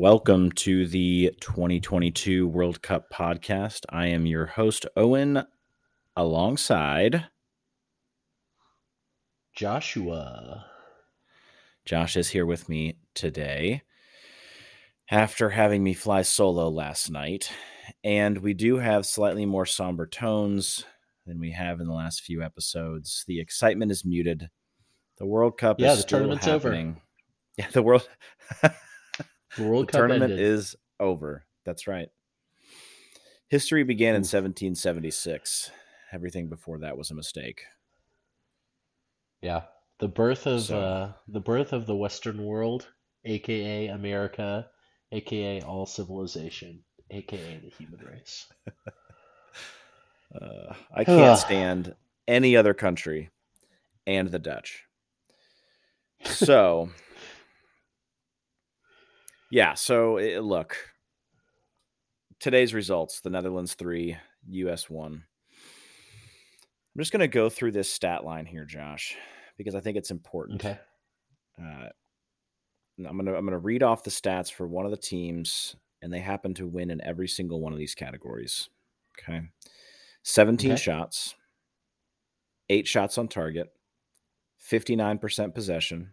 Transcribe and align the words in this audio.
Welcome 0.00 0.52
to 0.52 0.86
the 0.86 1.34
2022 1.40 2.46
World 2.46 2.82
Cup 2.82 3.10
podcast. 3.12 3.84
I 3.88 4.06
am 4.06 4.26
your 4.26 4.46
host, 4.46 4.86
Owen, 4.96 5.42
alongside 6.14 7.26
Joshua. 9.56 10.66
Josh 11.84 12.16
is 12.16 12.28
here 12.28 12.46
with 12.46 12.68
me 12.68 12.98
today 13.14 13.82
after 15.10 15.50
having 15.50 15.82
me 15.82 15.94
fly 15.94 16.22
solo 16.22 16.68
last 16.68 17.10
night. 17.10 17.50
And 18.04 18.38
we 18.38 18.54
do 18.54 18.76
have 18.76 19.04
slightly 19.04 19.46
more 19.46 19.66
somber 19.66 20.06
tones 20.06 20.84
than 21.26 21.40
we 21.40 21.50
have 21.50 21.80
in 21.80 21.88
the 21.88 21.92
last 21.92 22.20
few 22.20 22.40
episodes. 22.40 23.24
The 23.26 23.40
excitement 23.40 23.90
is 23.90 24.04
muted. 24.04 24.48
The 25.16 25.26
World 25.26 25.58
Cup 25.58 25.80
Yeah, 25.80 25.94
is 25.94 26.04
the 26.04 26.08
tournament's 26.08 26.46
happening. 26.46 27.00
Yeah, 27.56 27.66
the 27.72 27.82
world 27.82 28.08
World 29.58 29.88
the 29.88 29.92
Cup 29.92 29.98
tournament 30.00 30.32
ended. 30.32 30.40
is 30.40 30.76
over. 31.00 31.44
That's 31.64 31.86
right. 31.86 32.08
History 33.48 33.82
began 33.84 34.10
in 34.14 34.20
1776. 34.22 35.70
Everything 36.12 36.48
before 36.48 36.78
that 36.80 36.96
was 36.98 37.10
a 37.10 37.14
mistake. 37.14 37.62
yeah, 39.42 39.62
the 40.00 40.08
birth 40.08 40.46
of 40.46 40.62
So- 40.62 40.80
uh, 40.80 41.12
the 41.28 41.40
birth 41.40 41.72
of 41.72 41.86
the 41.86 41.96
Western 41.96 42.44
world, 42.44 42.88
aka 43.24 43.86
America, 43.88 44.68
aka 45.12 45.62
all 45.62 45.86
civilization, 45.86 46.82
aka 47.10 47.58
the 47.62 47.70
human 47.70 48.00
race. 48.04 48.46
Uh, 50.34 50.74
I 50.94 51.04
can't 51.04 51.38
stand 51.38 51.94
any 52.26 52.54
other 52.54 52.74
country 52.74 53.30
and 54.06 54.30
the 54.30 54.38
Dutch. 54.38 54.84
So, 56.22 56.90
yeah. 59.50 59.74
So, 59.74 60.16
eh, 60.18 60.38
look, 60.40 60.76
today's 62.40 62.74
results 62.74 63.20
the 63.20 63.30
Netherlands 63.30 63.74
three, 63.74 64.16
US 64.48 64.88
one. 64.88 65.24
I'm 65.52 67.00
just 67.00 67.12
going 67.12 67.20
to 67.20 67.28
go 67.28 67.48
through 67.48 67.72
this 67.72 67.90
stat 67.92 68.24
line 68.24 68.44
here, 68.46 68.64
Josh, 68.64 69.16
because 69.56 69.74
I 69.74 69.80
think 69.80 69.96
it's 69.96 70.10
important. 70.10 70.64
Okay. 70.64 70.78
Uh, 71.60 71.88
I'm 73.06 73.16
gonna 73.16 73.34
I'm 73.34 73.44
gonna 73.44 73.58
read 73.58 73.82
off 73.84 74.02
the 74.02 74.10
stats 74.10 74.50
for 74.52 74.66
one 74.66 74.84
of 74.84 74.90
the 74.90 74.96
teams, 74.96 75.76
and 76.02 76.12
they 76.12 76.18
happen 76.18 76.52
to 76.54 76.66
win 76.66 76.90
in 76.90 77.00
every 77.04 77.28
single 77.28 77.60
one 77.60 77.72
of 77.72 77.78
these 77.78 77.94
categories. 77.94 78.68
Okay, 79.20 79.42
17 80.24 80.72
Okay. 80.72 80.80
shots, 80.80 81.36
eight 82.68 82.88
shots 82.88 83.16
on 83.18 83.28
target, 83.28 83.68
59% 84.70 85.54
possession, 85.54 86.12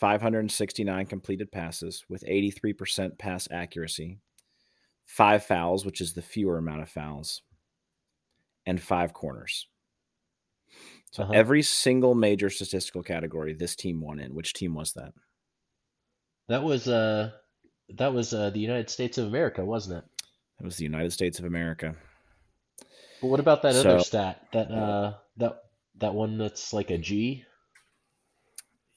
569 0.00 1.06
completed 1.06 1.50
passes 1.52 2.04
with 2.08 2.24
83% 2.24 3.18
pass 3.18 3.48
accuracy, 3.50 4.18
five 5.06 5.44
fouls, 5.44 5.84
which 5.84 6.00
is 6.00 6.12
the 6.14 6.22
fewer 6.22 6.58
amount 6.58 6.82
of 6.82 6.88
fouls, 6.88 7.42
and 8.66 8.80
five 8.82 9.12
corners. 9.12 9.68
So 11.12 11.22
Uh-huh. 11.22 11.32
every 11.32 11.62
single 11.62 12.14
major 12.14 12.50
statistical 12.50 13.02
category 13.02 13.54
this 13.54 13.76
team 13.76 14.00
won 14.00 14.18
in. 14.18 14.34
Which 14.34 14.52
team 14.52 14.74
was 14.74 14.92
that? 14.94 15.14
That 16.48 16.62
was 16.62 16.88
uh 16.88 17.32
that 17.90 18.12
was 18.12 18.34
uh 18.34 18.50
the 18.50 18.60
United 18.60 18.90
States 18.90 19.18
of 19.18 19.26
America, 19.26 19.64
wasn't 19.64 19.98
it? 20.04 20.24
It 20.60 20.64
was 20.64 20.76
the 20.76 20.84
United 20.84 21.12
States 21.12 21.38
of 21.38 21.44
America. 21.44 21.96
But 23.20 23.28
what 23.28 23.40
about 23.40 23.62
that 23.62 23.76
other 23.76 24.00
stat? 24.00 24.46
That 24.52 24.70
uh 24.70 25.14
that 25.36 25.64
that 25.96 26.14
one 26.14 26.38
that's 26.38 26.72
like 26.72 26.90
a 26.90 26.98
G? 26.98 27.44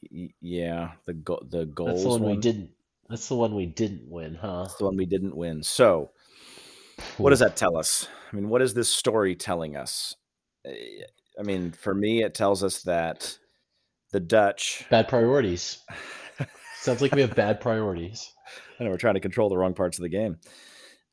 Yeah, 0.09 0.91
the 1.05 1.13
go- 1.13 1.45
the 1.49 1.65
goals 1.65 2.03
That's 2.03 2.03
the 2.03 2.09
one, 2.09 2.35
we 2.35 2.37
didn't 2.37 2.71
that's 3.09 3.29
the 3.29 3.35
one 3.35 3.55
we 3.55 3.65
didn't 3.65 4.09
win, 4.09 4.35
huh? 4.35 4.63
That's 4.63 4.75
the 4.75 4.85
one 4.85 4.97
we 4.97 5.05
didn't 5.05 5.35
win. 5.35 5.63
So, 5.63 6.11
what 7.17 7.29
does 7.29 7.39
that 7.39 7.55
tell 7.55 7.77
us? 7.77 8.07
I 8.31 8.35
mean, 8.35 8.49
what 8.49 8.61
is 8.61 8.73
this 8.73 8.91
story 8.91 9.35
telling 9.35 9.77
us? 9.77 10.15
Eh, 10.65 11.03
I 11.39 11.43
mean, 11.43 11.71
for 11.71 11.93
me, 11.93 12.23
it 12.23 12.33
tells 12.33 12.63
us 12.63 12.83
that 12.83 13.37
the 14.11 14.19
Dutch. 14.19 14.85
Bad 14.89 15.07
priorities. 15.07 15.79
Sounds 16.81 17.01
like 17.01 17.15
we 17.15 17.21
have 17.21 17.35
bad 17.35 17.61
priorities. 17.61 18.33
I 18.79 18.83
know 18.83 18.89
we're 18.89 18.97
trying 18.97 19.15
to 19.15 19.19
control 19.19 19.49
the 19.49 19.57
wrong 19.57 19.73
parts 19.73 19.97
of 19.97 20.03
the 20.03 20.09
game. 20.09 20.37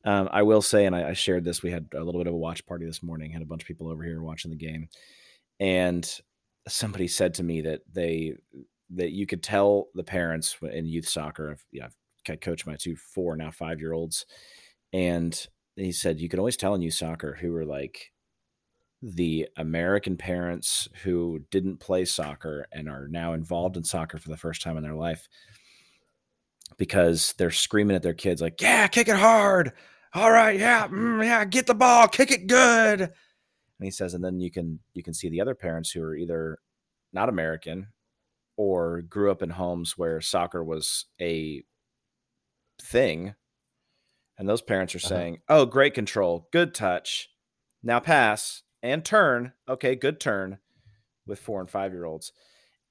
Um, 0.03 0.29
I 0.31 0.43
will 0.43 0.61
say, 0.61 0.85
and 0.85 0.95
I, 0.95 1.09
I 1.09 1.13
shared 1.13 1.43
this. 1.43 1.63
We 1.63 1.71
had 1.71 1.87
a 1.93 2.03
little 2.03 2.19
bit 2.19 2.27
of 2.27 2.33
a 2.33 2.37
watch 2.37 2.65
party 2.65 2.85
this 2.85 3.01
morning. 3.01 3.31
Had 3.31 3.41
a 3.41 3.45
bunch 3.45 3.63
of 3.63 3.67
people 3.67 3.89
over 3.89 4.03
here 4.03 4.21
watching 4.21 4.51
the 4.51 4.57
game, 4.57 4.89
and 5.59 6.07
somebody 6.67 7.07
said 7.07 7.35
to 7.35 7.43
me 7.43 7.61
that 7.61 7.81
they 7.91 8.35
that 8.91 9.11
you 9.11 9.25
could 9.25 9.43
tell 9.43 9.87
the 9.95 10.03
parents 10.03 10.55
in 10.61 10.85
youth 10.85 11.07
soccer. 11.07 11.51
I've, 11.51 11.65
yeah, 11.71 11.87
I've 12.29 12.39
coached 12.39 12.67
my 12.67 12.75
two 12.75 12.95
four 12.95 13.35
now 13.35 13.51
five 13.51 13.79
year 13.79 13.93
olds, 13.93 14.25
and 14.93 15.47
he 15.75 15.91
said 15.91 16.19
you 16.19 16.29
can 16.29 16.39
always 16.39 16.57
tell 16.57 16.75
in 16.75 16.81
youth 16.81 16.93
soccer 16.93 17.37
who 17.39 17.51
were 17.51 17.65
like 17.65 18.11
the 19.01 19.47
American 19.57 20.17
parents 20.17 20.87
who 21.03 21.41
didn't 21.51 21.79
play 21.79 22.05
soccer 22.05 22.65
and 22.71 22.89
are 22.89 23.07
now 23.07 23.33
involved 23.33 23.77
in 23.77 23.83
soccer 23.83 24.17
for 24.17 24.29
the 24.29 24.37
first 24.37 24.61
time 24.61 24.77
in 24.77 24.83
their 24.83 24.95
life 24.95 25.27
because 26.77 27.33
they're 27.37 27.51
screaming 27.51 27.95
at 27.95 28.01
their 28.01 28.13
kids 28.13 28.41
like, 28.41 28.61
"Yeah, 28.61 28.87
kick 28.87 29.07
it 29.07 29.17
hard. 29.17 29.73
All 30.13 30.31
right, 30.31 30.57
yeah, 30.57 30.87
mm, 30.87 31.23
yeah, 31.23 31.45
get 31.45 31.67
the 31.67 31.75
ball, 31.75 32.07
kick 32.07 32.31
it 32.31 32.47
good." 32.47 33.01
And 33.01 33.85
he 33.85 33.91
says, 33.91 34.13
and 34.13 34.23
then 34.23 34.39
you 34.39 34.51
can 34.51 34.79
you 34.93 35.03
can 35.03 35.13
see 35.13 35.29
the 35.29 35.41
other 35.41 35.55
parents 35.55 35.91
who 35.91 36.01
are 36.01 36.15
either 36.15 36.59
not 37.13 37.29
American 37.29 37.87
or 38.57 39.01
grew 39.03 39.31
up 39.31 39.41
in 39.41 39.51
homes 39.51 39.97
where 39.97 40.21
soccer 40.21 40.63
was 40.63 41.05
a 41.21 41.63
thing, 42.81 43.35
and 44.37 44.47
those 44.49 44.61
parents 44.61 44.93
are 44.95 44.99
Uh-huh. 45.03 45.23
saying, 45.23 45.41
"Oh, 45.47 45.65
great 45.65 45.93
control, 45.93 46.49
good 46.51 46.73
touch, 46.73 47.29
now 47.83 47.99
pass 47.99 48.63
and 48.83 49.03
turn. 49.03 49.53
Okay, 49.67 49.95
good 49.95 50.19
turn." 50.19 50.59
With 51.27 51.39
four 51.39 51.61
and 51.61 51.69
five 51.69 51.93
year 51.93 52.05
olds, 52.05 52.33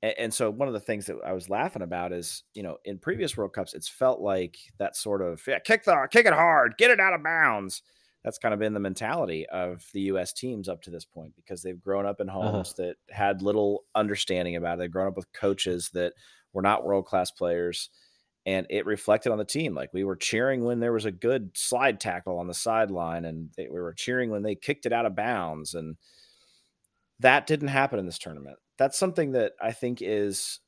and, 0.02 0.14
and 0.18 0.34
so 0.34 0.50
one 0.50 0.68
of 0.68 0.74
the 0.74 0.80
things 0.80 1.06
that 1.06 1.18
I 1.24 1.32
was 1.32 1.50
laughing 1.50 1.82
about 1.82 2.12
is, 2.12 2.44
you 2.54 2.62
know, 2.62 2.78
in 2.84 2.98
previous 2.98 3.36
World 3.36 3.54
Cups, 3.54 3.74
it's 3.74 3.88
felt 3.88 4.20
like 4.20 4.58
that 4.78 4.96
sort 4.96 5.22
of 5.22 5.42
yeah, 5.46 5.60
kick 5.60 5.84
the 5.84 6.08
kick 6.10 6.26
it 6.26 6.34
hard, 6.34 6.76
get 6.78 6.90
it 6.92 7.00
out 7.00 7.14
of 7.14 7.22
bounds. 7.24 7.82
That's 8.24 8.38
kind 8.38 8.54
of 8.54 8.60
been 8.60 8.72
the 8.72 8.80
mentality 8.80 9.46
of 9.46 9.84
the 9.92 10.00
U.S. 10.02 10.32
teams 10.32 10.66
up 10.68 10.80
to 10.82 10.90
this 10.90 11.04
point 11.04 11.36
because 11.36 11.62
they've 11.62 11.80
grown 11.80 12.06
up 12.06 12.20
in 12.20 12.30
uh-huh. 12.30 12.40
homes 12.40 12.72
that 12.74 12.96
had 13.10 13.42
little 13.42 13.84
understanding 13.94 14.56
about 14.56 14.74
it. 14.74 14.78
They've 14.78 14.90
grown 14.90 15.08
up 15.08 15.16
with 15.16 15.32
coaches 15.34 15.90
that 15.92 16.14
were 16.54 16.62
not 16.62 16.84
world 16.84 17.04
class 17.04 17.30
players, 17.30 17.90
and 18.46 18.66
it 18.70 18.86
reflected 18.86 19.30
on 19.30 19.38
the 19.38 19.44
team. 19.44 19.74
Like 19.74 19.92
we 19.92 20.04
were 20.04 20.16
cheering 20.16 20.64
when 20.64 20.80
there 20.80 20.92
was 20.92 21.04
a 21.04 21.12
good 21.12 21.50
slide 21.54 22.00
tackle 22.00 22.38
on 22.38 22.46
the 22.46 22.54
sideline, 22.54 23.26
and 23.26 23.50
they, 23.58 23.68
we 23.68 23.80
were 23.80 23.92
cheering 23.92 24.30
when 24.30 24.42
they 24.42 24.54
kicked 24.54 24.86
it 24.86 24.92
out 24.92 25.06
of 25.06 25.14
bounds, 25.14 25.74
and 25.74 25.96
that 27.20 27.46
didn't 27.46 27.68
happen 27.68 27.98
in 27.98 28.06
this 28.06 28.18
tournament. 28.18 28.56
That's 28.78 28.98
something 28.98 29.32
that 29.32 29.52
I 29.60 29.72
think 29.72 29.98
is 30.00 30.60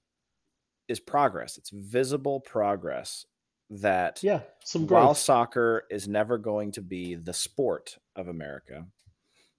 is 0.89 1.01
progress. 1.01 1.57
It's 1.57 1.71
visible 1.71 2.41
progress 2.41 3.25
that 3.71 4.23
Yeah, 4.23 4.43
some 4.65 4.87
while 4.87 5.15
soccer 5.15 5.85
is 5.91 6.09
never 6.09 6.39
going 6.39 6.73
to 6.73 6.83
be 6.83 7.15
the 7.15 7.33
sport 7.35 7.99
of 8.17 8.29
America, 8.29 8.87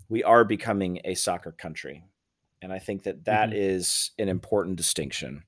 we 0.10 0.24
are 0.24 0.46
becoming 0.46 1.02
a 1.06 1.16
soccer 1.16 1.52
country. 1.54 2.06
And 2.62 2.74
I 2.74 2.80
think 2.80 3.04
that 3.04 3.26
that 3.26 3.54
Mhm. 3.54 3.54
is 3.54 4.12
an 4.20 4.30
important 4.30 4.78
distinction. 4.78 5.44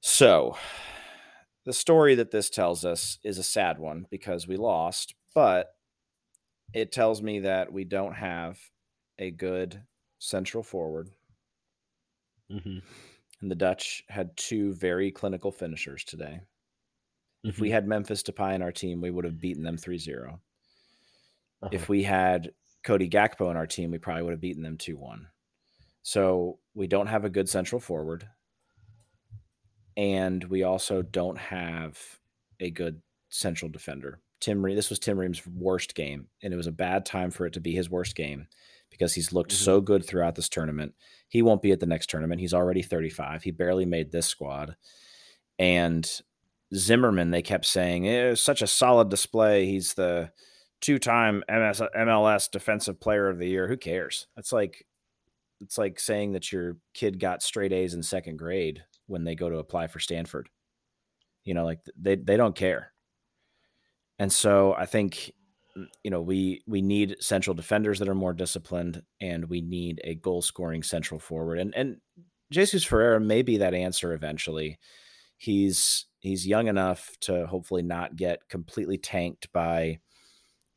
So, 0.00 0.56
the 1.64 1.72
story 1.72 2.14
that 2.14 2.30
this 2.30 2.50
tells 2.50 2.84
us 2.84 3.18
is 3.24 3.38
a 3.38 3.42
sad 3.42 3.78
one 3.78 4.06
because 4.10 4.46
we 4.46 4.56
lost, 4.56 5.14
but 5.34 5.76
it 6.72 6.92
tells 6.92 7.22
me 7.22 7.40
that 7.40 7.72
we 7.72 7.84
don't 7.84 8.14
have 8.14 8.60
a 9.18 9.30
good 9.30 9.86
central 10.18 10.62
forward. 10.62 11.10
Mhm, 12.50 12.82
And 13.40 13.50
the 13.50 13.54
Dutch 13.54 14.04
had 14.08 14.36
two 14.36 14.72
very 14.74 15.12
clinical 15.12 15.52
finishers 15.52 16.04
today. 16.04 16.40
If 17.44 17.60
we 17.60 17.68
mhm, 17.68 17.72
had 17.72 17.86
Memphis 17.86 18.22
Depay 18.22 18.54
in 18.54 18.62
our 18.62 18.72
team, 18.72 19.00
we 19.00 19.10
would 19.10 19.24
have 19.24 19.40
beaten 19.40 19.62
them 19.62 19.76
3 19.76 19.98
0. 19.98 20.40
uh-huh. 21.62 21.70
If 21.70 21.88
we 21.88 22.02
had 22.02 22.52
Cody 22.84 23.08
Gakpo 23.08 23.50
in 23.50 23.56
our 23.56 23.66
team, 23.66 23.90
we 23.90 23.98
probably 23.98 24.22
would 24.22 24.32
have 24.32 24.40
beaten 24.40 24.62
them 24.62 24.78
2 24.78 24.96
1. 24.96 25.28
So 26.02 26.60
we 26.74 26.86
don't 26.86 27.06
have 27.08 27.24
a 27.24 27.30
good 27.30 27.48
central 27.48 27.80
forward. 27.80 28.28
And 29.96 30.42
we 30.44 30.62
also 30.64 31.02
don't 31.02 31.38
have 31.38 31.98
a 32.60 32.70
good 32.70 33.02
central 33.28 33.70
defender. 33.70 34.20
Tim 34.40 34.64
Ream, 34.64 34.76
this 34.76 34.90
was 34.90 34.98
Tim 34.98 35.18
Ream's 35.18 35.46
worst 35.46 35.94
game, 35.94 36.28
and 36.42 36.52
it 36.52 36.56
was 36.56 36.66
a 36.66 36.72
bad 36.72 37.06
time 37.06 37.30
for 37.30 37.46
it 37.46 37.52
to 37.54 37.60
be 37.60 37.72
his 37.72 37.88
worst 37.88 38.14
game 38.16 38.48
because 38.90 39.14
he's 39.14 39.32
looked 39.32 39.52
Mhm. 39.52 39.56
so 39.56 39.80
good 39.80 40.04
throughout 40.04 40.34
this 40.34 40.48
tournament. 40.48 40.94
He 41.28 41.42
won't 41.42 41.62
be 41.62 41.72
at 41.72 41.80
the 41.80 41.86
next 41.86 42.10
tournament. 42.10 42.40
He's 42.40 42.54
already 42.54 42.82
35. 42.82 43.42
He 43.44 43.50
barely 43.52 43.84
made 43.86 44.10
this 44.10 44.26
squad. 44.26 44.76
And 45.58 46.20
Zimmerman, 46.74 47.30
they 47.30 47.42
kept 47.42 47.66
saying, 47.66 48.08
eh, 48.08 48.26
it 48.26 48.30
was 48.30 48.40
such 48.40 48.62
a 48.62 48.66
solid 48.66 49.08
display. 49.08 49.66
He's 49.66 49.94
the 49.94 50.30
two 50.80 50.98
time 50.98 51.42
MLS 51.50 52.50
Defensive 52.50 53.00
Player 53.00 53.28
of 53.28 53.38
the 53.38 53.48
Year. 53.48 53.68
Who 53.68 53.76
cares? 53.76 54.26
That's 54.36 54.52
like, 54.52 54.86
it's 55.60 55.78
like 55.78 56.00
saying 56.00 56.32
that 56.32 56.52
your 56.52 56.76
kid 56.92 57.20
got 57.20 57.42
straight 57.42 57.72
A's 57.72 57.94
in 57.94 58.02
second 58.02 58.38
grade 58.38 58.84
when 59.06 59.24
they 59.24 59.34
go 59.34 59.48
to 59.48 59.58
apply 59.58 59.86
for 59.86 60.00
Stanford. 60.00 60.48
You 61.44 61.54
know, 61.54 61.64
like 61.64 61.80
they 61.96 62.16
they 62.16 62.36
don't 62.36 62.56
care. 62.56 62.92
And 64.18 64.32
so 64.32 64.74
I 64.74 64.86
think 64.86 65.32
you 66.02 66.10
know 66.10 66.20
we 66.20 66.62
we 66.66 66.82
need 66.82 67.16
central 67.20 67.54
defenders 67.54 67.98
that 67.98 68.08
are 68.08 68.14
more 68.14 68.32
disciplined 68.32 69.02
and 69.20 69.48
we 69.48 69.60
need 69.60 70.00
a 70.04 70.14
goal 70.14 70.42
scoring 70.42 70.82
central 70.82 71.18
forward 71.18 71.58
and 71.58 71.74
and 71.74 71.96
Jesus 72.50 72.84
Ferreira 72.84 73.20
may 73.20 73.42
be 73.42 73.56
that 73.58 73.74
answer 73.74 74.12
eventually 74.12 74.78
he's 75.36 76.06
he's 76.24 76.46
young 76.46 76.66
enough 76.66 77.10
to 77.20 77.46
hopefully 77.46 77.82
not 77.82 78.16
get 78.16 78.48
completely 78.48 78.98
tanked 78.98 79.52
by 79.52 79.98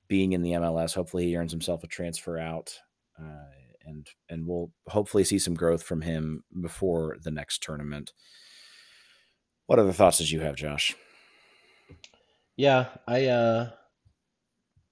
being 0.08 0.34
in 0.34 0.42
the 0.42 0.52
MLS 0.52 0.94
hopefully 0.94 1.26
he 1.26 1.36
earns 1.36 1.52
himself 1.52 1.84
a 1.84 1.88
transfer 1.88 2.38
out 2.38 2.80
uh, 3.20 3.52
and 3.86 4.08
and 4.30 4.46
we'll 4.46 4.72
hopefully 4.88 5.24
see 5.24 5.40
some 5.40 5.54
growth 5.54 5.84
from 5.84 6.02
him 6.02 6.44
before 6.62 7.18
the 7.24 7.32
next 7.32 7.64
tournament 7.64 8.14
what 9.66 9.80
other 9.80 9.94
thoughts 9.94 10.18
did 10.18 10.32
you 10.32 10.40
have 10.42 10.56
Josh 10.56 10.96
yeah 12.56 12.88
I 13.08 13.26
uh 13.26 13.70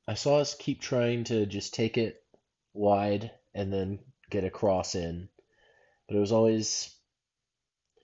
I 0.07 0.13
saw 0.13 0.37
us 0.37 0.55
keep 0.55 0.81
trying 0.81 1.23
to 1.25 1.45
just 1.45 1.73
take 1.73 1.97
it 1.97 2.21
wide 2.73 3.31
and 3.53 3.73
then 3.73 3.99
get 4.29 4.43
a 4.43 4.49
cross 4.49 4.93
in, 4.95 5.29
but 6.07 6.15
it 6.15 6.19
was 6.19 6.31
always 6.31 6.93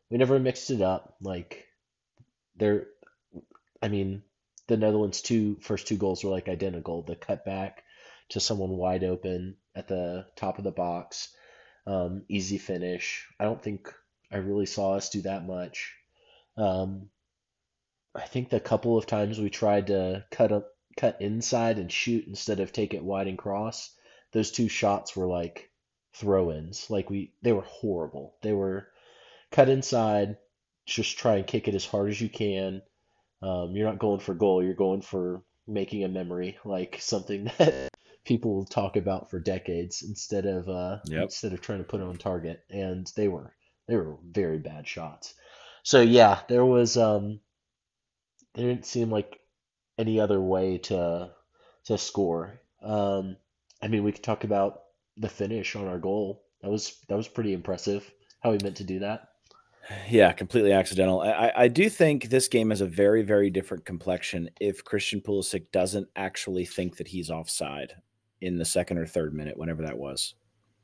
we 0.10 0.18
never 0.18 0.40
mixed 0.40 0.72
it 0.72 0.82
up. 0.82 1.16
Like 1.22 1.68
there, 2.62 2.86
I 3.82 3.88
mean, 3.88 4.22
the 4.68 4.78
Netherlands' 4.78 5.24
two 5.24 5.58
first 5.62 5.88
two 5.88 5.98
goals 5.98 6.24
were 6.24 6.30
like 6.30 6.48
identical. 6.48 7.02
The 7.02 7.16
cutback 7.16 7.80
to 8.30 8.40
someone 8.40 8.78
wide 8.78 9.04
open 9.04 9.58
at 9.74 9.88
the 9.88 10.28
top 10.36 10.60
of 10.60 10.64
the 10.64 10.72
box, 10.72 11.34
um, 11.88 12.24
easy 12.30 12.60
finish. 12.60 13.28
I 13.40 13.46
don't 13.46 13.62
think 13.62 13.92
I 14.32 14.38
really 14.38 14.68
saw 14.68 14.94
us 14.94 15.10
do 15.10 15.24
that 15.24 15.48
much. 15.48 15.92
Um, 16.56 17.10
I 18.14 18.28
think 18.28 18.50
the 18.50 18.60
couple 18.60 18.96
of 18.96 19.08
times 19.08 19.40
we 19.40 19.50
tried 19.50 19.88
to 19.88 20.24
cut 20.30 20.52
up 20.52 20.68
cut 20.96 21.20
inside 21.20 21.80
and 21.80 21.92
shoot 21.92 22.28
instead 22.28 22.60
of 22.60 22.72
take 22.72 22.94
it 22.94 23.04
wide 23.04 23.28
and 23.28 23.40
cross, 23.40 23.90
those 24.34 24.52
two 24.52 24.68
shots 24.68 25.16
were 25.16 25.26
like 25.26 25.72
throw-ins. 26.14 26.92
Like 26.92 27.10
we 27.10 27.34
they 27.42 27.54
were 27.54 27.62
horrible. 27.64 28.36
They 28.44 28.54
were 28.54 28.88
cut 29.50 29.68
inside, 29.68 30.38
just 30.86 31.18
try 31.18 31.36
and 31.36 31.48
kick 31.48 31.68
it 31.68 31.76
as 31.76 31.86
hard 31.86 32.10
as 32.10 32.20
you 32.20 32.30
can. 32.30 32.82
Um, 33.42 33.76
you're 33.76 33.88
not 33.88 34.00
going 34.00 34.20
for 34.20 34.34
goal, 34.34 34.64
you're 34.64 34.74
going 34.74 35.02
for 35.02 35.44
making 35.68 36.04
a 36.04 36.10
memory, 36.10 36.58
like 36.66 36.98
something 37.00 37.46
that 37.58 37.90
people 38.24 38.56
will 38.56 38.66
talk 38.66 38.98
about 38.98 39.30
for 39.30 39.40
decades 39.40 40.04
instead 40.04 40.46
of 40.46 40.70
uh, 40.70 41.00
yep. 41.06 41.24
instead 41.24 41.54
of 41.54 41.62
trying 41.62 41.80
to 41.80 41.84
put 41.84 42.02
it 42.02 42.08
on 42.08 42.18
target. 42.18 42.64
And 42.70 43.12
they 43.16 43.28
were 43.28 43.54
they 43.88 43.96
were 43.96 44.18
very 44.24 44.60
bad 44.60 44.88
shots. 44.88 45.34
So 45.84 46.02
yeah, 46.02 46.42
there 46.48 46.66
was 46.66 46.98
um, 46.98 47.40
there 48.54 48.68
didn't 48.68 48.86
seem 48.86 49.10
like 49.10 49.40
any 49.98 50.20
other 50.20 50.40
way 50.40 50.78
to 50.80 51.32
to 51.86 51.98
score. 51.98 52.60
Um, 52.82 53.38
I 53.82 53.88
mean, 53.88 54.04
we 54.04 54.12
could 54.12 54.24
talk 54.24 54.44
about 54.44 54.82
the 55.18 55.30
finish 55.30 55.76
on 55.76 55.88
our 55.88 56.00
goal. 56.00 56.44
That 56.62 56.70
was 56.70 56.98
that 57.08 57.18
was 57.18 57.28
pretty 57.28 57.54
impressive. 57.54 58.10
How 58.42 58.52
he 58.52 58.60
meant 58.64 58.78
to 58.78 58.84
do 58.84 59.00
that. 59.00 59.30
Yeah, 60.10 60.32
completely 60.32 60.72
accidental. 60.74 61.22
I, 61.22 61.52
I 61.56 61.68
do 61.68 61.90
think 61.90 62.26
this 62.26 62.48
game 62.48 62.70
has 62.70 62.82
a 62.82 62.86
very, 62.86 63.22
very 63.22 63.50
different 63.50 63.86
complexion 63.86 64.50
if 64.60 64.84
Christian 64.84 65.22
Pulisic 65.22 65.72
doesn't 65.72 66.08
actually 66.16 66.66
think 66.66 66.98
that 66.98 67.08
he's 67.08 67.30
offside 67.30 67.94
in 68.42 68.58
the 68.58 68.66
second 68.66 68.98
or 68.98 69.06
third 69.06 69.34
minute, 69.34 69.58
whenever 69.58 69.84
that 69.84 69.98
was. 69.98 70.36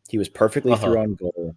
He 0.09 0.17
was 0.17 0.29
perfectly 0.29 0.73
uh-huh. 0.73 0.85
through 0.85 0.99
on 0.99 1.15
goal. 1.15 1.55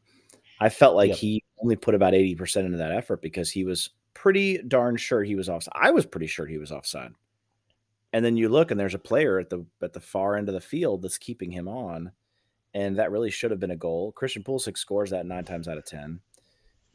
I 0.61 0.69
felt 0.69 0.97
like 0.97 1.11
yep. 1.11 1.19
he 1.19 1.45
only 1.63 1.77
put 1.77 1.95
about 1.95 2.13
80% 2.13 2.67
into 2.67 2.79
that 2.79 2.93
effort 2.93 3.23
because 3.23 3.51
he 3.51 3.65
was 3.65 3.91
pretty 4.15 4.59
darn 4.59 4.97
sure 4.97 5.23
he 5.23 5.37
was 5.37 5.49
offside. 5.49 5.73
I 5.75 5.91
was 5.91 6.05
pretty 6.05 6.27
sure 6.27 6.47
he 6.47 6.59
was 6.59 6.73
offside 6.73 7.13
and 8.13 8.25
then 8.25 8.37
you 8.37 8.49
look 8.49 8.71
and 8.71 8.79
there's 8.79 8.95
a 8.95 8.99
player 8.99 9.39
at 9.39 9.51
the 9.51 9.65
at 9.83 9.93
the 9.93 10.01
far 10.01 10.37
end 10.37 10.49
of 10.49 10.55
the 10.55 10.61
field 10.61 11.03
that's 11.03 11.19
keeping 11.19 11.51
him 11.51 11.69
on 11.69 12.11
and 12.75 12.97
that 12.97 13.11
really 13.11 13.31
should 13.31 13.51
have 13.51 13.61
been 13.61 13.71
a 13.71 13.77
goal 13.77 14.13
christian 14.13 14.43
pulisic 14.43 14.77
scores 14.77 15.11
that 15.11 15.27
nine 15.27 15.45
times 15.45 15.69
out 15.69 15.79
of 15.79 15.85
ten 15.85 16.21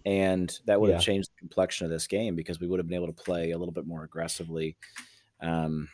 and 0.06 0.60
that 0.66 0.80
would 0.80 0.90
yeah. 0.90 0.96
have 0.96 1.04
changed 1.04 1.30
the 1.30 1.40
complexion 1.40 1.86
of 1.86 1.92
this 1.92 2.08
game 2.08 2.36
because 2.36 2.60
we 2.60 2.68
would 2.68 2.80
have 2.80 2.88
been 2.88 2.96
able 2.96 3.12
to 3.12 3.24
play 3.24 3.52
a 3.52 3.58
little 3.58 3.74
bit 3.74 3.88
more 3.88 4.04
aggressively 4.04 4.76
um, 5.42 5.88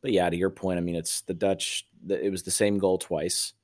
but 0.00 0.12
yeah 0.12 0.28
to 0.28 0.36
your 0.36 0.50
point 0.50 0.78
i 0.78 0.82
mean 0.82 0.96
it's 0.96 1.22
the 1.22 1.34
dutch 1.34 1.86
it 2.08 2.30
was 2.30 2.42
the 2.42 2.50
same 2.50 2.78
goal 2.78 2.98
twice 2.98 3.54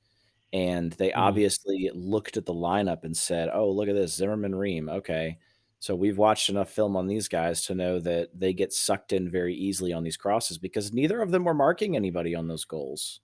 and 0.53 0.93
they 0.93 1.09
mm-hmm. 1.09 1.19
obviously 1.19 1.91
looked 1.93 2.37
at 2.37 2.45
the 2.45 2.53
lineup 2.53 3.03
and 3.03 3.15
said 3.15 3.49
oh 3.53 3.69
look 3.69 3.89
at 3.89 3.95
this 3.95 4.15
zimmerman 4.15 4.55
ream 4.55 4.89
okay 4.89 5.37
so 5.79 5.95
we've 5.95 6.17
watched 6.17 6.49
enough 6.49 6.69
film 6.69 6.97
on 6.97 7.07
these 7.07 7.29
guys 7.29 7.65
to 7.65 7.75
know 7.75 7.99
that 7.99 8.29
they 8.37 8.53
get 8.53 8.73
sucked 8.73 9.13
in 9.13 9.31
very 9.31 9.55
easily 9.55 9.93
on 9.93 10.03
these 10.03 10.17
crosses 10.17 10.57
because 10.57 10.93
neither 10.93 11.21
of 11.21 11.31
them 11.31 11.45
were 11.45 11.53
marking 11.53 11.95
anybody 11.95 12.35
on 12.35 12.49
those 12.49 12.65
goals. 12.65 13.21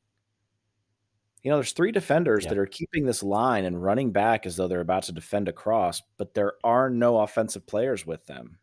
You 1.46 1.52
know, 1.52 1.58
there's 1.58 1.74
three 1.74 1.92
defenders 1.92 2.44
yeah. 2.44 2.50
that 2.50 2.58
are 2.58 2.66
keeping 2.66 3.06
this 3.06 3.22
line 3.22 3.66
and 3.66 3.82
running 3.82 4.12
back 4.12 4.48
as 4.48 4.56
though 4.56 4.68
they're 4.68 4.82
about 4.82 5.04
to 5.04 5.12
defend 5.12 5.48
a 5.48 5.54
cross, 5.54 6.02
but 6.18 6.34
there 6.34 6.54
are 6.64 6.90
no 6.90 7.20
offensive 7.20 7.68
players 7.68 8.04
with 8.04 8.26
them. 8.26 8.58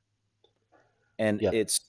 And 1.16 1.40
yeah. 1.40 1.50
it's 1.52 1.80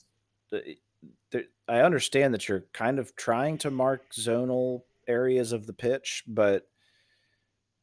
uh, 0.54 1.40
I 1.68 1.80
understand 1.80 2.36
that 2.36 2.48
you're 2.48 2.66
kind 2.74 3.00
of 3.00 3.16
trying 3.16 3.58
to 3.60 3.72
mark 3.72 4.14
zonal 4.14 4.84
areas 5.08 5.52
of 5.52 5.66
the 5.66 5.74
pitch, 5.74 6.24
but 6.28 6.68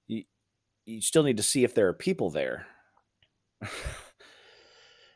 you, 0.07 0.23
you 0.87 1.01
still 1.01 1.25
need 1.25 1.39
to 1.39 1.43
see 1.43 1.65
if 1.65 1.75
there 1.75 1.89
are 1.89 1.93
people 1.93 2.31
there. 2.31 2.67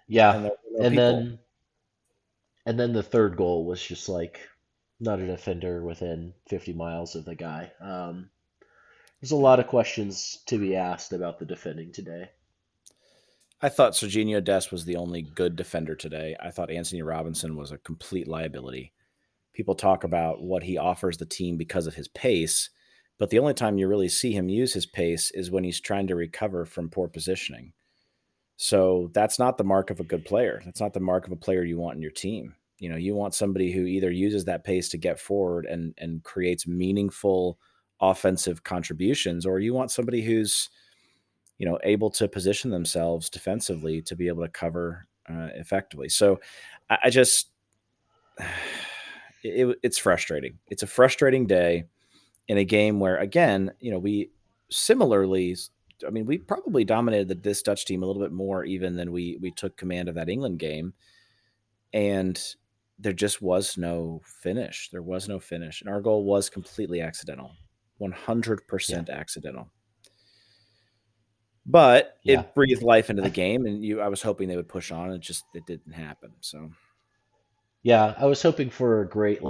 Yeah, 0.07 0.35
and, 0.35 0.51
and 0.81 0.99
then 0.99 1.39
and 2.67 2.79
then 2.79 2.93
the 2.93 3.03
third 3.03 3.37
goal 3.37 3.65
was 3.65 3.83
just 3.83 4.09
like 4.09 4.41
not 5.05 5.21
a 5.21 5.27
defender 5.27 5.83
within 5.85 6.33
50 6.49 6.73
miles 6.73 7.15
of 7.15 7.25
the 7.25 7.35
guy. 7.35 7.71
Um, 7.81 8.31
there's 9.21 9.33
a 9.33 9.37
lot 9.37 9.61
of 9.61 9.67
questions 9.67 10.43
to 10.47 10.59
be 10.59 10.77
asked 10.77 11.13
about 11.13 11.39
the 11.39 11.47
defending 11.47 11.93
today. 11.93 12.31
I 13.63 13.69
thought 13.69 13.93
Sergiño 13.93 14.43
Dest 14.43 14.73
was 14.73 14.85
the 14.85 14.97
only 14.97 15.23
good 15.23 15.57
defender 15.57 15.95
today. 15.95 16.37
I 16.43 16.51
thought 16.51 16.71
Antonee 16.71 17.03
Robinson 17.03 17.57
was 17.57 17.71
a 17.71 17.79
complete 17.79 18.29
liability. 18.29 18.93
People 19.53 19.75
talk 19.75 20.05
about 20.05 20.43
what 20.43 20.65
he 20.65 20.77
offers 20.77 21.17
the 21.17 21.27
team 21.27 21.57
because 21.57 21.87
of 21.87 21.95
his 21.95 22.09
pace, 22.09 22.71
but 23.19 23.31
the 23.31 23.39
only 23.39 23.55
time 23.55 23.79
you 23.79 23.89
really 23.89 24.09
see 24.09 24.33
him 24.33 24.49
use 24.49 24.75
his 24.75 24.87
pace 24.87 25.31
is 25.31 25.51
when 25.51 25.65
he's 25.65 25.81
trying 25.81 26.07
to 26.09 26.17
recover 26.17 26.65
from 26.65 26.91
poor 26.91 27.09
positioning. 27.09 27.73
So 28.57 29.11
that's 29.15 29.39
not 29.39 29.57
the 29.57 29.65
mark 29.65 29.91
of 29.91 30.01
a 30.01 30.05
good 30.05 30.25
player. 30.25 30.61
That's 30.65 30.81
not 30.81 30.93
the 30.93 31.01
mark 31.01 31.27
of 31.27 31.33
a 31.33 31.37
player 31.37 31.65
you 31.65 31.79
want 31.79 31.97
in 31.97 32.03
your 32.03 32.11
team. 32.11 32.57
You 32.79 32.89
know, 32.89 32.97
you 32.97 33.15
want 33.15 33.35
somebody 33.35 33.73
who 33.73 33.85
either 33.85 34.11
uses 34.11 34.45
that 34.45 34.65
pace 34.65 34.89
to 34.91 34.99
get 34.99 35.21
forward 35.21 35.67
and 35.67 35.95
and 35.99 36.23
creates 36.23 36.67
meaningful 36.67 37.59
offensive 38.01 38.65
contributions, 38.65 39.47
or 39.47 39.61
you 39.61 39.73
want 39.73 39.91
somebody 39.91 40.23
who's, 40.23 40.69
you 41.59 41.67
know, 41.67 41.79
able 41.85 42.11
to 42.11 42.29
position 42.29 42.71
themselves 42.71 43.31
defensively 43.31 44.03
to 44.03 44.17
be 44.17 44.29
able 44.29 44.43
to 44.43 44.51
cover 44.51 45.07
uh, 45.29 45.49
effectively. 45.55 46.09
So, 46.09 46.41
I, 46.91 46.99
I 47.05 47.11
just, 47.11 47.51
it, 49.43 49.79
it's 49.83 49.99
frustrating. 49.99 50.59
It's 50.69 50.83
a 50.83 50.89
frustrating 50.89 51.47
day 51.47 51.85
in 52.49 52.59
a 52.59 52.65
game 52.65 53.01
where, 53.01 53.17
again, 53.17 53.73
you 53.81 53.91
know, 53.91 53.99
we 53.99 54.31
similarly 54.71 55.57
I 56.07 56.11
mean, 56.11 56.27
we 56.27 56.39
probably 56.39 56.85
dominated 56.85 57.29
the, 57.29 57.35
this 57.35 57.63
Dutch 57.63 57.87
team 57.87 58.03
a 58.03 58.07
little 58.07 58.23
bit 58.23 58.33
more 58.33 58.65
even 58.65 58.97
than 58.97 59.13
we 59.13 59.39
we 59.41 59.51
took 59.51 59.77
command 59.77 60.09
of 60.09 60.17
that 60.17 60.29
England 60.29 60.59
game, 60.59 60.93
and 61.93 62.41
there 62.99 63.13
just 63.13 63.43
was 63.43 63.77
no 63.77 64.21
finish. 64.43 64.91
There 64.91 65.03
was 65.03 65.29
no 65.29 65.41
finish, 65.41 65.81
and 65.81 65.91
our 65.91 66.01
goal 66.01 66.25
was 66.25 66.49
completely 66.49 67.01
accidental, 67.01 67.53
one 67.99 68.13
hundred 68.13 68.67
percent 68.69 69.09
accidental. 69.09 69.69
But 71.67 72.19
yeah. 72.23 72.41
it 72.41 72.55
breathed 72.55 72.83
life 72.83 73.11
into 73.11 73.23
the 73.23 73.31
game, 73.45 73.67
and 73.67 73.85
you. 73.85 74.01
I 74.01 74.09
was 74.09 74.23
hoping 74.23 74.49
they 74.49 74.57
would 74.57 74.69
push 74.69 74.93
on. 74.93 75.11
It 75.13 75.21
just 75.21 75.45
it 75.55 75.67
didn't 75.67 75.93
happen. 75.93 76.33
So, 76.41 76.71
yeah, 77.83 78.15
I 78.19 78.27
was 78.27 78.43
hoping 78.43 78.71
for 78.71 79.01
a 79.01 79.09
great, 79.09 79.41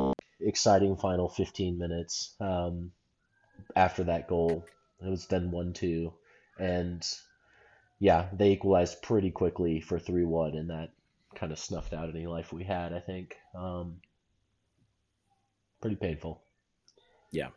exciting 0.41 0.97
final 0.97 1.29
fifteen 1.29 1.79
minutes 1.79 2.35
um, 2.41 2.93
after 3.77 4.05
that 4.05 4.29
goal. 4.29 4.65
It 5.05 5.11
was 5.11 5.27
then 5.27 5.51
one 5.51 5.73
two 5.73 6.15
and 6.59 7.07
yeah, 7.99 8.29
they 8.33 8.51
equalized 8.51 9.03
pretty 9.03 9.31
quickly 9.31 9.81
for 9.81 9.99
three 9.99 10.25
one, 10.25 10.55
and 10.57 10.71
that 10.71 10.91
kind 11.35 11.53
of 11.53 11.59
snuffed 11.59 11.93
out 11.93 12.09
any 12.09 12.27
life 12.27 12.53
we 12.53 12.65
had. 12.65 12.93
I 12.93 13.01
think. 13.01 13.37
Um, 13.55 13.97
pretty 15.81 15.97
painful. 15.97 16.43
Yeah, 17.33 17.49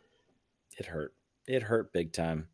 it 0.78 0.86
hurt. 0.86 1.14
It 1.46 1.62
hurt 1.62 1.92
big 1.92 2.12
time. 2.12 2.48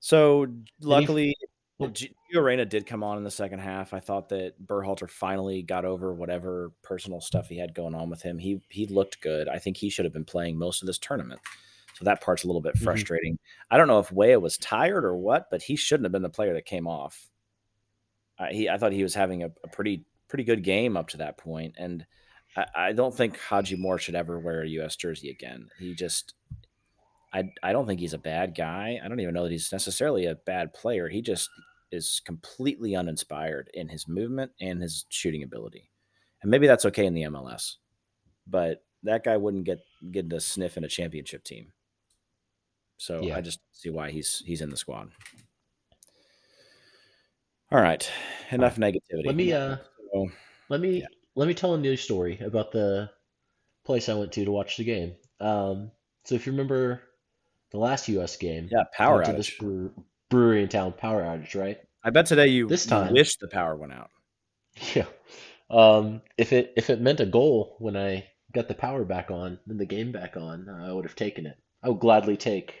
So 0.00 0.46
luckily, 0.80 1.34
Gio 1.80 2.12
Reyna 2.34 2.64
did 2.64 2.86
come 2.86 3.02
on 3.02 3.18
in 3.18 3.24
the 3.24 3.30
second 3.30 3.58
half. 3.58 3.92
I 3.92 4.00
thought 4.00 4.28
that 4.28 4.54
Berhalter 4.64 5.08
finally 5.08 5.62
got 5.62 5.84
over 5.84 6.14
whatever 6.14 6.72
personal 6.82 7.20
stuff 7.20 7.48
he 7.48 7.58
had 7.58 7.74
going 7.74 7.94
on 7.94 8.10
with 8.10 8.22
him. 8.22 8.38
He 8.38 8.60
he 8.68 8.86
looked 8.86 9.20
good. 9.20 9.48
I 9.48 9.58
think 9.58 9.76
he 9.76 9.90
should 9.90 10.04
have 10.04 10.12
been 10.12 10.24
playing 10.24 10.58
most 10.58 10.82
of 10.82 10.86
this 10.86 10.98
tournament. 10.98 11.40
So 11.94 12.04
that 12.04 12.20
part's 12.20 12.44
a 12.44 12.46
little 12.46 12.62
bit 12.62 12.74
mm-hmm. 12.74 12.84
frustrating. 12.84 13.34
Mm-hmm. 13.34 13.74
I 13.74 13.78
don't 13.78 13.88
know 13.88 13.98
if 13.98 14.12
Weah 14.12 14.40
was 14.40 14.58
tired 14.58 15.04
or 15.04 15.16
what, 15.16 15.50
but 15.50 15.62
he 15.62 15.76
shouldn't 15.76 16.04
have 16.04 16.12
been 16.12 16.22
the 16.22 16.28
player 16.28 16.54
that 16.54 16.64
came 16.64 16.86
off. 16.86 17.28
Uh, 18.38 18.46
he, 18.50 18.68
I 18.68 18.78
thought 18.78 18.92
he 18.92 19.02
was 19.02 19.14
having 19.14 19.42
a, 19.42 19.50
a 19.62 19.68
pretty 19.68 20.04
pretty 20.28 20.44
good 20.44 20.64
game 20.64 20.96
up 20.96 21.08
to 21.08 21.18
that 21.18 21.38
point, 21.38 21.74
and 21.78 22.04
I, 22.56 22.66
I 22.74 22.92
don't 22.92 23.14
think 23.14 23.38
Haji 23.38 23.76
Moore 23.76 23.98
should 23.98 24.14
ever 24.14 24.38
wear 24.38 24.62
a 24.62 24.68
U.S. 24.68 24.96
jersey 24.96 25.30
again. 25.30 25.68
He 25.78 25.94
just, 25.94 26.34
I, 27.32 27.44
I 27.62 27.72
don't 27.72 27.86
think 27.86 28.00
he's 28.00 28.14
a 28.14 28.18
bad 28.18 28.54
guy. 28.56 28.98
I 29.02 29.08
don't 29.08 29.20
even 29.20 29.34
know 29.34 29.44
that 29.44 29.52
he's 29.52 29.72
necessarily 29.72 30.26
a 30.26 30.34
bad 30.34 30.74
player. 30.74 31.08
He 31.08 31.22
just 31.22 31.48
is 31.92 32.20
completely 32.24 32.96
uninspired 32.96 33.70
in 33.74 33.88
his 33.88 34.08
movement 34.08 34.52
and 34.60 34.82
his 34.82 35.04
shooting 35.08 35.42
ability, 35.42 35.90
and 36.42 36.50
maybe 36.50 36.66
that's 36.66 36.86
okay 36.86 37.06
in 37.06 37.14
the 37.14 37.22
MLS, 37.22 37.74
but 38.46 38.82
that 39.04 39.22
guy 39.22 39.36
wouldn't 39.36 39.64
get 39.64 39.80
get 40.10 40.32
a 40.32 40.40
sniff 40.40 40.76
in 40.76 40.84
a 40.84 40.88
championship 40.88 41.44
team. 41.44 41.72
So 42.96 43.20
yeah. 43.22 43.36
I 43.36 43.40
just 43.40 43.60
see 43.72 43.90
why 43.90 44.10
he's 44.10 44.42
he's 44.44 44.60
in 44.60 44.70
the 44.70 44.76
squad. 44.76 45.10
All 47.74 47.80
right, 47.80 48.08
enough 48.52 48.76
negativity. 48.76 49.26
Let 49.26 49.34
me 49.34 49.52
uh, 49.52 49.78
so, 50.12 50.28
let 50.68 50.80
me 50.80 51.00
yeah. 51.00 51.06
let 51.34 51.48
me 51.48 51.54
tell 51.54 51.74
a 51.74 51.78
new 51.78 51.96
story 51.96 52.38
about 52.38 52.70
the 52.70 53.10
place 53.84 54.08
I 54.08 54.14
went 54.14 54.30
to 54.34 54.44
to 54.44 54.52
watch 54.52 54.76
the 54.76 54.84
game. 54.84 55.16
Um, 55.40 55.90
so 56.22 56.36
if 56.36 56.46
you 56.46 56.52
remember 56.52 57.02
the 57.72 57.78
last 57.78 58.06
U.S. 58.10 58.36
game, 58.36 58.68
yeah, 58.70 58.84
power 58.96 59.24
outage. 59.24 59.26
To 59.26 59.32
this 59.32 59.50
brew, 59.50 59.92
brewery 60.30 60.62
in 60.62 60.68
town, 60.68 60.92
power 60.92 61.22
outage, 61.22 61.60
right? 61.60 61.78
I 62.04 62.10
bet 62.10 62.26
today 62.26 62.46
you 62.46 62.68
this 62.68 62.86
time 62.86 63.08
you 63.08 63.14
wish 63.14 63.38
the 63.38 63.48
power 63.48 63.74
went 63.74 63.92
out. 63.92 64.10
Yeah. 64.94 65.06
Um, 65.68 66.22
if 66.38 66.52
it 66.52 66.74
if 66.76 66.90
it 66.90 67.00
meant 67.00 67.18
a 67.18 67.26
goal 67.26 67.74
when 67.80 67.96
I 67.96 68.28
got 68.52 68.68
the 68.68 68.74
power 68.74 69.04
back 69.04 69.32
on 69.32 69.58
and 69.66 69.80
the 69.80 69.84
game 69.84 70.12
back 70.12 70.36
on, 70.36 70.68
I 70.68 70.92
would 70.92 71.06
have 71.06 71.16
taken 71.16 71.44
it. 71.44 71.58
I 71.82 71.88
would 71.88 71.98
gladly 71.98 72.36
take 72.36 72.76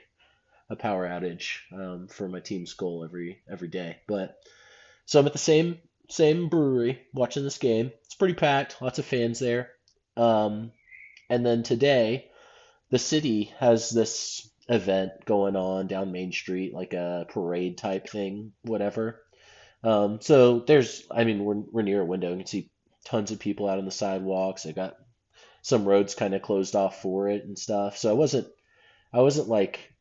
a 0.70 0.76
power 0.76 1.04
outage 1.08 1.56
um, 1.72 2.06
for 2.06 2.28
my 2.28 2.38
team's 2.38 2.74
goal 2.74 3.02
every 3.02 3.42
every 3.50 3.66
day. 3.66 3.96
But 4.06 4.36
so 5.06 5.20
I'm 5.20 5.26
at 5.26 5.32
the 5.32 5.38
same 5.38 5.78
same 6.10 6.48
brewery 6.48 7.00
watching 7.12 7.44
this 7.44 7.58
game. 7.58 7.90
It's 8.04 8.14
pretty 8.14 8.34
packed, 8.34 8.80
lots 8.80 8.98
of 8.98 9.04
fans 9.04 9.38
there. 9.38 9.70
Um, 10.16 10.72
and 11.30 11.44
then 11.44 11.62
today, 11.62 12.30
the 12.90 12.98
city 12.98 13.52
has 13.58 13.90
this 13.90 14.48
event 14.68 15.12
going 15.24 15.56
on 15.56 15.86
down 15.86 16.12
Main 16.12 16.32
Street, 16.32 16.74
like 16.74 16.92
a 16.92 17.26
parade 17.28 17.78
type 17.78 18.08
thing, 18.08 18.52
whatever. 18.62 19.22
Um, 19.82 20.20
so 20.20 20.60
there's, 20.60 21.02
I 21.10 21.24
mean, 21.24 21.44
we're, 21.44 21.62
we're 21.70 21.82
near 21.82 22.02
a 22.02 22.06
window. 22.06 22.30
You 22.30 22.36
can 22.38 22.46
see 22.46 22.70
tons 23.04 23.30
of 23.30 23.38
people 23.38 23.68
out 23.68 23.78
on 23.78 23.84
the 23.84 23.90
sidewalks. 23.90 24.62
They 24.62 24.72
got 24.72 24.96
some 25.62 25.84
roads 25.84 26.14
kind 26.14 26.34
of 26.34 26.42
closed 26.42 26.76
off 26.76 27.02
for 27.02 27.28
it 27.28 27.44
and 27.44 27.58
stuff. 27.58 27.98
So 27.98 28.10
I 28.10 28.14
wasn't, 28.14 28.46
I 29.12 29.20
wasn't 29.20 29.48
like 29.48 29.92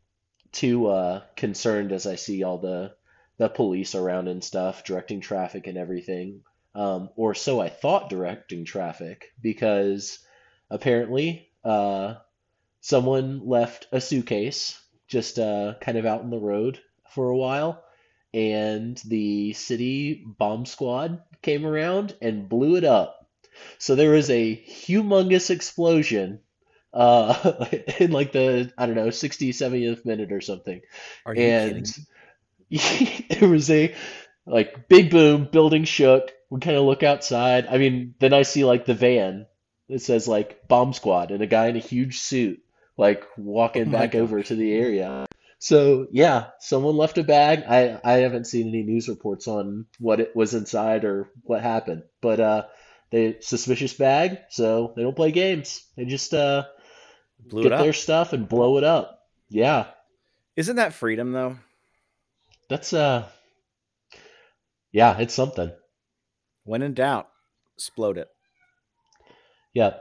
too 0.51 0.87
uh, 0.87 1.21
concerned 1.35 1.91
as 1.91 2.05
I 2.05 2.15
see 2.15 2.43
all 2.43 2.59
the 2.59 2.93
the 3.37 3.49
police 3.49 3.95
around 3.95 4.27
and 4.27 4.43
stuff 4.43 4.83
directing 4.83 5.21
traffic 5.21 5.67
and 5.67 5.77
everything. 5.77 6.41
Um, 6.75 7.09
or 7.15 7.35
so 7.35 7.59
I 7.59 7.69
thought 7.69 8.09
directing 8.09 8.65
traffic 8.65 9.31
because 9.41 10.19
apparently 10.69 11.49
uh, 11.63 12.15
someone 12.81 13.47
left 13.47 13.87
a 13.91 14.01
suitcase 14.01 14.79
just 15.07 15.37
uh, 15.37 15.75
kind 15.79 15.97
of 15.97 16.05
out 16.05 16.21
in 16.21 16.31
the 16.31 16.39
road 16.39 16.79
for 17.11 17.29
a 17.29 17.37
while, 17.37 17.83
and 18.33 18.97
the 19.05 19.53
city 19.53 20.23
bomb 20.25 20.65
squad 20.65 21.21
came 21.41 21.65
around 21.65 22.15
and 22.21 22.49
blew 22.49 22.75
it 22.77 22.83
up. 22.83 23.27
So 23.77 23.93
there 23.93 24.11
was 24.11 24.31
a 24.31 24.57
humongous 24.67 25.51
explosion 25.51 26.39
uh, 26.93 27.65
in 27.99 28.11
like 28.11 28.31
the 28.31 28.73
I 28.77 28.85
don't 28.87 28.95
know 28.95 29.11
60, 29.11 29.51
70th 29.51 30.05
minute 30.05 30.31
or 30.31 30.41
something. 30.41 30.81
Are 31.25 31.35
you 31.35 31.41
and 31.43 31.85
kidding? 31.85 32.05
it 33.29 33.41
was 33.47 33.69
a 33.69 33.93
like 34.47 34.87
big 34.87 35.11
boom, 35.11 35.47
building 35.51 35.83
shook. 35.83 36.31
We 36.49 36.59
kind 36.59 36.77
of 36.77 36.85
look 36.85 37.03
outside. 37.03 37.67
I 37.67 37.77
mean, 37.77 38.15
then 38.19 38.33
I 38.33 38.41
see 38.41 38.65
like 38.65 38.85
the 38.85 38.95
van. 38.95 39.45
that 39.89 39.99
says 39.99 40.27
like 40.27 40.67
bomb 40.67 40.93
squad 40.93 41.31
and 41.31 41.41
a 41.43 41.47
guy 41.47 41.67
in 41.67 41.75
a 41.75 41.79
huge 41.79 42.19
suit 42.19 42.59
like 42.97 43.25
walking 43.37 43.89
oh 43.89 43.91
back 43.91 44.15
over 44.15 44.41
to 44.41 44.55
the 44.55 44.73
area. 44.73 45.25
So 45.59 46.07
yeah, 46.11 46.47
someone 46.59 46.97
left 46.97 47.19
a 47.19 47.23
bag. 47.23 47.63
I 47.69 47.99
I 48.03 48.13
haven't 48.21 48.47
seen 48.47 48.69
any 48.69 48.81
news 48.81 49.07
reports 49.07 49.47
on 49.47 49.85
what 49.99 50.19
it 50.19 50.35
was 50.35 50.55
inside 50.55 51.05
or 51.05 51.29
what 51.43 51.61
happened, 51.61 52.03
but 52.21 52.39
uh, 52.39 52.65
they 53.11 53.37
suspicious 53.39 53.93
bag. 53.93 54.39
So 54.49 54.93
they 54.95 55.03
don't 55.03 55.15
play 55.15 55.31
games. 55.31 55.85
They 55.95 56.05
just 56.05 56.33
uh 56.33 56.65
Blew 57.39 57.63
get 57.69 57.77
their 57.77 57.93
stuff 57.93 58.33
and 58.33 58.49
blow 58.49 58.77
it 58.77 58.83
up. 58.83 59.19
Yeah. 59.49 59.85
Isn't 60.55 60.77
that 60.77 60.93
freedom 60.93 61.31
though? 61.31 61.57
That's 62.69 62.93
uh 62.93 63.27
yeah, 64.91 65.17
it's 65.17 65.33
something. 65.33 65.71
When 66.65 66.81
in 66.81 66.93
doubt, 66.93 67.27
explode 67.75 68.17
it. 68.17 68.29
Yeah. 69.73 69.95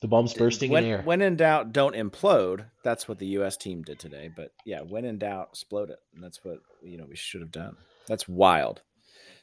The 0.00 0.08
bomb's 0.08 0.34
bursting 0.34 0.70
when, 0.70 0.84
in 0.84 0.90
air. 0.90 1.02
When 1.02 1.20
in 1.20 1.36
doubt, 1.36 1.72
don't 1.72 1.96
implode. 1.96 2.66
That's 2.84 3.08
what 3.08 3.18
the 3.18 3.26
U.S. 3.28 3.56
team 3.56 3.82
did 3.82 3.98
today. 3.98 4.30
But 4.34 4.52
yeah, 4.64 4.82
when 4.82 5.04
in 5.04 5.18
doubt, 5.18 5.48
explode 5.50 5.90
it. 5.90 5.98
And 6.14 6.22
that's 6.22 6.44
what 6.44 6.58
you 6.82 6.96
know 6.96 7.06
we 7.08 7.16
should 7.16 7.40
have 7.40 7.50
done. 7.50 7.76
That's 8.06 8.28
wild. 8.28 8.82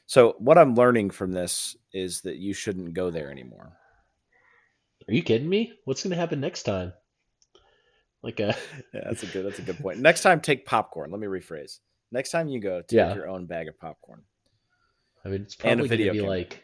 So 0.05 0.35
what 0.39 0.57
I'm 0.57 0.75
learning 0.75 1.09
from 1.09 1.31
this 1.31 1.75
is 1.93 2.21
that 2.21 2.37
you 2.37 2.53
shouldn't 2.53 2.93
go 2.93 3.09
there 3.09 3.31
anymore. 3.31 3.73
Are 5.07 5.13
you 5.13 5.23
kidding 5.23 5.49
me? 5.49 5.73
What's 5.85 6.03
going 6.03 6.11
to 6.11 6.17
happen 6.17 6.39
next 6.39 6.63
time? 6.63 6.93
Like 8.23 8.39
a 8.39 8.55
yeah, 8.93 9.01
that's 9.05 9.23
a 9.23 9.27
good 9.27 9.45
that's 9.45 9.59
a 9.59 9.63
good 9.63 9.79
point. 9.79 9.99
Next 9.99 10.21
time, 10.21 10.41
take 10.41 10.65
popcorn. 10.65 11.11
Let 11.11 11.19
me 11.19 11.27
rephrase. 11.27 11.79
Next 12.11 12.31
time 12.31 12.47
you 12.47 12.59
go, 12.59 12.81
take 12.81 12.97
yeah. 12.97 13.13
your 13.13 13.27
own 13.27 13.45
bag 13.45 13.67
of 13.67 13.79
popcorn. 13.79 14.21
I 15.25 15.29
mean, 15.29 15.41
it's 15.41 15.55
probably 15.55 15.87
going 15.87 15.89
to 15.89 15.97
be 15.97 16.19
camera. 16.19 16.29
like 16.29 16.63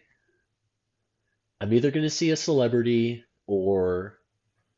I'm 1.62 1.74
either 1.74 1.92
going 1.92 2.04
to 2.04 2.10
see 2.10 2.32
a 2.32 2.36
celebrity 2.36 3.24
or 3.48 4.20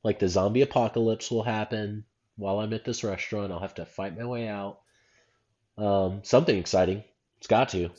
like 0.04 0.20
the 0.20 0.28
zombie 0.28 0.62
apocalypse 0.62 1.30
will 1.30 1.44
happen 1.44 2.06
while 2.36 2.60
I'm 2.60 2.74
at 2.74 2.86
this 2.86 3.04
restaurant. 3.04 3.52
I'll 3.52 3.60
have 3.60 3.76
to 3.76 3.86
fight 3.86 4.18
my 4.18 4.26
way 4.26 4.48
out. 4.48 4.80
Um, 5.78 6.22
something 6.24 6.58
exciting. 6.58 7.04
It's 7.38 7.48
got 7.48 7.70
to. 7.70 7.90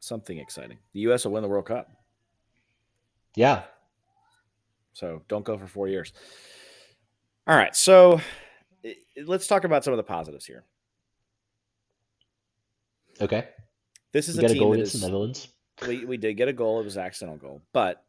Something 0.00 0.38
exciting. 0.38 0.78
The 0.92 1.00
U.S. 1.00 1.24
will 1.24 1.32
win 1.32 1.42
the 1.42 1.48
World 1.48 1.66
Cup. 1.66 1.88
Yeah, 3.36 3.62
so 4.92 5.22
don't 5.28 5.44
go 5.44 5.58
for 5.58 5.66
four 5.66 5.88
years. 5.88 6.12
All 7.46 7.56
right. 7.56 7.74
So 7.74 8.20
let's 9.24 9.46
talk 9.46 9.64
about 9.64 9.84
some 9.84 9.92
of 9.92 9.96
the 9.96 10.04
positives 10.04 10.46
here. 10.46 10.64
Okay. 13.20 13.48
This 14.12 14.28
is 14.28 14.38
we 14.38 14.44
a 14.44 14.48
team 14.48 14.56
a 14.56 14.60
goal 14.60 14.72
against 14.74 14.92
the 14.94 15.06
Netherlands. 15.06 15.48
We, 15.86 16.04
we 16.04 16.16
did 16.16 16.34
get 16.34 16.48
a 16.48 16.52
goal. 16.52 16.80
It 16.80 16.84
was 16.84 16.96
an 16.96 17.04
accidental 17.04 17.38
goal. 17.38 17.62
But 17.72 18.04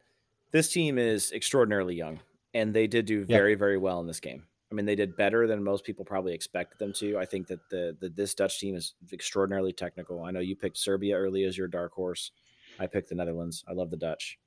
this 0.51 0.71
team 0.71 0.97
is 0.97 1.31
extraordinarily 1.31 1.95
young, 1.95 2.19
and 2.53 2.73
they 2.73 2.87
did 2.87 3.05
do 3.05 3.23
very, 3.23 3.55
very 3.55 3.77
well 3.77 3.99
in 3.99 4.07
this 4.07 4.19
game. 4.19 4.43
I 4.71 4.75
mean, 4.75 4.85
they 4.85 4.95
did 4.95 5.15
better 5.15 5.47
than 5.47 5.63
most 5.63 5.83
people 5.83 6.03
probably 6.03 6.33
expected 6.33 6.79
them 6.79 6.93
to. 6.93 7.17
I 7.17 7.25
think 7.25 7.47
that 7.47 7.59
the, 7.69 7.95
the 7.99 8.09
this 8.09 8.33
Dutch 8.33 8.59
team 8.59 8.75
is 8.75 8.95
extraordinarily 9.11 9.71
technical. 9.71 10.23
I 10.23 10.31
know 10.31 10.39
you 10.39 10.55
picked 10.55 10.77
Serbia 10.77 11.15
early 11.15 11.43
as 11.43 11.57
your 11.57 11.67
dark 11.67 11.93
horse. 11.93 12.31
I 12.79 12.87
picked 12.87 13.09
the 13.09 13.15
Netherlands. 13.15 13.63
I 13.67 13.73
love 13.73 13.91
the 13.91 13.97
Dutch. 13.97 14.39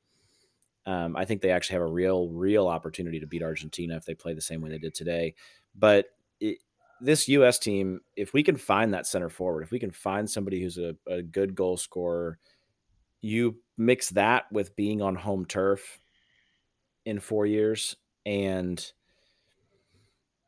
Um, 0.87 1.17
I 1.17 1.25
think 1.25 1.41
they 1.41 1.51
actually 1.51 1.75
have 1.75 1.89
a 1.89 1.93
real, 1.93 2.29
real 2.29 2.69
opportunity 2.69 3.19
to 3.21 3.27
beat 3.27 3.43
Argentina 3.43 3.97
if 3.97 4.05
they 4.05 4.15
play 4.15 4.35
the 4.35 4.41
same 4.41 4.61
way 4.61 4.71
they 4.71 4.79
did 4.79 4.95
today. 4.95 5.35
But 5.75 6.07
it, 6.41 6.59
this 7.01 7.29
U.S. 7.29 7.59
team, 7.59 8.01
if 8.15 8.33
we 8.33 8.43
can 8.43 8.57
find 8.57 8.95
that 8.95 9.07
center 9.07 9.29
forward, 9.29 9.63
if 9.63 9.71
we 9.71 9.81
can 9.81 9.91
find 9.91 10.31
somebody 10.31 10.63
who's 10.63 10.79
a, 10.79 10.95
a 11.09 11.23
good 11.23 11.55
goal 11.55 11.77
scorer, 11.77 12.39
you 13.21 13.57
mix 13.77 14.11
that 14.11 14.45
with 14.53 14.77
being 14.77 15.03
on 15.03 15.17
home 15.17 15.45
turf 15.45 15.99
in 17.05 17.21
four 17.21 17.47
years 17.47 17.97
and– 18.25 18.93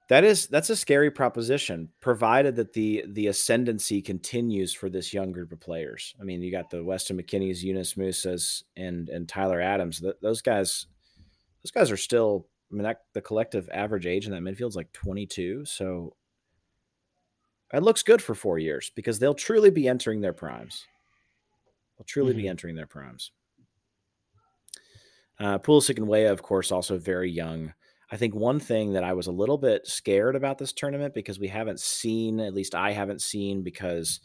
that 0.09 0.25
is 0.25 0.47
that's 0.47 0.71
a 0.71 0.77
scary 0.77 1.11
proposition, 1.11 1.91
provided 2.01 2.57
that 2.57 2.73
the 2.73 3.05
the 3.09 3.27
ascendancy 3.27 4.01
continues 4.01 4.73
for 4.73 4.89
this 4.89 5.13
young 5.13 5.33
group 5.33 5.53
of 5.53 5.61
players. 5.61 6.15
I 6.21 6.25
mean, 6.25 6.41
you 6.43 6.51
got 6.51 6.71
the 6.71 6.83
Weston 6.83 7.19
McKennie's 7.19 7.63
Yunus 7.63 7.95
Musahs, 7.95 8.63
and 8.77 9.09
and 9.11 9.29
Tyler 9.29 9.61
Adams. 9.61 10.03
those 10.23 10.41
guys, 10.41 10.87
those 11.63 11.71
guys 11.71 11.91
are 11.91 11.97
still. 11.97 12.47
I 12.71 12.75
mean, 12.75 12.85
that 12.85 13.01
the 13.15 13.23
collective 13.23 13.69
average 13.73 14.07
age 14.07 14.27
in 14.27 14.33
that 14.33 14.43
midfield 14.43 14.69
is 14.69 14.77
like 14.77 14.93
22. 14.93 15.65
So 15.65 16.15
it 17.73 17.83
looks 17.83 18.03
good 18.03 18.21
for 18.21 18.35
four 18.35 18.59
years 18.59 18.91
because 18.95 19.19
they'll 19.19 19.33
truly 19.33 19.71
be 19.71 19.89
entering 19.89 20.21
their 20.21 20.35
primes. 20.35 20.85
They'll 21.97 22.05
truly 22.05 22.33
mm-hmm. 22.33 22.43
be 22.43 22.49
entering 22.49 22.77
their 22.77 22.87
primes. 22.87 23.33
Uh, 25.41 25.59
Pulisic 25.59 25.97
and 25.97 26.09
Weah, 26.09 26.33
of 26.33 26.43
course, 26.43 26.71
also 26.73 26.99
very 26.99 27.31
young. 27.31 27.73
I 28.11 28.17
think 28.17 28.35
one 28.35 28.59
thing 28.61 28.95
that 28.95 29.05
I 29.05 29.13
was 29.13 29.27
a 29.27 29.33
little 29.33 29.59
bit 29.59 29.87
scared 29.87 30.35
about 30.35 30.59
this 30.59 30.73
tournament 30.73 31.15
because 31.15 31.39
we 31.39 31.49
haven't 31.49 31.81
seen, 31.81 32.41
at 32.41 32.55
least 32.55 32.75
I 32.75 32.93
haven't 32.93 33.21
seen, 33.21 33.63
because 33.63 34.21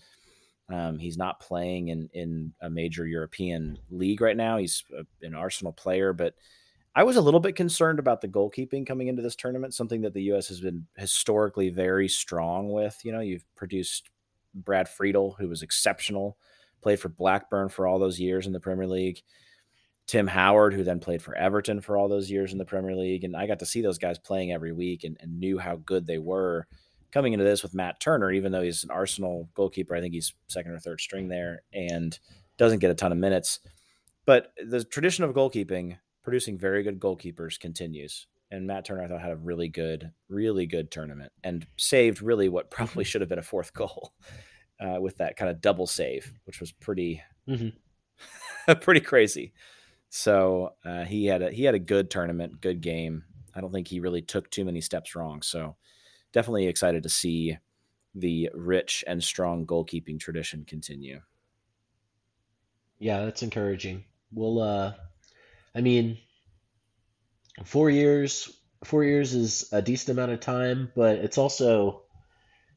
um, 0.70 0.98
he's 0.98 1.18
not 1.18 1.42
playing 1.42 1.90
in 1.90 2.10
in 2.14 2.54
a 2.62 2.70
major 2.70 3.06
European 3.06 3.78
league 3.90 4.22
right 4.22 4.38
now. 4.38 4.58
He's 4.58 4.84
a, 4.98 5.26
an 5.26 5.36
Arsenal 5.36 5.74
player, 5.74 6.14
but 6.14 6.36
I 6.96 7.04
was 7.04 7.18
a 7.18 7.22
little 7.22 7.40
bit 7.40 7.56
concerned 7.56 8.00
about 8.00 8.22
the 8.22 8.28
goalkeeping 8.28 8.88
coming 8.88 9.08
into 9.08 9.22
this 9.22 9.36
tournament, 9.36 9.74
something 9.74 10.02
that 10.02 10.14
the 10.14 10.24
U.S. 10.24 10.48
has 10.48 10.62
been 10.62 10.88
historically 10.96 11.70
very 11.70 12.08
strong 12.08 12.72
with. 12.72 13.00
You 13.04 13.12
know, 13.12 13.20
you've 13.20 13.46
produced 13.56 14.10
Brad 14.54 14.88
Friedel, 14.88 15.36
who 15.38 15.50
was 15.50 15.62
exceptional 15.64 16.38
played 16.84 17.00
for 17.00 17.10
Blackburn 17.10 17.70
for 17.70 17.88
all 17.88 17.98
those 17.98 18.20
years 18.20 18.46
in 18.46 18.54
the 18.54 18.60
Premier 18.60 18.86
League. 18.86 19.22
Tim 20.08 20.28
Howard, 20.28 20.74
who 20.74 20.84
then 20.84 21.00
played 21.00 21.22
for 21.22 21.36
Everton 21.36 21.82
for 21.82 21.98
all 21.98 22.10
those 22.10 22.30
years 22.30 22.52
in 22.52 22.58
the 22.58 22.66
Premier 22.66 22.96
League. 22.96 23.24
And 23.24 23.36
I 23.36 23.48
got 23.48 23.60
to 23.60 23.66
see 23.66 23.82
those 23.82 23.98
guys 23.98 24.20
playing 24.20 24.52
every 24.52 24.74
week 24.74 25.04
and, 25.04 25.18
and 25.20 25.40
knew 25.40 25.58
how 25.58 25.78
good 25.78 26.06
they 26.06 26.18
were 26.18 26.68
coming 27.12 27.34
into 27.34 27.46
this 27.46 27.64
with 27.64 27.76
Matt 27.76 28.00
Turner, 28.00 28.32
even 28.32 28.52
though 28.52 28.62
he's 28.64 28.84
an 28.84 28.92
Arsenal 28.92 29.50
goalkeeper. 29.54 29.96
I 29.96 30.02
think 30.02 30.14
he's 30.14 30.34
second 30.48 30.72
or 30.72 30.80
third 30.80 31.00
string 31.00 31.30
there 31.30 31.62
and 31.72 32.18
doesn't 32.58 32.80
get 32.80 32.92
a 32.92 32.96
ton 32.96 33.12
of 33.12 33.18
minutes. 33.18 33.60
But 34.26 34.54
the 34.58 34.84
tradition 34.84 35.24
of 35.24 35.34
goalkeeping, 35.34 35.98
producing 36.24 36.58
very 36.58 36.84
good 36.84 37.00
goalkeepers, 37.00 37.60
continues. 37.60 38.28
And 38.52 38.68
Matt 38.68 38.86
Turner, 38.86 39.04
I 39.04 39.08
thought, 39.08 39.22
had 39.22 39.32
a 39.32 39.38
really 39.38 39.68
good, 39.68 40.12
really 40.28 40.66
good 40.66 40.92
tournament 40.92 41.32
and 41.44 41.66
saved 41.78 42.22
really 42.22 42.50
what 42.50 42.72
probably 42.72 43.04
should 43.04 43.22
have 43.22 43.30
been 43.30 43.40
a 43.40 43.44
fourth 43.44 43.74
goal 43.74 44.14
uh, 44.80 45.00
with 45.00 45.18
that 45.18 45.38
kind 45.38 45.50
of 45.50 45.62
double 45.62 45.88
save, 45.88 46.34
which 46.46 46.60
was 46.60 46.72
pretty, 46.72 47.22
mm-hmm. 47.48 48.74
pretty 48.82 49.02
crazy. 49.02 49.54
So 50.16 50.76
uh, 50.86 51.06
he 51.06 51.26
had 51.26 51.42
a 51.42 51.50
he 51.50 51.64
had 51.64 51.74
a 51.74 51.80
good 51.80 52.12
tournament, 52.12 52.62
good 52.62 52.82
game. 52.82 53.24
I 53.56 53.62
don't 53.62 53.72
think 53.72 53.88
he 53.88 54.00
really 54.00 54.22
took 54.22 54.48
too 54.52 54.64
many 54.64 54.80
steps 54.80 55.16
wrong. 55.16 55.42
So 55.42 55.76
definitely 56.32 56.68
excited 56.68 57.02
to 57.02 57.10
see 57.10 57.58
the 58.14 58.52
rich 58.54 59.04
and 59.08 59.24
strong 59.24 59.66
goalkeeping 59.66 60.20
tradition 60.20 60.66
continue. 60.66 61.22
Yeah, 63.00 63.26
that's 63.26 63.42
encouraging. 63.42 64.04
We'll 64.32 64.62
uh 64.62 64.94
I 65.74 65.82
mean 65.82 66.20
four 67.66 67.90
years 67.90 68.56
four 68.84 69.04
years 69.04 69.34
is 69.34 69.68
a 69.72 69.82
decent 69.82 70.16
amount 70.16 70.32
of 70.32 70.42
time, 70.42 70.92
but 70.96 71.16
it's 71.16 71.40
also 71.40 72.04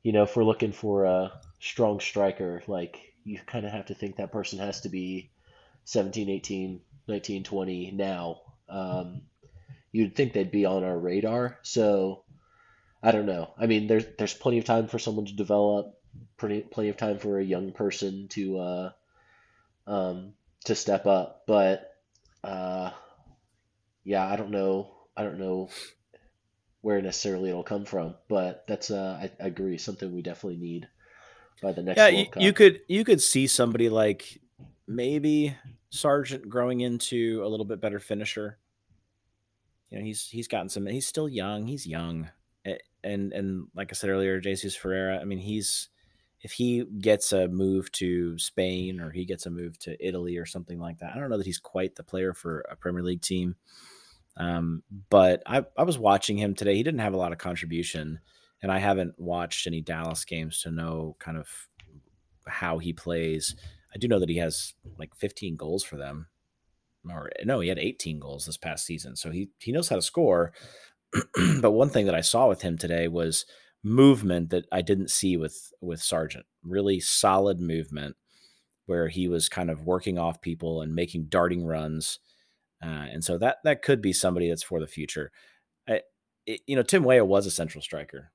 you 0.02 0.12
know, 0.12 0.22
if 0.22 0.34
we're 0.36 0.44
looking 0.44 0.72
for 0.72 1.04
a 1.04 1.32
strong 1.60 2.00
striker, 2.00 2.62
like 2.66 3.12
you 3.24 3.38
kind 3.44 3.66
of 3.66 3.72
have 3.72 3.86
to 3.86 3.94
think 3.94 4.16
that 4.16 4.32
person 4.32 4.58
has 4.58 4.80
to 4.80 4.88
be 4.88 5.32
17, 5.84 6.30
18, 6.30 6.80
1920 7.06 7.92
now, 7.92 8.40
um, 8.68 9.22
you'd 9.92 10.14
think 10.14 10.32
they'd 10.32 10.50
be 10.50 10.66
on 10.66 10.84
our 10.84 10.98
radar. 10.98 11.58
So 11.62 12.24
I 13.02 13.12
don't 13.12 13.26
know. 13.26 13.52
I 13.58 13.66
mean, 13.66 13.86
there's 13.86 14.04
there's 14.18 14.34
plenty 14.34 14.58
of 14.58 14.64
time 14.64 14.88
for 14.88 14.98
someone 14.98 15.26
to 15.26 15.32
develop, 15.32 15.98
plenty 16.36 16.60
plenty 16.60 16.88
of 16.88 16.96
time 16.96 17.18
for 17.18 17.38
a 17.38 17.44
young 17.44 17.72
person 17.72 18.28
to 18.30 18.58
uh, 18.58 18.90
um, 19.86 20.32
to 20.64 20.74
step 20.74 21.06
up. 21.06 21.44
But 21.46 21.94
uh, 22.42 22.90
yeah, 24.04 24.26
I 24.26 24.36
don't 24.36 24.50
know. 24.50 24.90
I 25.16 25.22
don't 25.22 25.38
know 25.38 25.70
where 26.80 27.00
necessarily 27.02 27.50
it'll 27.50 27.62
come 27.62 27.84
from, 27.84 28.14
but 28.28 28.64
that's 28.68 28.90
uh, 28.90 29.18
I, 29.22 29.30
I 29.42 29.46
agree 29.48 29.78
something 29.78 30.12
we 30.12 30.22
definitely 30.22 30.58
need 30.58 30.88
by 31.62 31.72
the 31.72 31.82
next. 31.82 31.98
Yeah, 31.98 32.08
you, 32.08 32.26
you 32.36 32.52
could 32.52 32.80
you 32.88 33.04
could 33.04 33.22
see 33.22 33.46
somebody 33.46 33.88
like 33.88 34.40
maybe 34.86 35.56
Sargent 35.96 36.48
growing 36.48 36.80
into 36.80 37.42
a 37.44 37.48
little 37.48 37.66
bit 37.66 37.80
better 37.80 37.98
finisher. 37.98 38.58
You 39.90 39.98
know, 39.98 40.04
he's 40.04 40.28
he's 40.28 40.48
gotten 40.48 40.68
some. 40.68 40.86
He's 40.86 41.06
still 41.06 41.28
young. 41.28 41.66
He's 41.66 41.86
young, 41.86 42.28
and 43.04 43.32
and 43.32 43.68
like 43.74 43.90
I 43.90 43.94
said 43.94 44.10
earlier, 44.10 44.40
Jesus 44.40 44.76
Ferreira. 44.76 45.18
I 45.20 45.24
mean, 45.24 45.38
he's 45.38 45.88
if 46.42 46.52
he 46.52 46.84
gets 47.00 47.32
a 47.32 47.48
move 47.48 47.90
to 47.92 48.38
Spain 48.38 49.00
or 49.00 49.10
he 49.10 49.24
gets 49.24 49.46
a 49.46 49.50
move 49.50 49.78
to 49.80 50.06
Italy 50.06 50.36
or 50.36 50.46
something 50.46 50.78
like 50.78 50.98
that. 50.98 51.12
I 51.14 51.18
don't 51.18 51.30
know 51.30 51.38
that 51.38 51.46
he's 51.46 51.58
quite 51.58 51.96
the 51.96 52.04
player 52.04 52.34
for 52.34 52.60
a 52.70 52.76
Premier 52.76 53.02
League 53.02 53.22
team. 53.22 53.56
Um, 54.36 54.82
but 55.08 55.42
I, 55.46 55.64
I 55.78 55.84
was 55.84 55.98
watching 55.98 56.36
him 56.36 56.54
today. 56.54 56.76
He 56.76 56.82
didn't 56.82 57.00
have 57.00 57.14
a 57.14 57.18
lot 57.18 57.32
of 57.32 57.38
contribution, 57.38 58.20
and 58.62 58.70
I 58.70 58.78
haven't 58.78 59.18
watched 59.18 59.66
any 59.66 59.80
Dallas 59.80 60.24
games 60.24 60.60
to 60.62 60.70
know 60.70 61.16
kind 61.18 61.38
of 61.38 61.48
how 62.46 62.78
he 62.78 62.92
plays. 62.92 63.56
I 63.96 63.98
do 63.98 64.08
know 64.08 64.18
that 64.18 64.28
he 64.28 64.36
has 64.36 64.74
like 64.98 65.14
15 65.14 65.56
goals 65.56 65.82
for 65.82 65.96
them. 65.96 66.26
Or 67.08 67.30
no, 67.46 67.60
he 67.60 67.70
had 67.70 67.78
18 67.78 68.20
goals 68.20 68.44
this 68.44 68.58
past 68.58 68.84
season. 68.84 69.16
So 69.16 69.30
he 69.30 69.48
he 69.58 69.72
knows 69.72 69.88
how 69.88 69.96
to 69.96 70.02
score. 70.02 70.52
but 71.62 71.70
one 71.70 71.88
thing 71.88 72.04
that 72.04 72.14
I 72.14 72.20
saw 72.20 72.46
with 72.46 72.60
him 72.60 72.76
today 72.76 73.08
was 73.08 73.46
movement 73.82 74.50
that 74.50 74.66
I 74.70 74.82
didn't 74.82 75.10
see 75.10 75.38
with 75.38 75.72
with 75.80 76.02
Sargent. 76.02 76.44
Really 76.62 77.00
solid 77.00 77.58
movement 77.58 78.16
where 78.84 79.08
he 79.08 79.28
was 79.28 79.48
kind 79.48 79.70
of 79.70 79.86
working 79.86 80.18
off 80.18 80.42
people 80.42 80.82
and 80.82 80.94
making 80.94 81.28
darting 81.28 81.64
runs. 81.64 82.18
Uh, 82.84 83.06
and 83.10 83.24
so 83.24 83.38
that 83.38 83.58
that 83.64 83.80
could 83.80 84.02
be 84.02 84.12
somebody 84.12 84.50
that's 84.50 84.62
for 84.62 84.78
the 84.78 84.86
future. 84.86 85.32
I, 85.88 86.02
it, 86.44 86.60
you 86.66 86.76
know, 86.76 86.82
Tim 86.82 87.02
Weah 87.02 87.24
was 87.24 87.46
a 87.46 87.50
central 87.50 87.80
striker. 87.80 88.30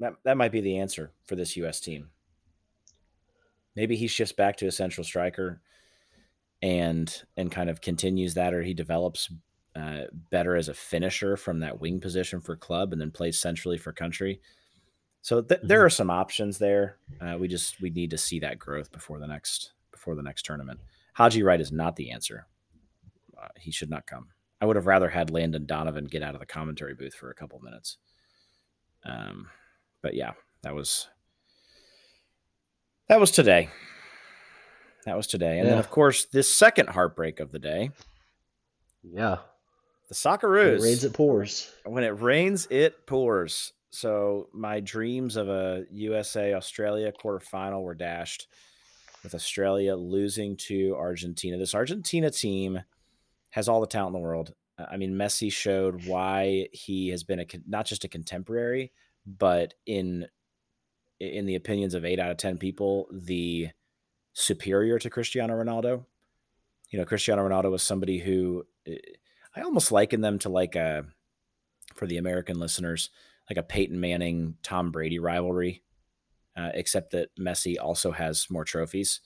That 0.00 0.14
that 0.24 0.36
might 0.36 0.50
be 0.50 0.60
the 0.60 0.78
answer 0.78 1.12
for 1.24 1.36
this 1.36 1.56
U.S. 1.56 1.78
team. 1.78 2.08
Maybe 3.76 3.96
he 3.96 4.06
shifts 4.06 4.32
back 4.32 4.56
to 4.58 4.66
a 4.66 4.72
central 4.72 5.04
striker 5.04 5.60
and 6.62 7.22
and 7.36 7.50
kind 7.50 7.70
of 7.70 7.80
continues 7.80 8.34
that, 8.34 8.54
or 8.54 8.62
he 8.62 8.74
develops 8.74 9.32
uh, 9.76 10.02
better 10.30 10.56
as 10.56 10.68
a 10.68 10.74
finisher 10.74 11.36
from 11.36 11.60
that 11.60 11.80
wing 11.80 12.00
position 12.00 12.40
for 12.40 12.56
club, 12.56 12.92
and 12.92 13.00
then 13.00 13.10
plays 13.10 13.38
centrally 13.38 13.78
for 13.78 13.92
country. 13.92 14.40
So 15.22 15.42
th- 15.42 15.60
mm-hmm. 15.60 15.68
there 15.68 15.84
are 15.84 15.90
some 15.90 16.10
options 16.10 16.58
there. 16.58 16.96
Uh, 17.20 17.36
we 17.38 17.48
just 17.48 17.80
we 17.80 17.90
need 17.90 18.10
to 18.10 18.18
see 18.18 18.40
that 18.40 18.58
growth 18.58 18.92
before 18.92 19.18
the 19.18 19.26
next 19.26 19.72
before 19.90 20.14
the 20.14 20.22
next 20.22 20.44
tournament. 20.44 20.80
Haji 21.14 21.42
Wright 21.42 21.60
is 21.60 21.72
not 21.72 21.96
the 21.96 22.10
answer. 22.10 22.46
Uh, 23.40 23.48
he 23.56 23.70
should 23.70 23.90
not 23.90 24.06
come. 24.06 24.28
I 24.60 24.66
would 24.66 24.76
have 24.76 24.86
rather 24.86 25.08
had 25.08 25.30
Landon 25.30 25.66
Donovan 25.66 26.04
get 26.04 26.22
out 26.22 26.34
of 26.34 26.40
the 26.40 26.46
commentary 26.46 26.94
booth 26.94 27.14
for 27.14 27.30
a 27.30 27.34
couple 27.34 27.58
minutes. 27.60 27.96
Um, 29.04 29.48
but 30.02 30.14
yeah, 30.14 30.32
that 30.62 30.74
was 30.74 31.08
that 33.10 33.18
was 33.18 33.32
today. 33.32 33.68
That 35.04 35.16
was 35.16 35.26
today. 35.26 35.58
And 35.58 35.66
yeah. 35.66 35.70
then, 35.70 35.78
of 35.78 35.90
course, 35.90 36.26
this 36.26 36.54
second 36.54 36.90
heartbreak 36.90 37.40
of 37.40 37.50
the 37.50 37.58
day. 37.58 37.90
Yeah. 39.02 39.38
The 40.08 40.14
Socceroos. 40.14 40.78
When 40.78 40.78
it 40.78 40.82
rains, 40.82 41.04
it 41.04 41.12
pours. 41.12 41.74
When 41.84 42.04
it 42.04 42.20
rains, 42.20 42.68
it 42.70 43.06
pours. 43.08 43.72
So 43.90 44.48
my 44.52 44.78
dreams 44.78 45.36
of 45.36 45.48
a 45.48 45.86
USA 45.90 46.54
Australia 46.54 47.12
quarterfinal 47.12 47.82
were 47.82 47.96
dashed 47.96 48.46
with 49.24 49.34
Australia 49.34 49.96
losing 49.96 50.56
to 50.68 50.94
Argentina. 50.96 51.58
This 51.58 51.74
Argentina 51.74 52.30
team 52.30 52.80
has 53.50 53.68
all 53.68 53.80
the 53.80 53.88
talent 53.88 54.14
in 54.14 54.22
the 54.22 54.24
world. 54.24 54.54
I 54.78 54.96
mean, 54.96 55.14
Messi 55.14 55.50
showed 55.50 56.06
why 56.06 56.68
he 56.72 57.08
has 57.08 57.24
been 57.24 57.40
a 57.40 57.46
not 57.66 57.86
just 57.86 58.04
a 58.04 58.08
contemporary, 58.08 58.92
but 59.26 59.74
in 59.84 60.28
in 61.20 61.46
the 61.46 61.54
opinions 61.54 61.94
of 61.94 62.04
eight 62.04 62.18
out 62.18 62.30
of 62.30 62.38
10 62.38 62.58
people, 62.58 63.06
the 63.12 63.68
superior 64.32 64.98
to 64.98 65.10
Cristiano 65.10 65.54
Ronaldo. 65.54 66.04
You 66.90 66.98
know, 66.98 67.04
Cristiano 67.04 67.46
Ronaldo 67.46 67.70
was 67.70 67.82
somebody 67.82 68.18
who 68.18 68.64
I 69.54 69.62
almost 69.62 69.92
liken 69.92 70.20
them 70.20 70.38
to 70.40 70.48
like 70.48 70.76
a, 70.76 71.04
for 71.94 72.06
the 72.06 72.18
American 72.18 72.58
listeners, 72.58 73.10
like 73.48 73.58
a 73.58 73.62
Peyton 73.62 74.00
Manning, 74.00 74.56
Tom 74.62 74.90
Brady 74.90 75.18
rivalry, 75.18 75.82
uh, 76.56 76.70
except 76.74 77.12
that 77.12 77.30
Messi 77.38 77.76
also 77.80 78.12
has 78.12 78.46
more 78.50 78.64
trophies. 78.64 79.20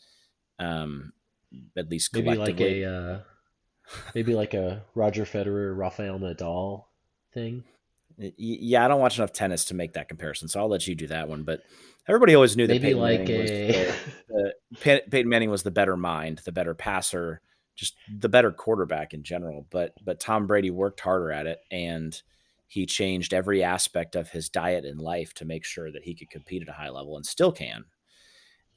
Um, 0.59 1.13
at 1.77 1.91
least 1.91 2.15
maybe 2.15 2.35
like 2.35 2.61
a, 2.61 2.85
uh, 2.85 3.19
maybe 4.15 4.35
like 4.35 4.55
a 4.55 4.83
Roger 4.95 5.25
Federer, 5.25 5.77
Rafael 5.77 6.19
Nadal 6.19 6.85
thing. 7.33 7.65
Yeah, 8.19 8.85
I 8.85 8.89
don't 8.89 9.01
watch 9.01 9.19
enough 9.19 9.33
tennis 9.33 9.67
to 9.67 9.75
make 9.75 9.95
that 9.95 10.09
comparison, 10.09 10.49
so 10.49 10.61
I'll 10.61 10.69
let 10.69 10.87
you 10.87 10.95
do 10.95 11.07
that 11.09 11.29
one. 11.29 11.43
But 11.43 11.63
everybody 12.09 12.35
always 12.35 12.57
knew 12.57 12.67
that 12.67 12.81
Peyton 12.81 13.01
like 13.01 13.21
Manning 13.21 13.35
a... 13.35 13.41
was 13.41 13.51
the, 13.51 14.55
the, 14.85 15.03
Peyton 15.11 15.29
Manning 15.29 15.51
was 15.51 15.63
the 15.63 15.71
better 15.71 15.97
mind, 15.97 16.41
the 16.45 16.53
better 16.53 16.75
passer, 16.75 17.41
just 17.75 17.97
the 18.19 18.29
better 18.29 18.53
quarterback 18.53 19.15
in 19.15 19.23
general. 19.23 19.67
But 19.71 19.95
but 20.05 20.21
Tom 20.21 20.47
Brady 20.47 20.71
worked 20.71 21.01
harder 21.01 21.33
at 21.33 21.47
it, 21.47 21.59
and 21.71 22.21
he 22.67 22.87
changed 22.87 23.35
every 23.35 23.63
aspect 23.63 24.17
of 24.17 24.31
his 24.31 24.49
diet 24.49 24.85
and 24.85 25.01
life 25.01 25.35
to 25.35 25.45
make 25.45 25.65
sure 25.65 25.91
that 25.91 26.05
he 26.05 26.15
could 26.15 26.31
compete 26.31 26.63
at 26.63 26.69
a 26.69 26.73
high 26.73 26.91
level, 26.91 27.17
and 27.17 27.27
still 27.27 27.53
can. 27.53 27.85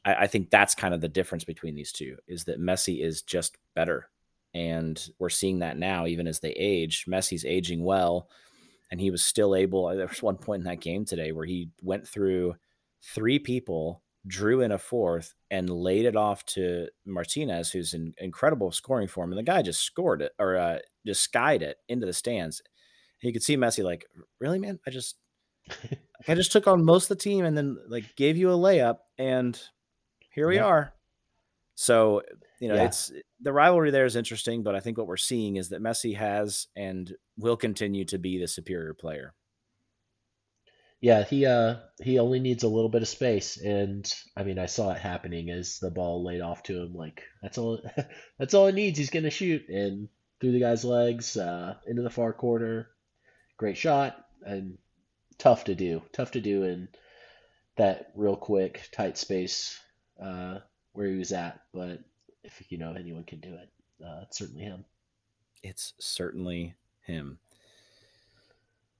I, 0.03 0.15
I 0.15 0.27
think 0.27 0.49
that's 0.49 0.75
kind 0.75 0.93
of 0.93 1.01
the 1.01 1.07
difference 1.07 1.43
between 1.43 1.75
these 1.75 1.91
two: 1.91 2.17
is 2.27 2.45
that 2.45 2.59
Messi 2.59 3.03
is 3.03 3.21
just 3.21 3.57
better, 3.75 4.09
and 4.55 4.99
we're 5.19 5.29
seeing 5.29 5.59
that 5.59 5.77
now, 5.77 6.07
even 6.07 6.25
as 6.25 6.39
they 6.39 6.51
age. 6.51 7.05
Messi's 7.07 7.45
aging 7.45 7.83
well 7.83 8.29
and 8.91 8.99
he 8.99 9.11
was 9.11 9.23
still 9.23 9.55
able. 9.55 9.87
There 9.87 10.07
was 10.07 10.23
one 10.23 10.37
point 10.37 10.61
in 10.61 10.65
that 10.65 10.81
game 10.81 11.05
today 11.05 11.31
where 11.31 11.45
he 11.45 11.69
went 11.81 12.07
through 12.07 12.55
three 13.03 13.39
people, 13.39 14.03
drew 14.25 14.61
in 14.61 14.71
a 14.71 14.77
fourth, 14.77 15.33
and 15.51 15.69
laid 15.69 16.05
it 16.05 16.15
off 16.15 16.45
to 16.45 16.87
Martinez, 17.05 17.71
who's 17.71 17.93
in 17.93 18.13
incredible 18.17 18.71
scoring 18.71 19.07
form, 19.07 19.31
and 19.31 19.39
the 19.39 19.43
guy 19.43 19.61
just 19.61 19.81
scored 19.81 20.21
it 20.21 20.31
or 20.39 20.57
uh, 20.57 20.79
just 21.05 21.21
skied 21.21 21.61
it 21.61 21.77
into 21.87 22.05
the 22.05 22.13
stands. 22.13 22.61
And 23.21 23.27
you 23.27 23.33
could 23.33 23.43
see 23.43 23.57
Messi 23.57 23.83
like, 23.83 24.05
really, 24.39 24.59
man, 24.59 24.79
I 24.85 24.91
just. 24.91 25.15
I 26.29 26.35
just 26.35 26.53
took 26.53 26.65
on 26.65 26.85
most 26.85 27.11
of 27.11 27.17
the 27.17 27.23
team 27.23 27.43
and 27.43 27.57
then 27.57 27.77
like 27.89 28.15
gave 28.15 28.37
you 28.37 28.49
a 28.49 28.53
layup 28.53 28.99
and 29.17 29.59
here 30.33 30.47
we 30.47 30.55
yeah. 30.55 30.65
are. 30.65 30.93
So, 31.75 32.21
you 32.59 32.67
know, 32.67 32.75
yeah. 32.75 32.85
it's 32.85 33.11
the 33.41 33.53
rivalry 33.53 33.91
there 33.91 34.05
is 34.05 34.15
interesting, 34.15 34.63
but 34.63 34.75
I 34.75 34.79
think 34.79 34.97
what 34.97 35.07
we're 35.07 35.17
seeing 35.17 35.57
is 35.57 35.69
that 35.69 35.81
Messi 35.81 36.15
has 36.15 36.67
and 36.75 37.13
will 37.37 37.57
continue 37.57 38.05
to 38.05 38.17
be 38.17 38.39
the 38.39 38.47
superior 38.47 38.93
player. 38.93 39.33
Yeah, 40.99 41.23
he 41.23 41.45
uh 41.45 41.75
he 42.01 42.17
only 42.17 42.39
needs 42.39 42.63
a 42.63 42.67
little 42.67 42.89
bit 42.89 43.03
of 43.03 43.07
space, 43.07 43.57
and 43.57 44.11
I 44.35 44.43
mean 44.43 44.57
I 44.57 44.65
saw 44.65 44.91
it 44.91 44.97
happening 44.97 45.51
as 45.51 45.77
the 45.79 45.91
ball 45.91 46.23
laid 46.23 46.41
off 46.41 46.63
to 46.63 46.81
him. 46.81 46.95
Like 46.95 47.21
that's 47.41 47.59
all 47.59 47.79
that's 48.39 48.55
all 48.55 48.67
he 48.67 48.73
needs. 48.73 48.97
He's 48.97 49.11
gonna 49.11 49.29
shoot 49.29 49.69
and 49.69 50.09
through 50.39 50.51
the 50.51 50.59
guy's 50.59 50.83
legs, 50.85 51.35
uh, 51.37 51.75
into 51.85 52.01
the 52.01 52.09
far 52.09 52.33
corner. 52.33 52.89
Great 53.57 53.77
shot 53.77 54.17
and 54.43 54.77
tough 55.37 55.65
to 55.65 55.75
do. 55.75 56.01
Tough 56.13 56.31
to 56.31 56.41
do 56.41 56.63
in 56.63 56.87
that 57.77 58.11
real 58.15 58.35
quick 58.35 58.89
tight 58.91 59.17
space 59.17 59.79
uh, 60.23 60.59
where 60.93 61.07
he 61.07 61.17
was 61.17 61.31
at. 61.31 61.61
But 61.73 61.99
if 62.47 62.71
you 62.71 62.77
know 62.77 62.93
anyone 62.93 63.23
can 63.23 63.39
do 63.39 63.53
it, 63.53 63.69
uh, 64.03 64.21
it's 64.23 64.37
certainly 64.37 64.63
him. 64.63 64.85
It's 65.63 65.93
certainly 65.99 66.75
him. 67.01 67.39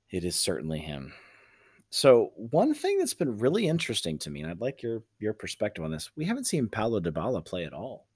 It 0.10 0.24
is 0.24 0.36
certainly 0.36 0.80
him. 0.80 1.14
So 1.90 2.32
one 2.36 2.74
thing 2.74 2.98
that's 2.98 3.14
been 3.14 3.38
really 3.38 3.68
interesting 3.68 4.18
to 4.20 4.30
me, 4.30 4.42
and 4.42 4.52
I'd 4.52 4.62
like 4.62 4.84
your 4.84 5.04
your 5.20 5.34
perspective 5.34 5.84
on 5.84 5.92
this, 5.92 6.12
we 6.16 6.26
haven't 6.26 6.48
seen 6.48 6.68
Paulo 6.68 7.00
Dybala 7.00 7.44
play 7.46 7.66
at 7.66 7.74
all. 7.74 8.08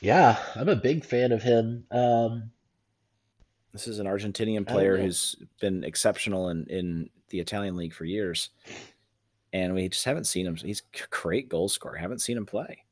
Yeah, 0.00 0.38
I'm 0.54 0.68
a 0.68 0.76
big 0.76 1.04
fan 1.04 1.32
of 1.32 1.42
him. 1.42 1.84
Um, 1.90 2.50
this 3.72 3.88
is 3.88 3.98
an 3.98 4.06
Argentinian 4.06 4.66
player 4.66 4.96
who's 4.96 5.36
been 5.60 5.82
exceptional 5.84 6.50
in 6.50 6.66
in 6.68 7.10
the 7.30 7.40
Italian 7.40 7.76
league 7.76 7.94
for 7.94 8.04
years, 8.04 8.50
and 9.52 9.74
we 9.74 9.88
just 9.88 10.04
haven't 10.04 10.24
seen 10.24 10.46
him. 10.46 10.56
He's 10.56 10.82
a 10.94 11.06
great 11.10 11.48
goal 11.48 11.68
scorer. 11.68 11.96
Haven't 11.96 12.20
seen 12.20 12.36
him 12.36 12.46
play. 12.46 12.84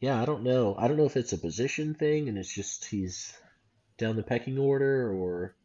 Yeah, 0.00 0.20
I 0.20 0.24
don't 0.24 0.42
know. 0.42 0.74
I 0.78 0.88
don't 0.88 0.96
know 0.96 1.06
if 1.06 1.16
it's 1.16 1.32
a 1.32 1.38
position 1.38 1.94
thing 1.94 2.28
and 2.28 2.36
it's 2.36 2.52
just 2.52 2.84
he's 2.84 3.32
down 3.98 4.16
the 4.16 4.22
pecking 4.22 4.58
order 4.58 5.10
or 5.10 5.56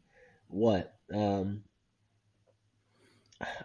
what. 0.48 0.94
Um, 1.12 1.64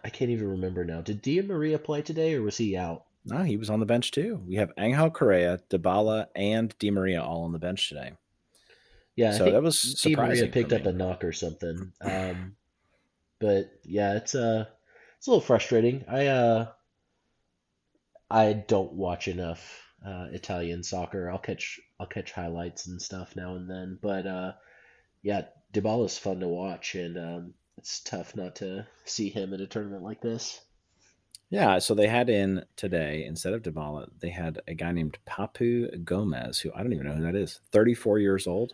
I 0.03 0.09
can't 0.09 0.31
even 0.31 0.49
remember 0.49 0.83
now. 0.83 1.01
Did 1.01 1.21
Di 1.21 1.41
Maria 1.41 1.77
play 1.77 2.01
today, 2.01 2.33
or 2.33 2.41
was 2.41 2.57
he 2.57 2.75
out? 2.75 3.05
No, 3.25 3.43
he 3.43 3.57
was 3.57 3.69
on 3.69 3.79
the 3.79 3.85
bench 3.85 4.11
too. 4.11 4.41
We 4.47 4.55
have 4.55 4.71
Angel 4.77 5.11
Correa, 5.11 5.59
Dybala, 5.69 6.27
and 6.35 6.75
Di 6.79 6.91
Maria 6.91 7.21
all 7.21 7.43
on 7.43 7.51
the 7.51 7.59
bench 7.59 7.89
today. 7.89 8.13
Yeah, 9.15 9.31
so 9.31 9.51
that 9.51 9.61
was 9.61 10.01
Di 10.01 10.15
Maria 10.15 10.47
picked 10.47 10.73
up 10.73 10.85
a 10.85 10.93
knock 10.93 11.23
or 11.23 11.33
something. 11.33 11.91
Um, 12.01 12.55
but 13.39 13.71
yeah, 13.83 14.15
it's 14.15 14.35
uh 14.35 14.65
it's 15.17 15.27
a 15.27 15.29
little 15.29 15.41
frustrating. 15.41 16.05
I 16.07 16.27
uh 16.27 16.67
I 18.29 18.53
don't 18.53 18.93
watch 18.93 19.27
enough 19.27 19.86
uh, 20.05 20.27
Italian 20.31 20.83
soccer. 20.83 21.31
I'll 21.31 21.37
catch 21.39 21.79
I'll 21.99 22.07
catch 22.07 22.31
highlights 22.31 22.87
and 22.87 23.01
stuff 23.01 23.35
now 23.35 23.55
and 23.55 23.69
then, 23.69 23.99
but 24.01 24.27
uh, 24.27 24.51
yeah, 25.21 25.43
Dybala's 25.73 26.17
fun 26.17 26.39
to 26.39 26.47
watch, 26.47 26.95
and 26.95 27.17
um, 27.17 27.53
it's 27.77 27.99
tough 28.01 28.35
not 28.35 28.55
to 28.57 28.85
see 29.05 29.29
him 29.29 29.53
in 29.53 29.61
a 29.61 29.67
tournament 29.67 30.03
like 30.03 30.21
this. 30.21 30.61
Yeah, 31.49 31.79
so 31.79 31.95
they 31.95 32.07
had 32.07 32.29
in 32.29 32.65
today 32.75 33.23
instead 33.25 33.53
of 33.53 33.63
Dybala, 33.63 34.09
they 34.19 34.29
had 34.29 34.59
a 34.67 34.73
guy 34.73 34.91
named 34.91 35.17
Papu 35.25 36.03
Gomez, 36.03 36.59
who 36.59 36.71
I 36.75 36.83
don't 36.83 36.93
even 36.93 37.07
know 37.07 37.15
who 37.15 37.23
that 37.23 37.35
is. 37.35 37.61
Thirty-four 37.71 38.19
years 38.19 38.47
old. 38.47 38.73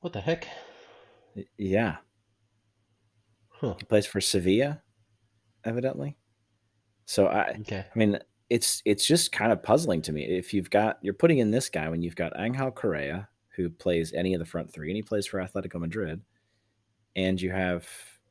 What 0.00 0.12
the 0.12 0.20
heck? 0.20 0.46
Yeah. 1.56 1.96
Huh. 3.48 3.74
He 3.78 3.84
plays 3.84 4.06
for 4.06 4.20
Sevilla, 4.20 4.82
evidently. 5.64 6.16
So 7.06 7.26
I, 7.26 7.56
okay. 7.60 7.84
I 7.94 7.98
mean, 7.98 8.18
it's 8.50 8.82
it's 8.84 9.06
just 9.06 9.32
kind 9.32 9.52
of 9.52 9.62
puzzling 9.62 10.02
to 10.02 10.12
me. 10.12 10.24
If 10.24 10.54
you've 10.54 10.70
got 10.70 10.98
you're 11.02 11.14
putting 11.14 11.38
in 11.38 11.50
this 11.50 11.68
guy 11.68 11.88
when 11.88 12.02
you've 12.02 12.16
got 12.16 12.32
Angel 12.38 12.70
Correa, 12.70 13.28
who 13.56 13.68
plays 13.68 14.12
any 14.12 14.34
of 14.34 14.40
the 14.40 14.46
front 14.46 14.72
three, 14.72 14.88
and 14.88 14.96
he 14.96 15.02
plays 15.02 15.26
for 15.26 15.38
Atletico 15.38 15.80
Madrid, 15.80 16.22
and 17.16 17.40
you 17.40 17.50
have 17.50 17.86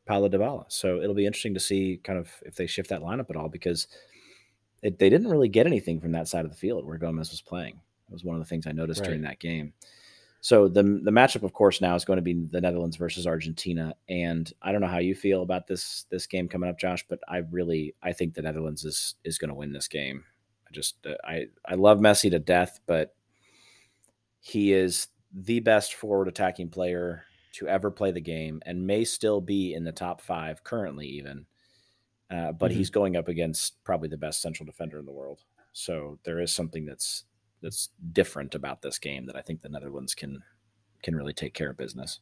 Paulo 0.06 0.30
Dybala. 0.30 0.66
So 0.70 1.02
it'll 1.02 1.16
be 1.16 1.26
interesting 1.26 1.54
to 1.54 1.60
see 1.60 2.00
kind 2.04 2.18
of 2.18 2.32
if 2.46 2.56
they 2.56 2.66
shift 2.66 2.90
that 2.90 3.02
lineup 3.02 3.30
at 3.30 3.36
all 3.36 3.50
because 3.50 3.88
it, 4.82 5.00
they 5.00 5.10
didn't 5.10 5.30
really 5.30 5.50
get 5.50 5.68
anything 5.68 6.00
from 6.00 6.14
that 6.14 6.28
side 6.28 6.46
of 6.46 6.52
the 6.52 6.58
field 6.58 6.86
where 6.86 6.98
Gomez 6.98 7.30
was 7.30 7.42
playing. 7.42 7.80
It 8.10 8.14
was 8.14 8.24
one 8.24 8.36
of 8.36 8.42
the 8.42 8.48
things 8.48 8.66
I 8.66 8.72
noticed 8.72 9.02
right. 9.02 9.08
during 9.08 9.22
that 9.24 9.40
game. 9.40 9.74
So 10.48 10.70
the 10.70 10.82
the 10.82 11.12
matchup, 11.12 11.44
of 11.44 11.52
course, 11.52 11.82
now 11.82 11.94
is 11.94 12.06
going 12.06 12.16
to 12.16 12.24
be 12.24 12.34
the 12.34 12.62
Netherlands 12.62 12.96
versus 12.96 13.28
Argentina, 13.28 13.94
and 14.08 14.50
I 14.62 14.72
don't 14.72 14.80
know 14.80 14.88
how 14.88 15.00
you 15.00 15.14
feel 15.14 15.42
about 15.42 15.68
this 15.68 16.06
this 16.10 16.26
game 16.26 16.48
coming 16.48 16.70
up, 16.70 16.80
Josh, 16.80 17.06
but 17.10 17.20
I 17.28 17.40
really 17.52 17.96
I 18.02 18.14
think 18.14 18.34
the 18.34 18.44
Netherlands 18.44 18.86
is 18.86 19.16
is 19.26 19.38
going 19.38 19.50
to 19.50 19.56
win 19.56 19.74
this 19.74 19.90
game. 19.90 20.24
I 20.66 20.72
just 20.72 21.06
uh, 21.06 21.16
I 21.26 21.48
I 21.66 21.74
love 21.74 22.00
Messi 22.00 22.32
to 22.32 22.40
death, 22.40 22.80
but 22.86 23.14
he 24.40 24.72
is 24.72 25.10
the 25.34 25.60
best 25.60 25.96
forward 25.96 26.30
attacking 26.30 26.70
player 26.70 27.26
to 27.56 27.68
ever 27.68 27.92
play 27.92 28.12
the 28.12 28.22
game 28.22 28.62
and 28.66 28.88
may 28.88 29.04
still 29.04 29.42
be 29.42 29.74
in 29.74 29.84
the 29.84 29.92
top 29.92 30.22
five 30.22 30.64
currently, 30.64 31.08
even. 31.08 31.46
Uh, 32.32 32.54
but 32.54 32.72
mm-hmm. 32.72 32.78
he's 32.78 32.90
going 32.90 33.18
up 33.18 33.28
against 33.28 33.84
probably 33.84 34.08
the 34.08 34.16
best 34.16 34.42
central 34.42 34.66
defender 34.66 34.98
in 34.98 35.06
the 35.06 35.12
world. 35.12 35.42
So 35.74 36.20
there 36.24 36.40
is 36.40 36.54
something 36.54 36.86
that's 36.86 37.26
that's 37.62 37.90
different 38.12 38.56
about 38.56 38.82
this 38.82 39.00
game 39.00 39.26
that 39.26 39.36
I 39.36 39.42
think 39.42 39.62
the 39.62 39.70
Netherlands 39.70 40.14
can 40.14 40.44
can 41.04 41.16
really 41.16 41.34
take 41.34 41.54
care 41.54 41.70
of 41.70 41.78
business. 41.78 42.20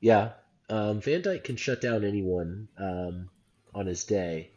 Yeah, 0.00 0.32
um, 0.68 1.00
Van 1.00 1.22
Dijk 1.22 1.44
can 1.44 1.56
shut 1.56 1.80
down 1.80 2.04
anyone 2.04 2.68
um, 2.78 3.30
on 3.74 3.86
his 3.86 4.04
day. 4.04 4.50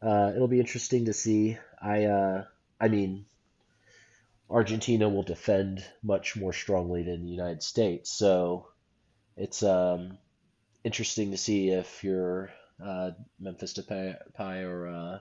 Uh, 0.00 0.32
it'll 0.34 0.48
be 0.48 0.60
interesting 0.60 1.06
to 1.06 1.12
see. 1.12 1.58
I 1.80 2.04
uh, 2.04 2.44
I 2.80 2.88
mean, 2.88 3.26
Argentina 4.50 5.08
will 5.08 5.22
defend 5.22 5.84
much 6.02 6.36
more 6.36 6.52
strongly 6.52 7.02
than 7.02 7.22
the 7.22 7.30
United 7.30 7.62
States. 7.62 8.10
So 8.10 8.68
it's 9.36 9.62
um, 9.62 10.18
interesting 10.84 11.30
to 11.30 11.36
see 11.36 11.70
if 11.70 12.04
you're 12.04 12.50
uh, 12.84 13.12
Memphis 13.38 13.74
Depay 13.74 14.64
or 14.64 15.20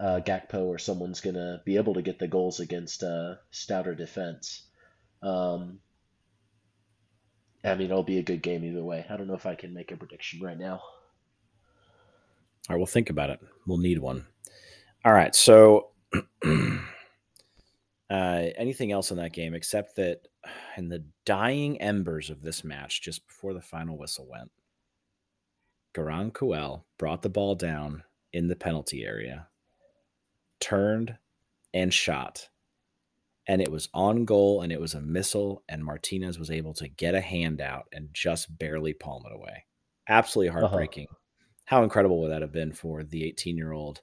uh, 0.00 0.02
uh, 0.02 0.20
Gakpo 0.20 0.66
or 0.66 0.78
someone's 0.78 1.20
going 1.20 1.34
to 1.34 1.60
be 1.64 1.76
able 1.76 1.94
to 1.94 2.02
get 2.02 2.18
the 2.18 2.28
goals 2.28 2.60
against 2.60 3.02
a 3.02 3.38
stouter 3.50 3.94
defense. 3.94 4.62
Um, 5.22 5.80
I 7.64 7.74
mean, 7.74 7.90
it'll 7.90 8.02
be 8.02 8.18
a 8.18 8.22
good 8.22 8.42
game 8.42 8.64
either 8.64 8.84
way. 8.84 9.04
I 9.08 9.16
don't 9.16 9.26
know 9.26 9.34
if 9.34 9.46
I 9.46 9.54
can 9.54 9.74
make 9.74 9.90
a 9.90 9.96
prediction 9.96 10.40
right 10.40 10.58
now. 10.58 10.80
All 12.68 12.74
right, 12.74 12.76
we'll 12.76 12.86
think 12.86 13.10
about 13.10 13.30
it. 13.30 13.40
We'll 13.66 13.78
need 13.78 13.98
one. 13.98 14.26
All 15.04 15.12
right, 15.12 15.34
so 15.34 15.88
uh, 16.44 16.78
anything 18.10 18.92
else 18.92 19.10
in 19.10 19.16
that 19.16 19.32
game 19.32 19.54
except 19.54 19.96
that 19.96 20.20
in 20.76 20.88
the 20.88 21.04
dying 21.24 21.80
embers 21.80 22.30
of 22.30 22.42
this 22.42 22.62
match, 22.62 23.02
just 23.02 23.26
before 23.26 23.54
the 23.54 23.62
final 23.62 23.98
whistle 23.98 24.28
went, 24.30 24.50
Garang 25.94 26.32
Kuol 26.32 26.84
brought 26.98 27.22
the 27.22 27.28
ball 27.28 27.54
down 27.54 28.04
in 28.32 28.48
the 28.48 28.56
penalty 28.56 29.04
area, 29.04 29.48
turned 30.60 31.16
and 31.72 31.92
shot. 31.92 32.48
And 33.46 33.62
it 33.62 33.70
was 33.70 33.88
on 33.94 34.24
goal 34.24 34.60
and 34.60 34.70
it 34.70 34.80
was 34.80 34.94
a 34.94 35.00
missile, 35.00 35.62
and 35.68 35.84
Martinez 35.84 36.38
was 36.38 36.50
able 36.50 36.74
to 36.74 36.88
get 36.88 37.14
a 37.14 37.20
hand 37.20 37.60
out 37.60 37.86
and 37.92 38.10
just 38.12 38.58
barely 38.58 38.92
palm 38.92 39.24
it 39.26 39.34
away. 39.34 39.64
Absolutely 40.08 40.50
uh-huh. 40.50 40.60
heartbreaking. 40.60 41.06
Uh-huh. 41.10 41.14
How 41.64 41.82
incredible 41.82 42.20
would 42.20 42.30
that 42.30 42.42
have 42.42 42.52
been 42.52 42.72
for 42.72 43.02
the 43.02 43.24
18 43.24 43.56
year 43.56 43.72
old 43.72 44.02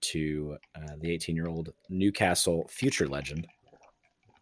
to 0.00 0.56
uh, 0.76 0.94
the 1.00 1.10
18 1.12 1.36
year 1.36 1.48
old 1.48 1.70
Newcastle 1.88 2.68
future 2.68 3.08
legend 3.08 3.46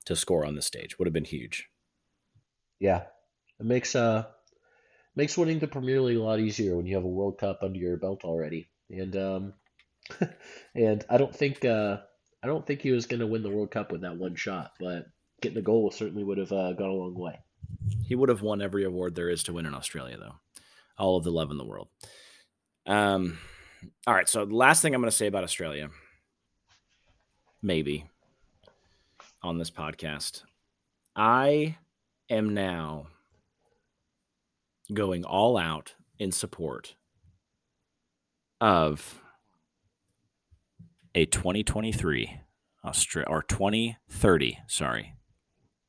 to 0.04 0.16
score 0.16 0.44
on 0.44 0.54
the 0.54 0.62
stage. 0.62 0.98
Would 0.98 1.06
have 1.06 1.14
been 1.14 1.24
huge. 1.24 1.68
Yeah, 2.78 3.02
it 3.58 3.66
makes 3.66 3.94
uh 3.94 4.24
makes 5.14 5.36
winning 5.38 5.58
the 5.58 5.66
Premier 5.66 6.00
League 6.00 6.18
a 6.18 6.22
lot 6.22 6.40
easier 6.40 6.76
when 6.76 6.86
you 6.86 6.94
have 6.94 7.04
a 7.04 7.08
World 7.08 7.38
Cup 7.38 7.60
under 7.62 7.78
your 7.78 7.96
belt 7.96 8.24
already. 8.24 8.68
And 8.90 9.16
um, 9.16 9.54
and 10.74 11.04
I 11.08 11.16
don't 11.16 11.34
think 11.34 11.64
uh, 11.64 11.98
I 12.42 12.46
don't 12.46 12.66
think 12.66 12.82
he 12.82 12.92
was 12.92 13.06
going 13.06 13.20
to 13.20 13.26
win 13.26 13.42
the 13.42 13.50
World 13.50 13.70
Cup 13.70 13.92
with 13.92 14.02
that 14.02 14.16
one 14.16 14.34
shot, 14.34 14.72
but 14.78 15.06
getting 15.40 15.58
a 15.58 15.62
goal 15.62 15.90
certainly 15.90 16.24
would 16.24 16.38
have 16.38 16.52
uh, 16.52 16.72
gone 16.72 16.90
a 16.90 16.94
long 16.94 17.14
way. 17.14 17.38
He 18.04 18.14
would 18.14 18.28
have 18.28 18.42
won 18.42 18.62
every 18.62 18.84
award 18.84 19.14
there 19.14 19.28
is 19.28 19.42
to 19.44 19.52
win 19.52 19.66
in 19.66 19.74
Australia, 19.74 20.16
though. 20.18 20.36
All 20.98 21.16
of 21.16 21.24
the 21.24 21.32
love 21.32 21.50
in 21.50 21.58
the 21.58 21.64
world. 21.64 21.88
Um, 22.86 23.38
all 24.06 24.14
right. 24.14 24.28
So 24.28 24.44
the 24.44 24.54
last 24.54 24.80
thing 24.80 24.94
I'm 24.94 25.00
going 25.00 25.10
to 25.10 25.16
say 25.16 25.26
about 25.26 25.44
Australia, 25.44 25.90
maybe 27.62 28.08
on 29.42 29.58
this 29.58 29.70
podcast, 29.70 30.42
I 31.14 31.76
am 32.30 32.54
now 32.54 33.08
going 34.92 35.24
all 35.24 35.56
out 35.56 35.94
in 36.18 36.32
support 36.32 36.94
of 38.60 39.20
a 41.16 41.24
2023 41.24 42.40
Australia 42.84 43.28
or 43.28 43.42
2030, 43.42 44.58
sorry, 44.68 45.14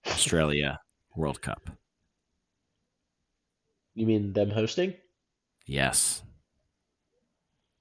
Australia 0.08 0.80
World 1.16 1.42
Cup. 1.42 1.70
You 3.94 4.08
mean 4.08 4.32
them 4.32 4.50
hosting? 4.50 4.94
Yes. 5.66 6.24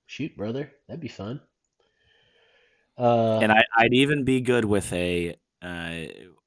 Shoot, 0.06 0.36
brother, 0.36 0.72
that'd 0.88 1.00
be 1.00 1.08
fun. 1.08 1.40
Uh, 2.98 3.38
and 3.38 3.52
I, 3.52 3.62
would 3.80 3.94
even 3.94 4.24
be 4.24 4.40
good 4.40 4.64
with 4.64 4.92
a 4.92 5.36
uh, 5.62 5.96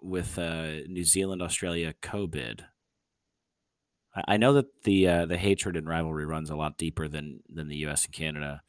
with 0.01 0.37
a 0.37 0.83
New 0.87 1.05
Zealand 1.05 1.41
Australia 1.41 1.93
co 2.01 2.27
bid. 2.27 2.65
I 4.27 4.37
know 4.37 4.53
that 4.53 4.83
the 4.83 5.07
uh, 5.07 5.25
the 5.27 5.37
hatred 5.37 5.77
and 5.77 5.87
rivalry 5.87 6.25
runs 6.25 6.49
a 6.49 6.55
lot 6.55 6.77
deeper 6.77 7.07
than 7.07 7.41
than 7.47 7.69
the 7.69 7.77
U.S. 7.77 8.05
and 8.05 8.13
Canada, 8.13 8.63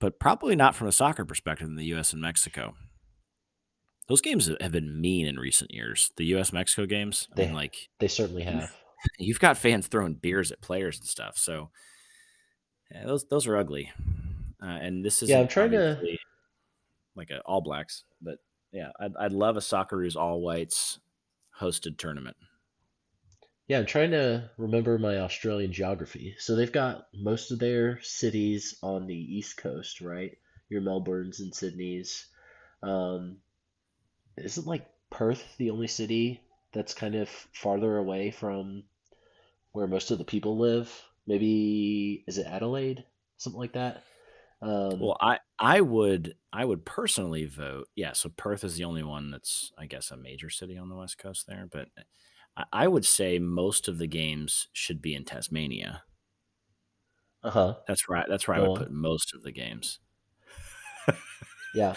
but 0.00 0.18
probably 0.18 0.56
not 0.56 0.74
from 0.74 0.86
a 0.88 0.92
soccer 0.92 1.24
perspective 1.24 1.66
in 1.68 1.76
the 1.76 1.86
U.S. 1.86 2.12
and 2.12 2.22
Mexico. 2.22 2.74
Those 4.08 4.20
games 4.20 4.50
have 4.60 4.72
been 4.72 5.00
mean 5.00 5.26
in 5.26 5.38
recent 5.38 5.72
years. 5.72 6.12
The 6.16 6.24
U.S. 6.26 6.52
Mexico 6.52 6.86
games, 6.86 7.28
I 7.32 7.36
They 7.36 7.46
mean, 7.46 7.54
like 7.54 7.88
they 7.98 8.08
certainly 8.08 8.42
have. 8.42 8.72
you've 9.18 9.40
got 9.40 9.58
fans 9.58 9.86
throwing 9.86 10.14
beers 10.14 10.50
at 10.50 10.60
players 10.62 10.98
and 10.98 11.06
stuff. 11.06 11.36
So 11.36 11.70
yeah, 12.90 13.04
those 13.04 13.26
those 13.28 13.46
are 13.46 13.56
ugly. 13.56 13.92
Uh, 14.62 14.66
and 14.66 15.04
this 15.04 15.22
is 15.22 15.28
Yeah, 15.28 15.40
I'm 15.40 15.48
trying 15.48 15.72
to. 15.72 16.00
like 17.14 17.30
a 17.30 17.40
All 17.40 17.60
Blacks, 17.60 18.04
but 18.22 18.38
yeah, 18.72 18.90
I'd, 18.98 19.12
I'd 19.18 19.32
love 19.32 19.56
a 19.56 19.60
Socceroos 19.60 20.16
All 20.16 20.40
Whites 20.40 20.98
hosted 21.60 21.98
tournament. 21.98 22.36
Yeah, 23.68 23.78
I'm 23.78 23.86
trying 23.86 24.12
to 24.12 24.50
remember 24.56 24.98
my 24.98 25.18
Australian 25.18 25.72
geography. 25.72 26.34
So 26.38 26.56
they've 26.56 26.72
got 26.72 27.06
most 27.14 27.50
of 27.50 27.58
their 27.58 28.00
cities 28.02 28.78
on 28.82 29.06
the 29.06 29.14
East 29.14 29.58
Coast, 29.58 30.00
right? 30.00 30.36
Your 30.70 30.80
Melbournes 30.80 31.40
and 31.40 31.52
Sydneys. 31.52 32.24
Um, 32.82 33.38
isn't 34.38 34.66
like 34.66 34.88
Perth 35.10 35.44
the 35.58 35.70
only 35.70 35.86
city 35.86 36.40
that's 36.72 36.94
kind 36.94 37.14
of 37.14 37.28
farther 37.52 37.98
away 37.98 38.30
from 38.30 38.84
where 39.72 39.86
most 39.86 40.10
of 40.10 40.18
the 40.18 40.24
people 40.24 40.58
live? 40.58 40.90
Maybe 41.26 42.24
is 42.26 42.38
it 42.38 42.46
Adelaide? 42.46 43.04
Something 43.36 43.60
like 43.60 43.72
that. 43.74 44.02
Um, 44.62 45.00
Well, 45.00 45.16
I 45.20 45.38
I 45.58 45.82
would 45.82 46.36
I 46.52 46.64
would 46.64 46.84
personally 46.86 47.44
vote. 47.44 47.88
Yeah, 47.94 48.12
so 48.12 48.30
Perth 48.30 48.64
is 48.64 48.76
the 48.76 48.84
only 48.84 49.02
one 49.02 49.30
that's 49.30 49.72
I 49.78 49.86
guess 49.86 50.10
a 50.10 50.16
major 50.16 50.50
city 50.50 50.78
on 50.78 50.88
the 50.88 50.96
west 50.96 51.18
coast 51.18 51.46
there, 51.46 51.68
but 51.70 51.88
I, 52.72 52.88
would 52.88 53.04
say 53.04 53.38
most 53.38 53.88
of 53.88 53.98
the 53.98 54.06
games 54.06 54.68
should 54.72 55.00
be 55.02 55.14
in 55.14 55.24
Tasmania. 55.24 56.02
uh-huh. 57.42 57.74
That's 57.86 58.08
right. 58.08 58.26
That's 58.28 58.48
where 58.48 58.56
I 58.56 58.60
would 58.60 58.70
on. 58.70 58.76
put 58.76 58.90
most 58.90 59.34
of 59.34 59.42
the 59.42 59.52
games. 59.52 59.98
Yeah. 61.74 61.94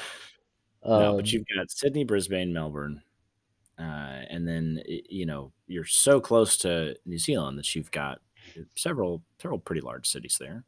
No, 0.85 1.15
but 1.15 1.19
Um, 1.19 1.25
you've 1.25 1.45
got 1.55 1.71
Sydney, 1.71 2.03
Brisbane, 2.03 2.53
Melbourne, 2.53 3.01
uh, 3.79 4.21
and 4.29 4.47
then 4.47 4.81
you 4.85 5.25
know 5.25 5.53
you're 5.67 5.85
so 5.85 6.19
close 6.19 6.57
to 6.57 6.95
New 7.05 7.17
Zealand 7.17 7.57
that 7.57 7.73
you've 7.75 7.91
got 7.91 8.19
several 8.75 9.23
several 9.41 9.59
pretty 9.59 9.81
large 9.81 10.07
cities 10.07 10.37
there. 10.39 10.65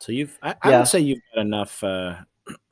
So 0.00 0.12
you've 0.12 0.38
I, 0.42 0.54
I 0.62 0.70
yeah. 0.70 0.78
would 0.78 0.88
say 0.88 1.00
you've 1.00 1.20
got 1.34 1.40
enough. 1.42 1.82
Uh, 1.82 2.16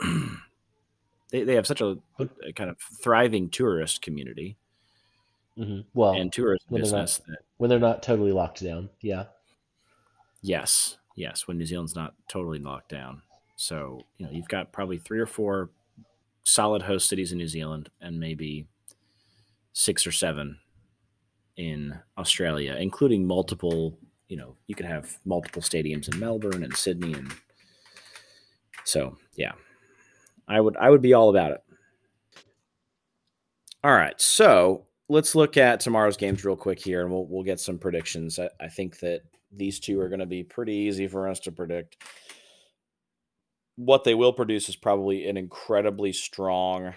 they 1.30 1.44
they 1.44 1.54
have 1.54 1.66
such 1.66 1.80
a, 1.80 1.96
a 2.18 2.52
kind 2.52 2.70
of 2.70 2.78
thriving 3.02 3.50
tourist 3.50 4.02
community 4.02 4.56
mhm. 5.58 5.84
Well, 5.94 6.12
and 6.12 6.32
tourism 6.32 6.66
when 6.68 6.82
they're 6.82 6.92
not 6.92 7.02
business 7.02 7.18
that 7.28 7.38
when 7.58 7.70
they're 7.70 7.78
not 7.78 8.02
totally 8.02 8.32
locked 8.32 8.62
down. 8.62 8.90
Yeah. 9.00 9.24
yes 10.42 10.96
yes 11.16 11.46
when 11.46 11.58
New 11.58 11.66
Zealand's 11.66 11.94
not 11.94 12.14
totally 12.28 12.58
locked 12.58 12.90
down. 12.90 13.22
So 13.56 14.02
you 14.18 14.26
know 14.26 14.32
you've 14.32 14.48
got 14.48 14.72
probably 14.72 14.98
three 14.98 15.20
or 15.20 15.26
four 15.26 15.70
solid 16.44 16.82
host 16.82 17.08
cities 17.08 17.32
in 17.32 17.38
New 17.38 17.48
Zealand 17.48 17.90
and 18.00 18.18
maybe 18.18 18.66
six 19.72 20.06
or 20.06 20.12
seven 20.12 20.58
in 21.56 21.98
Australia, 22.16 22.76
including 22.78 23.26
multiple. 23.26 23.98
You 24.28 24.36
know, 24.36 24.56
you 24.66 24.74
could 24.74 24.86
have 24.86 25.18
multiple 25.24 25.60
stadiums 25.60 26.12
in 26.12 26.18
Melbourne 26.18 26.62
and 26.62 26.74
Sydney, 26.76 27.12
and 27.12 27.32
so 28.84 29.18
yeah, 29.36 29.52
I 30.48 30.60
would 30.60 30.76
I 30.76 30.88
would 30.88 31.02
be 31.02 31.14
all 31.14 31.28
about 31.30 31.52
it. 31.52 31.62
All 33.82 33.92
right, 33.92 34.18
so 34.20 34.84
let's 35.10 35.34
look 35.34 35.56
at 35.56 35.80
tomorrow's 35.80 36.16
games 36.16 36.44
real 36.44 36.56
quick 36.56 36.78
here, 36.78 37.02
and 37.02 37.10
we'll 37.10 37.26
we'll 37.26 37.42
get 37.42 37.60
some 37.60 37.78
predictions. 37.78 38.38
I, 38.38 38.48
I 38.60 38.68
think 38.68 39.00
that 39.00 39.22
these 39.52 39.80
two 39.80 40.00
are 40.00 40.08
going 40.08 40.20
to 40.20 40.26
be 40.26 40.44
pretty 40.44 40.72
easy 40.72 41.08
for 41.08 41.28
us 41.28 41.40
to 41.40 41.52
predict. 41.52 41.96
What 43.76 44.04
they 44.04 44.14
will 44.14 44.32
produce 44.32 44.68
is 44.68 44.76
probably 44.76 45.28
an 45.28 45.36
incredibly 45.36 46.12
strong 46.12 46.94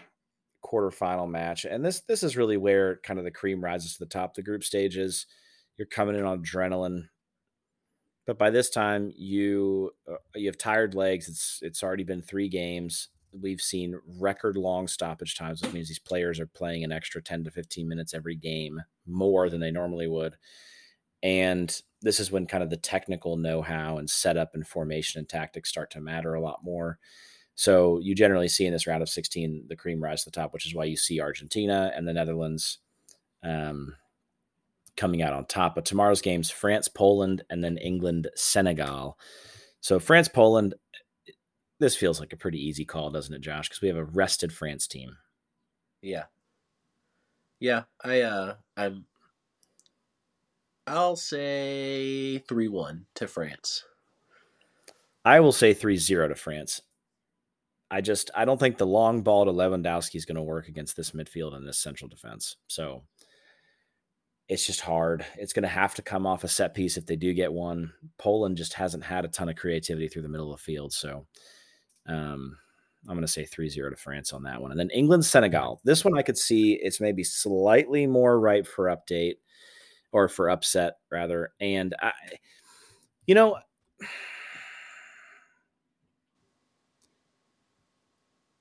quarterfinal 0.64 1.30
match. 1.30 1.66
And 1.66 1.84
this 1.84 2.02
this 2.02 2.24
is 2.24 2.38
really 2.38 2.58
where 2.58 2.98
kind 3.04 3.20
of 3.20 3.26
the 3.26 3.32
cream 3.32 3.64
rises 3.64 3.94
to 3.94 4.00
the 4.00 4.10
top. 4.10 4.36
The 4.36 4.44
group 4.44 4.64
stages, 4.64 5.26
you're 5.78 5.88
coming 5.88 6.16
in 6.16 6.24
on 6.24 6.44
adrenaline, 6.44 7.08
but 8.28 8.38
by 8.38 8.52
this 8.52 8.70
time 8.70 9.12
you 9.16 9.92
uh, 10.10 10.16
you 10.36 10.48
have 10.48 10.58
tired 10.58 10.94
legs. 10.94 11.28
It's 11.28 11.60
it's 11.62 11.84
already 11.84 12.04
been 12.04 12.22
three 12.22 12.48
games. 12.48 13.10
We've 13.42 13.62
seen 13.62 14.00
record 14.20 14.58
long 14.58 14.88
stoppage 14.88 15.36
times, 15.36 15.62
which 15.62 15.74
means 15.74 15.88
these 15.88 16.00
players 16.00 16.40
are 16.40 16.48
playing 16.48 16.84
an 16.84 16.92
extra 16.92 17.22
10 17.22 17.46
to 17.46 17.52
15 17.52 17.88
minutes 17.88 18.14
every 18.14 18.36
game, 18.36 18.82
more 19.08 19.50
than 19.50 19.60
they 19.60 19.72
normally 19.72 20.08
would. 20.08 20.36
And 21.24 21.76
this 22.02 22.20
is 22.20 22.32
when 22.32 22.46
kind 22.46 22.64
of 22.64 22.70
the 22.70 22.78
technical 22.78 23.38
know-how 23.38 23.98
and 23.98 24.10
setup 24.10 24.52
and 24.54 24.68
formation 24.68 25.20
and 25.20 25.28
tactics 25.28 25.70
start 25.70 25.90
to 25.92 26.02
matter 26.02 26.34
a 26.34 26.42
lot 26.42 26.60
more. 26.64 27.00
So 27.56 28.00
you 28.00 28.16
generally 28.16 28.50
see 28.50 28.66
in 28.66 28.74
this 28.74 28.88
round 28.88 29.02
of 29.02 29.10
16 29.10 29.66
the 29.68 29.76
cream 29.76 30.04
rise 30.04 30.24
to 30.24 30.30
the 30.30 30.36
top, 30.36 30.54
which 30.54 30.66
is 30.66 30.76
why 30.76 30.86
you 30.86 30.98
see 30.98 31.22
Argentina 31.22 31.92
and 31.96 32.08
the 32.08 32.14
Netherlands 32.14 32.80
um, 33.44 33.96
coming 34.98 35.22
out 35.22 35.34
on 35.34 35.46
top. 35.46 35.76
But 35.76 35.86
tomorrow's 35.86 36.22
games 36.22 36.50
France, 36.50 36.88
Poland, 36.88 37.44
and 37.50 37.64
then 37.64 37.78
England, 37.78 38.28
Senegal. 38.36 39.18
So 39.82 40.00
France, 40.00 40.28
Poland, 40.28 40.74
this 41.80 41.96
feels 41.96 42.20
like 42.20 42.34
a 42.34 42.38
pretty 42.38 42.60
easy 42.60 42.86
call, 42.86 43.12
doesn't 43.12 43.34
it, 43.34 43.42
Josh? 43.42 43.70
Because 43.70 43.82
we 43.82 43.88
have 43.88 43.98
a 43.98 44.04
rested 44.04 44.54
France 44.54 44.88
team. 44.88 45.18
Yeah. 46.02 46.26
Yeah, 47.60 47.84
I 48.04 48.22
uh 48.22 48.56
I'm 48.76 49.06
I'll 50.86 51.16
say 51.16 52.44
3-1 52.50 53.04
to 53.16 53.28
France. 53.28 53.86
I 55.24 55.40
will 55.40 55.54
say 55.54 55.74
3 55.74 55.96
0 55.96 56.28
to 56.28 56.36
France. 56.36 56.82
I 57.90 58.02
just 58.02 58.32
I 58.36 58.44
don't 58.46 58.60
think 58.60 58.78
the 58.78 58.86
long 58.86 59.22
ball 59.22 59.46
to 59.46 59.52
Lewandowski 59.52 60.16
is 60.16 60.26
going 60.26 60.36
to 60.36 60.42
work 60.42 60.68
against 60.68 60.98
this 60.98 61.12
midfield 61.12 61.56
and 61.56 61.68
this 61.68 61.80
central 61.80 62.10
defense. 62.10 62.58
So 62.68 63.04
it's 64.50 64.66
just 64.66 64.82
hard. 64.82 65.26
It's 65.38 65.54
going 65.54 65.64
to 65.64 65.70
have 65.70 65.96
to 65.96 66.02
come 66.02 66.26
off 66.26 66.44
a 66.44 66.48
set 66.48 66.74
piece 66.74 66.98
if 66.98 67.06
they 67.06 67.16
do 67.16 67.34
get 67.34 67.54
one. 67.54 67.94
Poland 68.18 68.58
just 68.58 68.74
hasn't 68.74 69.04
had 69.04 69.26
a 69.26 69.30
ton 69.30 69.48
of 69.48 69.56
creativity 69.56 70.08
through 70.08 70.24
the 70.24 70.30
middle 70.30 70.52
of 70.52 70.60
the 70.60 70.64
field. 70.64 70.92
So 70.92 71.28
um, 72.08 72.58
I'm 73.08 73.16
going 73.16 73.22
to 73.22 73.28
say 73.28 73.46
3 73.46 73.70
0 73.70 73.90
to 73.90 73.96
France 73.96 74.32
on 74.34 74.44
that 74.44 74.62
one. 74.62 74.72
And 74.72 74.80
then 74.80 74.90
England, 74.92 75.26
Senegal. 75.26 75.82
This 75.84 76.06
one 76.06 76.18
I 76.18 76.22
could 76.22 76.38
see 76.38 76.74
it's 76.74 77.02
maybe 77.02 77.24
slightly 77.24 78.08
more 78.08 78.40
ripe 78.40 78.66
for 78.66 78.86
update 78.86 79.36
or 80.12 80.30
for 80.30 80.50
upset, 80.50 80.98
rather. 81.12 81.52
And 81.60 81.94
I, 82.00 82.12
you 83.26 83.36
know, 83.36 83.58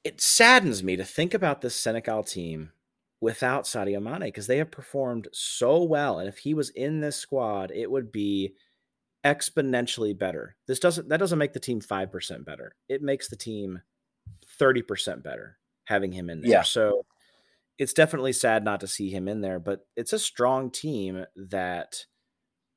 it 0.03 0.21
saddens 0.21 0.83
me 0.83 0.97
to 0.97 1.05
think 1.05 1.35
about 1.35 1.61
this 1.61 1.77
Senegal 1.77 2.25
team 2.25 2.73
without 3.21 3.65
Sadio 3.65 4.03
Mane 4.03 4.29
because 4.29 4.49
they 4.49 4.59
have 4.59 4.73
performed 4.73 5.29
so 5.33 5.83
well. 5.85 6.19
And 6.19 6.29
if 6.29 6.39
he 6.39 6.55
was 6.55 6.71
in 6.71 7.01
this 7.01 7.17
squad, 7.17 7.71
it 7.71 7.89
would 7.89 8.11
be 8.11 8.55
exponentially 9.25 10.17
better. 10.17 10.57
This 10.67 10.79
doesn't 10.79 11.09
that 11.09 11.19
doesn't 11.19 11.39
make 11.39 11.53
the 11.53 11.61
team 11.61 11.81
5% 11.81 12.45
better. 12.45 12.75
It 12.89 13.03
makes 13.03 13.29
the 13.29 13.37
team 13.37 13.83
30% 14.61 15.23
better 15.23 15.59
having 15.85 16.13
him 16.13 16.31
in 16.31 16.41
there. 16.41 16.51
Yeah. 16.51 16.63
So 16.63 17.05
it's 17.79 17.93
definitely 17.93 18.33
sad 18.33 18.65
not 18.65 18.81
to 18.81 18.87
see 18.87 19.11
him 19.11 19.29
in 19.29 19.41
there, 19.41 19.59
but 19.59 19.87
it's 19.97 20.13
a 20.13 20.19
strong 20.19 20.71
team 20.71 21.25
that 21.37 22.05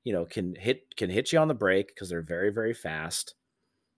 you 0.03 0.13
know 0.13 0.25
can 0.25 0.55
hit 0.55 0.95
can 0.95 1.09
hit 1.09 1.31
you 1.31 1.39
on 1.39 1.47
the 1.47 1.53
break 1.53 1.87
because 1.87 2.09
they're 2.09 2.21
very 2.21 2.51
very 2.51 2.73
fast. 2.73 3.35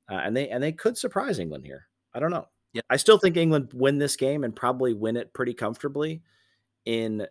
Uh, 0.10 0.22
and 0.24 0.36
they 0.36 0.50
and 0.50 0.64
they 0.64 0.72
could 0.72 0.98
surprise 0.98 1.40
England 1.40 1.66
here. 1.66 1.88
I 2.14 2.20
don't 2.20 2.32
know. 2.32 2.48
Yeah. 2.74 2.82
I 2.90 2.98
still 2.98 3.18
think 3.18 3.38
England 3.38 3.72
win 3.74 3.98
this 3.98 4.16
game 4.16 4.44
and 4.44 4.56
probably 4.56 4.94
win 4.94 5.18
it 5.18 5.34
pretty 5.34 5.54
comfortably 5.54 6.22
in 6.86 7.28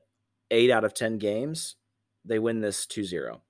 8 0.50 0.70
out 0.70 0.84
of 0.84 0.94
10 0.94 1.18
games. 1.18 1.76
They 2.24 2.38
win 2.38 2.60
this 2.60 2.86
2-0. 2.86 3.40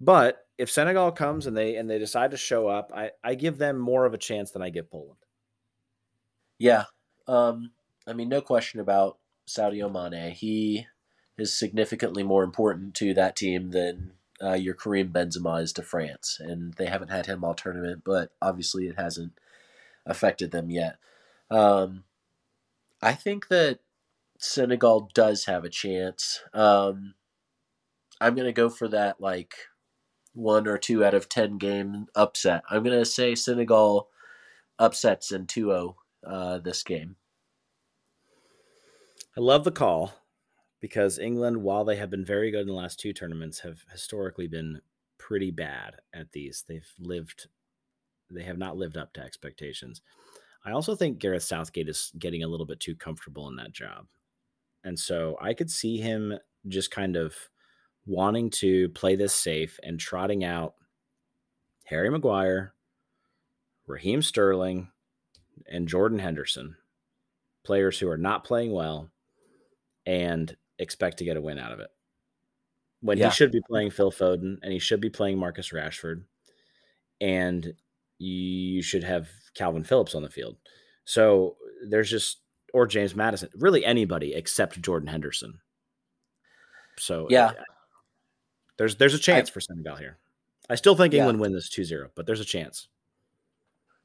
But 0.00 0.41
if 0.58 0.70
Senegal 0.70 1.12
comes 1.12 1.46
and 1.46 1.56
they 1.56 1.76
and 1.76 1.88
they 1.88 1.98
decide 1.98 2.30
to 2.30 2.36
show 2.36 2.68
up, 2.68 2.92
I, 2.94 3.10
I 3.24 3.34
give 3.34 3.58
them 3.58 3.78
more 3.78 4.06
of 4.06 4.14
a 4.14 4.18
chance 4.18 4.50
than 4.50 4.62
I 4.62 4.70
give 4.70 4.90
Poland. 4.90 5.18
Yeah. 6.58 6.84
Um 7.26 7.72
I 8.06 8.12
mean 8.12 8.28
no 8.28 8.40
question 8.40 8.80
about 8.80 9.18
Sadio 9.46 9.90
Mane. 9.90 10.32
He 10.32 10.86
is 11.38 11.58
significantly 11.58 12.22
more 12.22 12.44
important 12.44 12.94
to 12.96 13.14
that 13.14 13.36
team 13.36 13.70
than 13.70 14.12
uh, 14.42 14.54
your 14.54 14.74
Karim 14.74 15.12
Benzema 15.12 15.62
is 15.62 15.72
to 15.74 15.82
France, 15.82 16.38
and 16.40 16.74
they 16.74 16.86
haven't 16.86 17.10
had 17.10 17.26
him 17.26 17.44
all 17.44 17.54
tournament, 17.54 18.02
but 18.04 18.32
obviously 18.40 18.86
it 18.86 18.98
hasn't 18.98 19.32
affected 20.04 20.50
them 20.50 20.70
yet. 20.70 20.96
Um, 21.50 22.04
I 23.00 23.14
think 23.14 23.48
that 23.48 23.80
Senegal 24.38 25.10
does 25.14 25.44
have 25.44 25.64
a 25.64 25.70
chance. 25.70 26.42
Um, 26.52 27.14
I'm 28.20 28.34
gonna 28.34 28.52
go 28.52 28.68
for 28.68 28.88
that 28.88 29.20
like 29.20 29.54
one 30.34 30.66
or 30.66 30.78
two 30.78 31.04
out 31.04 31.14
of 31.14 31.28
ten 31.28 31.58
game 31.58 32.06
upset. 32.14 32.62
I'm 32.70 32.82
gonna 32.82 33.04
say 33.04 33.34
Senegal 33.34 34.08
upsets 34.78 35.32
in 35.32 35.46
2-0 35.46 35.94
uh, 36.26 36.58
this 36.58 36.82
game. 36.82 37.16
I 39.36 39.40
love 39.40 39.64
the 39.64 39.70
call, 39.70 40.12
because 40.82 41.18
England, 41.18 41.62
while 41.62 41.84
they 41.84 41.96
have 41.96 42.10
been 42.10 42.24
very 42.24 42.50
good 42.50 42.62
in 42.62 42.66
the 42.66 42.74
last 42.74 42.98
two 42.98 43.12
tournaments, 43.12 43.60
have 43.60 43.84
historically 43.90 44.48
been 44.48 44.80
pretty 45.16 45.52
bad 45.52 45.94
at 46.12 46.32
these. 46.32 46.64
They've 46.68 46.92
lived, 46.98 47.46
they 48.30 48.42
have 48.42 48.58
not 48.58 48.76
lived 48.76 48.98
up 48.98 49.12
to 49.14 49.22
expectations. 49.22 50.02
I 50.64 50.72
also 50.72 50.96
think 50.96 51.18
Gareth 51.18 51.44
Southgate 51.44 51.88
is 51.88 52.12
getting 52.18 52.42
a 52.42 52.48
little 52.48 52.66
bit 52.66 52.80
too 52.80 52.96
comfortable 52.96 53.48
in 53.48 53.56
that 53.56 53.72
job. 53.72 54.06
And 54.84 54.98
so 54.98 55.38
I 55.40 55.54
could 55.54 55.70
see 55.70 55.98
him 55.98 56.34
just 56.66 56.90
kind 56.90 57.16
of 57.16 57.36
wanting 58.06 58.50
to 58.50 58.88
play 58.90 59.16
this 59.16 59.34
safe 59.34 59.78
and 59.82 59.98
trotting 59.98 60.44
out 60.44 60.74
Harry 61.84 62.10
Maguire, 62.10 62.74
Raheem 63.86 64.22
Sterling, 64.22 64.88
and 65.66 65.88
Jordan 65.88 66.18
Henderson, 66.18 66.76
players 67.64 67.98
who 67.98 68.08
are 68.08 68.18
not 68.18 68.44
playing 68.44 68.72
well 68.72 69.10
and 70.06 70.56
expect 70.78 71.18
to 71.18 71.24
get 71.24 71.36
a 71.36 71.40
win 71.40 71.58
out 71.58 71.72
of 71.72 71.80
it. 71.80 71.90
When 73.00 73.18
yeah. 73.18 73.28
he 73.28 73.34
should 73.34 73.52
be 73.52 73.62
playing 73.68 73.90
Phil 73.90 74.12
Foden 74.12 74.58
and 74.62 74.72
he 74.72 74.78
should 74.78 75.00
be 75.00 75.10
playing 75.10 75.38
Marcus 75.38 75.70
Rashford, 75.70 76.22
and 77.20 77.74
you 78.18 78.82
should 78.82 79.04
have 79.04 79.28
Kalvin 79.58 79.86
Phillips 79.86 80.14
on 80.14 80.22
the 80.22 80.30
field. 80.30 80.56
So 81.04 81.56
there's 81.88 82.10
just 82.10 82.38
or 82.72 82.86
James 82.86 83.14
Maddison, 83.14 83.50
really 83.54 83.84
anybody 83.84 84.34
except 84.34 84.80
Jordan 84.80 85.08
Henderson. 85.08 85.60
So 86.98 87.26
yeah, 87.28 87.52
there's 88.76 88.96
there's 88.96 89.14
a 89.14 89.18
chance 89.18 89.50
I, 89.50 89.52
for 89.52 89.60
Senegal 89.60 89.96
here. 89.96 90.18
I 90.70 90.74
still 90.74 90.96
think 90.96 91.14
England 91.14 91.38
yeah. 91.38 91.42
win 91.42 91.52
this 91.52 91.68
2-0, 91.68 92.10
but 92.14 92.26
there's 92.26 92.40
a 92.40 92.44
chance. 92.44 92.88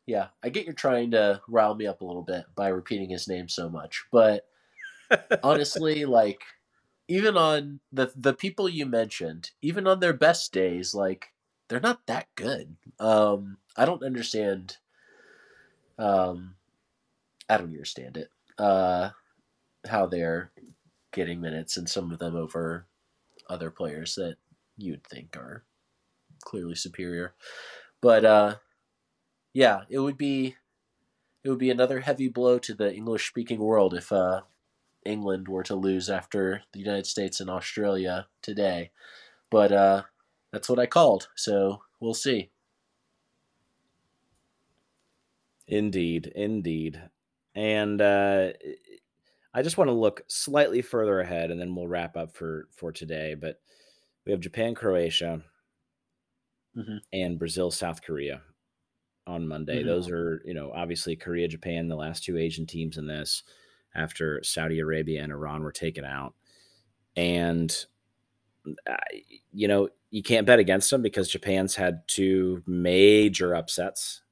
Yeah, 0.06 0.28
I 0.42 0.50
get 0.50 0.66
you're 0.66 0.74
trying 0.74 1.12
to 1.12 1.42
rile 1.48 1.76
me 1.76 1.86
up 1.86 2.02
a 2.02 2.06
little 2.06 2.24
bit 2.24 2.46
by 2.56 2.70
repeating 2.70 3.10
his 3.10 3.28
name 3.28 3.50
so 3.50 3.70
much, 3.70 4.06
but 4.12 4.48
honestly, 5.44 6.06
like 6.06 6.40
even 7.08 7.38
on 7.38 7.80
the 7.92 8.12
the 8.16 8.34
people 8.34 8.70
you 8.70 8.86
mentioned, 8.86 9.52
even 9.62 9.88
on 9.88 10.00
their 10.00 10.14
best 10.14 10.54
days, 10.54 10.94
like 10.94 11.28
they're 11.68 11.80
not 11.80 12.06
that 12.08 12.28
good. 12.36 12.76
Um, 13.00 13.58
I 13.76 13.86
don't 13.86 14.04
understand. 14.04 14.78
Um, 15.98 16.56
I 17.50 17.58
don't 17.58 17.68
understand 17.68 18.18
it. 18.18 18.30
Uh, 18.58 19.10
how 19.88 20.06
they're 20.06 20.52
getting 21.12 21.42
minutes 21.42 21.78
and 21.78 21.90
some 21.90 22.12
of 22.12 22.20
them 22.20 22.36
over 22.36 22.86
other 23.50 23.72
players 23.72 24.16
that 24.16 24.36
you'd 24.78 25.06
think 25.06 25.36
are 25.36 25.64
clearly 26.44 26.76
superior. 26.76 27.34
But 28.02 28.26
uh, 28.26 28.56
yeah, 29.54 29.82
it 29.90 30.00
would 30.00 30.18
be 30.18 30.56
it 31.44 31.50
would 31.50 31.60
be 31.60 31.72
another 31.72 32.02
heavy 32.02 32.28
blow 32.28 32.60
to 32.60 32.74
the 32.74 32.94
English 32.94 33.28
speaking 33.28 33.60
world 33.60 33.94
if 33.94 34.12
uh, 34.12 34.42
England 35.06 35.48
were 35.48 35.64
to 35.64 35.76
lose 35.76 36.10
after 36.10 36.64
the 36.74 36.80
United 36.80 37.06
States 37.06 37.40
and 37.40 37.50
Australia 37.50 38.28
today. 38.42 38.92
But 39.50 39.72
uh, 39.72 40.04
that's 40.52 40.70
what 40.70 40.80
I 40.80 40.86
called, 40.86 41.30
so 41.36 41.82
we'll 42.00 42.14
see. 42.14 42.50
Indeed, 45.68 46.32
indeed. 46.36 47.02
And 47.56 48.02
uh, 48.02 48.50
I 49.54 49.62
just 49.62 49.78
want 49.78 49.90
to 49.90 49.94
look 49.94 50.22
slightly 50.28 50.82
further 50.82 51.20
ahead, 51.20 51.50
and 51.50 51.60
then 51.60 51.76
we'll 51.76 51.88
wrap 51.88 52.16
up 52.16 52.36
for 52.36 52.68
for 52.72 52.92
today. 52.92 53.36
But 53.36 53.60
we 54.28 54.34
have 54.34 54.42
Japan, 54.42 54.76
Croatia, 54.76 55.42
mm-hmm. 56.76 56.98
and 57.14 57.40
Brazil, 57.40 57.72
South 57.72 58.02
Korea 58.02 58.42
on 59.26 59.48
Monday. 59.48 59.80
Mm-hmm. 59.80 59.88
Those 59.88 60.10
are, 60.10 60.42
you 60.46 60.54
know, 60.54 60.72
obviously 60.76 61.16
Korea, 61.16 61.48
Japan, 61.48 61.88
the 61.88 61.96
last 61.96 62.26
two 62.26 62.38
Asian 62.38 62.66
teams 62.66 62.98
in 62.98 63.08
this 63.08 63.44
after 63.96 64.42
Saudi 64.44 64.80
Arabia 64.80 65.24
and 65.24 65.32
Iran 65.32 65.64
were 65.64 65.72
taken 65.72 66.04
out. 66.04 66.34
And, 67.16 67.74
uh, 68.86 68.98
you 69.54 69.70
know, 69.70 69.88
you 70.12 70.22
can't 70.22 70.46
bet 70.46 70.60
against 70.60 70.92
them 70.92 71.02
because 71.02 71.30
Japan's 71.30 71.76
had 71.76 72.06
two 72.08 72.64
major 72.68 73.56
upsets, 73.56 74.24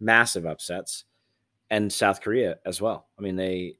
massive 0.00 0.46
upsets, 0.46 1.04
and 1.68 1.92
South 1.92 2.22
Korea 2.22 2.58
as 2.64 2.80
well. 2.80 3.08
I 3.18 3.22
mean, 3.22 3.36
they 3.36 3.76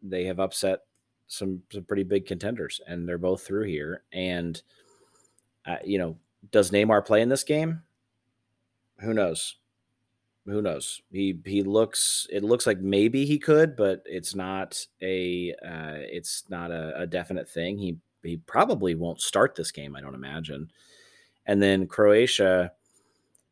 they 0.00 0.24
have 0.24 0.38
upset 0.38 0.80
some 1.26 1.62
some 1.72 1.84
pretty 1.84 2.04
big 2.04 2.26
contenders, 2.26 2.80
and 2.86 3.06
they're 3.08 3.18
both 3.18 3.42
through 3.42 3.64
here. 3.64 4.04
And 4.12 4.60
uh, 5.68 5.76
you 5.84 5.98
know, 5.98 6.16
does 6.50 6.70
Neymar 6.70 7.04
play 7.04 7.20
in 7.20 7.28
this 7.28 7.44
game? 7.44 7.82
Who 9.00 9.14
knows? 9.14 9.56
who 10.48 10.62
knows? 10.62 11.02
He 11.12 11.38
he 11.44 11.62
looks. 11.62 12.26
It 12.30 12.42
looks 12.42 12.66
like 12.66 12.80
maybe 12.80 13.26
he 13.26 13.38
could, 13.38 13.76
but 13.76 14.02
it's 14.06 14.34
not 14.34 14.84
a. 15.02 15.52
Uh, 15.64 16.00
it's 16.10 16.44
not 16.48 16.70
a, 16.70 17.02
a 17.02 17.06
definite 17.06 17.48
thing. 17.48 17.78
He 17.78 17.98
he 18.22 18.38
probably 18.38 18.94
won't 18.94 19.20
start 19.20 19.54
this 19.54 19.70
game. 19.70 19.94
I 19.94 20.00
don't 20.00 20.14
imagine. 20.14 20.70
And 21.46 21.62
then 21.62 21.86
Croatia, 21.86 22.72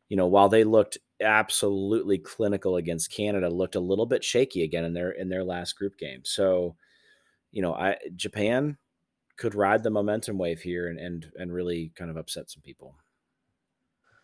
you 0.09 0.17
know, 0.17 0.27
while 0.27 0.49
they 0.49 0.63
looked 0.63 0.97
absolutely 1.21 2.17
clinical 2.17 2.77
against 2.77 3.11
Canada, 3.11 3.49
looked 3.49 3.75
a 3.75 3.79
little 3.79 4.05
bit 4.05 4.23
shaky 4.23 4.63
again 4.63 4.83
in 4.83 4.93
their 4.93 5.11
in 5.11 5.29
their 5.29 5.43
last 5.43 5.77
group 5.77 5.97
game. 5.97 6.21
So, 6.23 6.75
you 7.51 7.61
know, 7.61 7.73
I 7.73 7.97
Japan 8.15 8.77
could 9.37 9.55
ride 9.55 9.83
the 9.83 9.89
momentum 9.89 10.37
wave 10.37 10.61
here 10.61 10.87
and 10.87 10.99
and 10.99 11.31
and 11.35 11.53
really 11.53 11.91
kind 11.95 12.09
of 12.09 12.17
upset 12.17 12.49
some 12.49 12.61
people. 12.61 12.95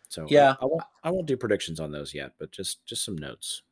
So 0.08 0.26
yeah, 0.28 0.54
I, 0.60 0.64
I, 0.64 0.66
won't 0.66 0.82
I 1.04 1.10
won't 1.10 1.26
do 1.26 1.36
predictions 1.36 1.80
on 1.80 1.92
those 1.92 2.14
yet, 2.14 2.32
but 2.38 2.50
just 2.50 2.84
just 2.84 3.04
some 3.04 3.16
notes. 3.16 3.62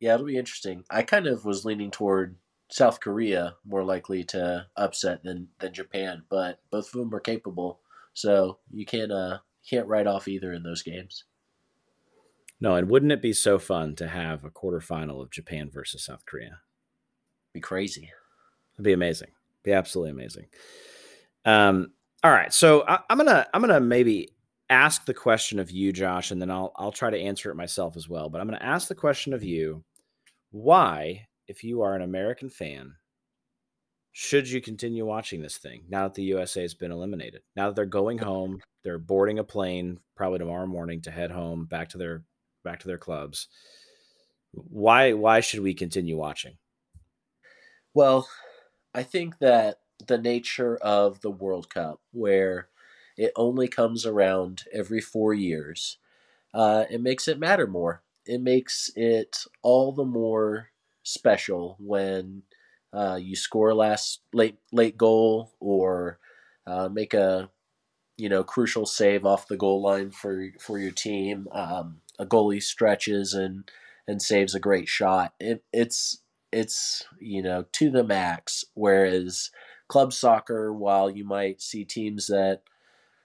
Yeah, 0.00 0.14
it'll 0.14 0.26
be 0.26 0.36
interesting. 0.36 0.84
I 0.90 1.02
kind 1.02 1.26
of 1.26 1.44
was 1.44 1.64
leaning 1.64 1.90
toward 1.90 2.36
South 2.70 3.00
Korea 3.00 3.56
more 3.64 3.84
likely 3.84 4.24
to 4.24 4.66
upset 4.76 5.22
than 5.22 5.48
than 5.60 5.72
Japan, 5.72 6.24
but 6.28 6.60
both 6.70 6.86
of 6.86 7.00
them 7.00 7.14
are 7.14 7.20
capable, 7.20 7.80
so 8.14 8.58
you 8.70 8.84
can't 8.84 9.12
uh 9.12 9.38
can't 9.68 9.86
write 9.86 10.06
off 10.06 10.26
either 10.26 10.52
in 10.52 10.62
those 10.62 10.82
games. 10.82 11.24
No, 12.60 12.76
and 12.76 12.88
wouldn't 12.88 13.12
it 13.12 13.22
be 13.22 13.32
so 13.32 13.58
fun 13.58 13.96
to 13.96 14.08
have 14.08 14.44
a 14.44 14.50
quarterfinal 14.50 15.20
of 15.20 15.30
Japan 15.30 15.68
versus 15.72 16.04
South 16.04 16.24
Korea? 16.26 16.60
Be 17.52 17.60
crazy. 17.60 18.10
It'd 18.74 18.84
be 18.84 18.92
amazing. 18.92 19.30
Be 19.62 19.72
absolutely 19.72 20.10
amazing. 20.10 20.46
Um, 21.44 21.92
all 22.24 22.30
right, 22.30 22.52
so 22.52 22.84
I, 22.86 23.00
I'm 23.10 23.18
gonna 23.18 23.46
I'm 23.52 23.60
gonna 23.60 23.80
maybe 23.80 24.30
ask 24.70 25.04
the 25.04 25.14
question 25.14 25.58
of 25.58 25.70
you, 25.70 25.92
Josh, 25.92 26.30
and 26.30 26.40
then 26.40 26.50
I'll 26.50 26.72
I'll 26.76 26.92
try 26.92 27.10
to 27.10 27.18
answer 27.18 27.50
it 27.50 27.56
myself 27.56 27.96
as 27.96 28.08
well. 28.08 28.28
But 28.28 28.40
I'm 28.40 28.48
to 28.48 28.62
ask 28.62 28.88
the 28.88 28.94
question 28.94 29.32
of 29.32 29.42
you: 29.42 29.82
Why, 30.50 31.26
if 31.48 31.64
you 31.64 31.82
are 31.82 31.94
an 31.94 32.02
American 32.02 32.48
fan, 32.48 32.94
should 34.12 34.48
you 34.48 34.60
continue 34.60 35.04
watching 35.04 35.42
this 35.42 35.56
thing 35.56 35.82
now 35.88 36.04
that 36.04 36.14
the 36.14 36.22
USA 36.24 36.62
has 36.62 36.74
been 36.74 36.92
eliminated? 36.92 37.42
Now 37.56 37.68
that 37.68 37.76
they're 37.76 37.86
going 37.86 38.18
home, 38.18 38.60
they're 38.84 38.98
boarding 38.98 39.38
a 39.38 39.44
plane 39.44 39.98
probably 40.16 40.38
tomorrow 40.38 40.66
morning 40.66 41.00
to 41.02 41.10
head 41.10 41.30
home 41.30 41.64
back 41.64 41.88
to 41.90 41.98
their 41.98 42.22
back 42.62 42.80
to 42.80 42.86
their 42.86 42.98
clubs. 42.98 43.48
Why 44.52 45.14
why 45.14 45.40
should 45.40 45.60
we 45.60 45.74
continue 45.74 46.16
watching? 46.16 46.56
Well, 47.94 48.28
I 48.94 49.02
think 49.02 49.38
that 49.38 49.80
the 50.06 50.18
nature 50.18 50.76
of 50.76 51.20
the 51.20 51.30
World 51.30 51.70
Cup, 51.70 52.00
where 52.12 52.68
it 53.16 53.32
only 53.36 53.68
comes 53.68 54.04
around 54.06 54.64
every 54.72 55.00
four 55.00 55.32
years. 55.34 55.98
Uh, 56.54 56.84
it 56.90 57.00
makes 57.02 57.28
it 57.28 57.38
matter 57.38 57.66
more. 57.66 58.02
It 58.26 58.40
makes 58.40 58.90
it 58.96 59.44
all 59.62 59.92
the 59.92 60.04
more 60.04 60.70
special 61.02 61.76
when 61.80 62.42
uh, 62.92 63.18
you 63.20 63.36
score 63.36 63.70
a 63.70 63.74
last 63.74 64.20
late 64.32 64.58
late 64.72 64.96
goal 64.98 65.52
or 65.60 66.18
uh, 66.66 66.88
make 66.88 67.14
a 67.14 67.50
you 68.16 68.28
know 68.28 68.44
crucial 68.44 68.86
save 68.86 69.24
off 69.24 69.48
the 69.48 69.56
goal 69.56 69.82
line 69.82 70.10
for 70.10 70.48
for 70.60 70.78
your 70.78 70.90
team. 70.92 71.48
Um, 71.52 72.00
a 72.18 72.26
goalie 72.26 72.62
stretches 72.62 73.34
and 73.34 73.70
and 74.06 74.20
saves 74.22 74.54
a 74.54 74.60
great 74.60 74.88
shot. 74.88 75.34
It, 75.40 75.64
it's 75.72 76.22
it's 76.52 77.04
you 77.18 77.42
know 77.42 77.64
to 77.72 77.90
the 77.90 78.04
max. 78.04 78.64
Whereas 78.74 79.50
club 79.88 80.12
soccer, 80.12 80.72
while 80.72 81.10
you 81.10 81.24
might 81.24 81.60
see 81.60 81.84
teams 81.84 82.26
that 82.28 82.62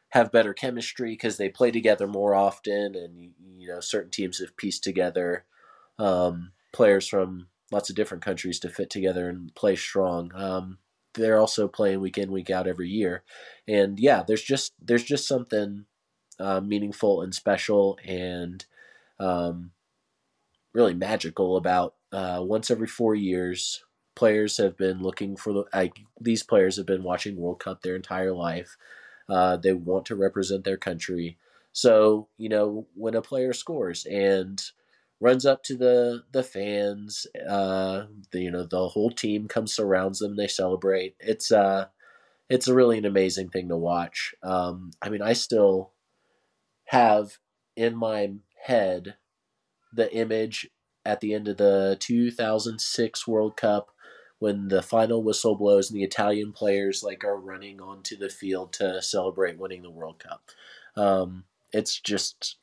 have 0.09 0.31
better 0.31 0.53
chemistry 0.53 1.11
because 1.11 1.37
they 1.37 1.49
play 1.49 1.71
together 1.71 2.07
more 2.07 2.33
often, 2.33 2.95
and 2.95 3.31
you 3.57 3.67
know 3.67 3.79
certain 3.79 4.11
teams 4.11 4.39
have 4.39 4.57
pieced 4.57 4.83
together 4.83 5.45
um, 5.99 6.51
players 6.73 7.07
from 7.07 7.47
lots 7.71 7.89
of 7.89 7.95
different 7.95 8.23
countries 8.23 8.59
to 8.59 8.69
fit 8.69 8.89
together 8.89 9.29
and 9.29 9.53
play 9.55 9.75
strong. 9.75 10.31
Um, 10.33 10.77
they're 11.13 11.39
also 11.39 11.67
playing 11.67 11.99
week 11.99 12.17
in 12.17 12.31
week 12.31 12.49
out 12.49 12.67
every 12.67 12.89
year, 12.89 13.23
and 13.67 13.99
yeah, 13.99 14.23
there's 14.25 14.43
just 14.43 14.73
there's 14.81 15.03
just 15.03 15.27
something 15.27 15.85
uh, 16.39 16.61
meaningful 16.61 17.21
and 17.21 17.33
special 17.33 17.97
and 18.05 18.65
um, 19.19 19.71
really 20.73 20.93
magical 20.93 21.57
about 21.57 21.95
uh, 22.11 22.41
once 22.43 22.71
every 22.71 22.87
four 22.87 23.15
years. 23.15 23.83
Players 24.15 24.57
have 24.57 24.77
been 24.77 25.01
looking 25.01 25.35
for 25.37 25.53
the. 25.53 25.91
These 26.19 26.43
players 26.43 26.77
have 26.77 26.87
been 26.87 27.03
watching 27.03 27.35
World 27.37 27.59
Cup 27.59 27.81
their 27.81 27.95
entire 27.95 28.33
life. 28.33 28.75
Uh, 29.29 29.57
they 29.57 29.73
want 29.73 30.05
to 30.07 30.15
represent 30.15 30.63
their 30.63 30.77
country. 30.77 31.37
So, 31.73 32.27
you 32.37 32.49
know, 32.49 32.87
when 32.95 33.13
a 33.15 33.21
player 33.21 33.53
scores 33.53 34.05
and 34.05 34.61
runs 35.19 35.45
up 35.45 35.63
to 35.63 35.77
the 35.77 36.23
the 36.31 36.43
fans, 36.43 37.27
uh, 37.47 38.05
the, 38.31 38.41
you 38.41 38.51
know, 38.51 38.63
the 38.65 38.87
whole 38.89 39.11
team 39.11 39.47
comes 39.47 39.73
surrounds 39.73 40.19
them, 40.19 40.35
they 40.35 40.47
celebrate. 40.47 41.15
It's 41.19 41.51
uh 41.51 41.87
it's 42.49 42.67
really 42.67 42.97
an 42.99 43.05
amazing 43.05 43.49
thing 43.49 43.69
to 43.69 43.77
watch. 43.77 44.35
Um, 44.43 44.91
I 45.01 45.09
mean, 45.09 45.21
I 45.21 45.33
still 45.33 45.91
have 46.85 47.37
in 47.75 47.95
my 47.95 48.33
head 48.63 49.15
the 49.93 50.13
image 50.15 50.69
at 51.07 51.21
the 51.21 51.33
end 51.33 51.47
of 51.47 51.55
the 51.57 51.95
2006 51.99 53.27
World 53.27 53.55
Cup 53.55 53.91
when 54.39 54.67
the 54.67 54.81
final 54.81 55.23
whistle 55.23 55.55
blows 55.55 55.89
and 55.89 55.97
the 55.97 56.03
Italian 56.03 56.51
players 56.51 57.01
like 57.01 57.23
are 57.23 57.39
running 57.39 57.81
onto 57.81 58.17
the 58.17 58.29
field 58.29 58.73
to 58.73 59.01
celebrate 59.01 59.57
winning 59.57 59.81
the 59.81 59.89
World 59.89 60.19
Cup. 60.19 60.43
Um, 60.95 61.45
it's 61.71 61.99
just 61.99 62.57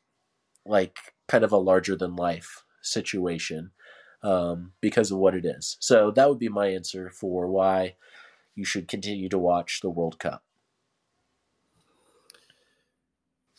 like 0.66 0.98
kind 1.26 1.42
of 1.42 1.52
a 1.52 1.56
larger 1.56 1.96
than 1.96 2.16
life 2.16 2.64
situation 2.82 3.70
um, 4.22 4.72
because 4.80 5.10
of 5.10 5.18
what 5.18 5.34
it 5.34 5.46
is. 5.46 5.78
So 5.80 6.10
that 6.10 6.28
would 6.28 6.38
be 6.38 6.48
my 6.48 6.68
answer 6.68 7.10
for 7.10 7.48
why 7.48 7.96
you 8.54 8.64
should 8.64 8.88
continue 8.88 9.30
to 9.30 9.38
watch 9.38 9.80
the 9.80 9.90
World 9.90 10.18
Cup. 10.18 10.44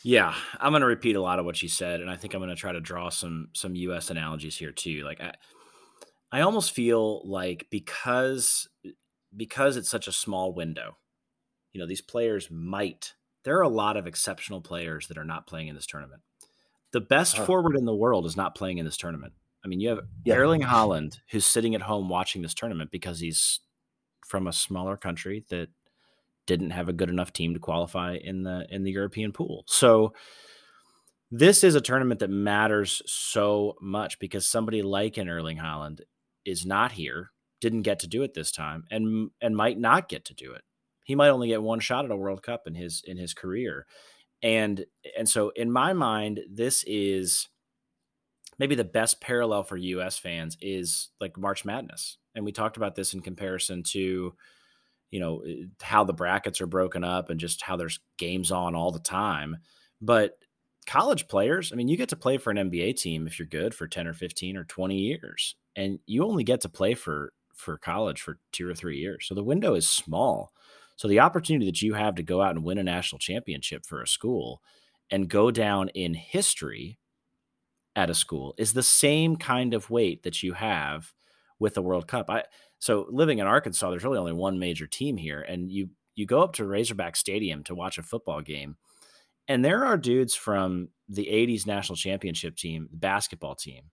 Yeah, 0.08 0.36
I'm 0.60 0.72
going 0.72 0.82
to 0.82 0.86
repeat 0.86 1.16
a 1.16 1.22
lot 1.22 1.40
of 1.40 1.46
what 1.46 1.64
you 1.64 1.68
said, 1.68 2.00
and 2.00 2.12
I 2.12 2.16
think 2.16 2.36
I'm 2.36 2.40
going 2.40 2.52
to 2.52 2.56
try 2.56 2.72
to 2.72 2.80
draw 2.80 3.10
some 3.10 3.48
some 3.54 3.74
U.S. 3.74 4.12
analogies 4.12 4.56
here 4.56 4.72
too. 4.72 5.04
Like 5.04 5.20
I, 5.20 5.34
I 6.32 6.42
almost 6.42 6.74
feel 6.74 7.28
like 7.28 7.66
because 7.72 8.70
because 9.36 9.78
it's 9.78 9.90
such 9.90 10.08
a 10.08 10.12
small 10.12 10.54
window, 10.54 10.98
you 11.74 11.82
know, 11.82 11.88
these 11.88 12.04
players 12.04 12.50
might. 12.52 13.16
There 13.46 13.58
are 13.58 13.64
a 13.64 13.68
lot 13.68 13.98
of 13.98 14.06
exceptional 14.06 14.62
players 14.62 15.08
that 15.08 15.18
are 15.18 15.26
not 15.26 15.48
playing 15.48 15.70
in 15.70 15.76
this 15.76 15.88
tournament. 15.88 16.22
The 16.92 17.02
best 17.02 17.38
huh. 17.38 17.46
forward 17.48 17.76
in 17.76 17.86
the 17.86 17.96
world 17.96 18.28
is 18.28 18.38
not 18.38 18.54
playing 18.54 18.78
in 18.78 18.86
this 18.86 18.98
tournament. 18.98 19.34
I 19.64 19.68
mean, 19.68 19.80
you 19.80 19.90
have 19.90 20.02
yeah. 20.24 20.36
Erling 20.36 20.62
Haaland 20.62 21.18
who's 21.32 21.48
sitting 21.48 21.74
at 21.74 21.82
home 21.82 22.10
watching 22.10 22.44
this 22.44 22.54
tournament 22.54 22.92
because 22.92 23.22
he's 23.22 23.60
from 24.24 24.46
a 24.46 24.54
smaller 24.54 24.98
country 24.98 25.46
that 25.50 25.70
didn't 26.46 26.72
have 26.72 26.90
a 26.90 26.94
good 26.94 27.10
enough 27.10 27.34
team 27.34 27.54
to 27.54 27.60
qualify 27.60 28.18
in 28.22 28.44
the 28.44 28.66
in 28.70 28.84
the 28.84 28.92
European 28.92 29.32
pool. 29.32 29.64
So 29.68 30.14
this 31.32 31.64
is 31.64 31.76
a 31.76 31.82
tournament 31.82 32.20
that 32.20 32.30
matters 32.30 33.02
so 33.06 33.76
much 33.82 34.20
because 34.20 34.48
somebody 34.48 34.82
like 34.82 35.18
an 35.18 35.30
Erling 35.30 35.58
Haaland 35.58 36.02
is 36.46 36.66
not 36.66 36.94
here, 36.94 37.32
didn't 37.60 37.82
get 37.82 38.00
to 38.00 38.08
do 38.08 38.24
it 38.24 38.34
this 38.34 38.52
time, 38.52 38.86
and 38.92 39.32
and 39.42 39.56
might 39.56 39.80
not 39.80 40.10
get 40.10 40.26
to 40.26 40.34
do 40.34 40.54
it. 40.54 40.62
He 41.04 41.16
might 41.16 41.30
only 41.30 41.48
get 41.48 41.62
one 41.62 41.80
shot 41.80 42.06
at 42.06 42.12
a 42.12 42.16
World 42.16 42.44
Cup 42.44 42.64
in 42.68 42.76
his 42.76 43.04
in 43.06 43.18
his 43.18 43.34
career, 43.34 43.86
and 44.42 44.86
and 45.18 45.28
so 45.28 45.50
in 45.56 45.72
my 45.72 45.94
mind, 45.94 46.42
this 46.50 46.84
is 46.88 47.48
maybe 48.58 48.76
the 48.76 48.84
best 48.84 49.20
parallel 49.20 49.64
for 49.64 49.78
U.S. 49.78 50.18
fans 50.18 50.58
is 50.62 51.10
like 51.20 51.38
March 51.38 51.66
Madness, 51.66 52.18
and 52.36 52.46
we 52.46 52.52
talked 52.52 52.78
about 52.78 52.96
this 52.96 53.14
in 53.14 53.22
comparison 53.22 53.84
to 53.92 54.34
you 55.16 55.20
know 55.22 55.42
eh, 55.48 55.66
how 55.82 56.04
the 56.04 56.14
brackets 56.14 56.62
are 56.62 56.68
broken 56.68 57.04
up 57.04 57.30
and 57.30 57.40
just 57.40 57.62
how 57.62 57.76
there's 57.76 58.00
games 58.18 58.52
on 58.52 58.76
all 58.76 58.92
the 58.92 59.00
time. 59.00 59.58
But 60.02 60.38
college 60.88 61.28
players 61.28 61.74
i 61.74 61.76
mean 61.76 61.88
you 61.88 61.98
get 61.98 62.10
to 62.10 62.16
play 62.16 62.38
for 62.38 62.52
an 62.52 62.58
nba 62.70 62.96
team 62.96 63.26
if 63.26 63.40
you're 63.40 63.48
good 63.48 63.74
for 63.74 63.88
10 63.88 64.06
or 64.06 64.14
15 64.14 64.56
or 64.56 64.64
20 64.66 64.96
years 64.96 65.56
and 65.76 65.98
you 66.06 66.24
only 66.24 66.44
get 66.44 66.62
to 66.62 66.70
play 66.70 66.94
for 66.94 67.34
for 67.56 67.78
college 67.78 68.22
for 68.22 68.38
two 68.52 68.70
or 68.70 68.76
three 68.76 68.98
years. 68.98 69.26
So 69.28 69.34
the 69.34 69.44
window 69.44 69.74
is 69.76 69.90
small. 69.90 70.52
So 70.98 71.08
the 71.08 71.20
opportunity 71.20 71.66
that 71.66 71.82
you 71.82 71.94
have 71.94 72.16
to 72.16 72.24
go 72.24 72.42
out 72.42 72.56
and 72.56 72.64
win 72.64 72.78
a 72.78 72.84
national 72.84 73.20
championship 73.20 73.86
for 73.86 74.02
a 74.02 74.08
school 74.08 74.62
and 75.10 75.30
go 75.30 75.52
down 75.52 75.90
in 75.90 76.14
history 76.14 77.00
at 77.96 78.10
a 78.10 78.14
school 78.14 78.54
is 78.58 78.74
the 78.74 78.84
same 78.84 79.36
kind 79.36 79.74
of 79.74 79.90
weight 79.90 80.24
that 80.24 80.44
you 80.44 80.54
have 80.54 81.14
with 81.60 81.74
the 81.74 81.82
World 81.82 82.08
Cup. 82.08 82.30
I 82.30 82.44
so 82.80 83.08
living 83.10 83.40
in 83.40 83.48
Arkansas, 83.48 83.90
there's 83.90 84.04
really 84.04 84.20
only 84.20 84.34
one 84.34 84.60
major 84.60 84.88
team 84.88 85.18
here, 85.18 85.42
and 85.42 85.72
you 85.72 85.90
you 86.16 86.26
go 86.26 86.42
up 86.42 86.54
to 86.54 86.66
Razorback 86.66 87.16
Stadium 87.16 87.64
to 87.66 87.76
watch 87.76 87.98
a 87.98 88.04
football 88.04 88.42
game, 88.42 88.78
and 89.48 89.64
there 89.64 89.86
are 89.86 89.98
dudes 89.98 90.36
from 90.36 90.90
the 91.10 91.26
'80s 91.26 91.66
national 91.66 91.96
championship 91.96 92.56
team, 92.56 92.88
the 92.92 92.98
basketball 92.98 93.56
team, 93.56 93.92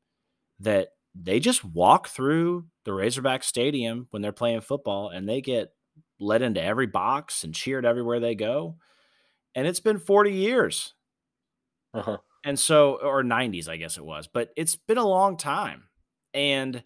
that 0.61 0.89
they 1.15 1.41
just 1.41 1.65
walk 1.65 2.09
through 2.09 2.67
the 2.85 2.93
Razorback 2.93 3.45
Stadium 3.45 4.07
when 4.11 4.23
they're 4.23 4.33
playing 4.33 4.61
football, 4.61 5.11
and 5.11 5.29
they 5.29 5.41
get 5.41 5.73
let 6.19 6.43
into 6.43 6.63
every 6.63 6.87
box 6.87 7.45
and 7.45 7.55
cheered 7.55 7.85
everywhere 7.85 8.21
they 8.21 8.35
go. 8.35 8.77
And 9.55 9.67
it's 9.67 9.81
been 9.81 9.99
40 9.99 10.33
years. 10.33 10.95
Uh-huh. 11.93 12.19
And 12.45 12.59
so, 12.59 12.99
or 13.03 13.23
90s, 13.23 13.69
I 13.69 13.77
guess 13.77 13.99
it 13.99 14.05
was, 14.05 14.27
but 14.27 14.51
it's 14.57 14.77
been 14.77 14.99
a 14.99 15.07
long 15.07 15.37
time. 15.37 15.85
And 16.33 16.83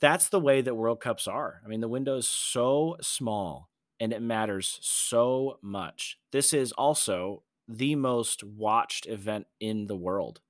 that's 0.00 0.28
the 0.28 0.40
way 0.40 0.62
that 0.62 0.74
World 0.74 1.00
Cups 1.00 1.28
are. 1.28 1.60
I 1.64 1.68
mean, 1.68 1.80
the 1.80 1.88
window 1.88 2.16
is 2.16 2.28
so 2.28 2.96
small 3.00 3.68
and 4.00 4.12
it 4.12 4.22
matters 4.22 4.78
so 4.80 5.58
much. 5.62 6.18
This 6.32 6.54
is 6.54 6.72
also 6.72 7.42
the 7.68 7.94
most 7.94 8.42
watched 8.42 9.06
event 9.06 9.46
in 9.60 9.86
the 9.86 9.96
world. 9.96 10.40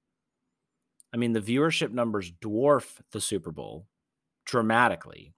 I 1.12 1.16
mean, 1.16 1.32
the 1.32 1.40
viewership 1.40 1.90
numbers 1.90 2.30
dwarf 2.30 2.98
the 3.10 3.20
Super 3.20 3.50
Bowl 3.50 3.86
dramatically, 4.46 5.32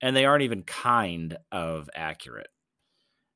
and 0.00 0.16
they 0.16 0.24
aren't 0.24 0.42
even 0.42 0.62
kind 0.62 1.36
of 1.52 1.90
accurate. 1.94 2.48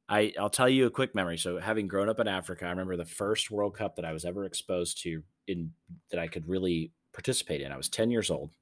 I, 0.09 0.33
I'll 0.39 0.51
tell 0.51 0.69
you 0.69 0.87
a 0.87 0.91
quick 0.91 1.14
memory. 1.14 1.37
So, 1.37 1.59
having 1.59 1.89
grown 1.89 2.09
up 2.09 2.21
in 2.21 2.29
Africa, 2.29 2.64
I 2.64 2.71
remember 2.71 2.97
the 2.97 3.05
first 3.05 3.51
World 3.51 3.77
Cup 3.77 3.97
that 3.97 4.05
I 4.05 4.12
was 4.12 4.25
ever 4.25 4.45
exposed 4.45 5.03
to 5.03 5.23
in 5.47 5.73
that 6.11 6.21
I 6.21 6.29
could 6.29 6.49
really 6.49 6.93
participate 7.12 7.61
in. 7.61 7.73
I 7.73 7.77
was 7.77 7.89
10 7.89 8.11
years 8.11 8.31
old 8.31 8.53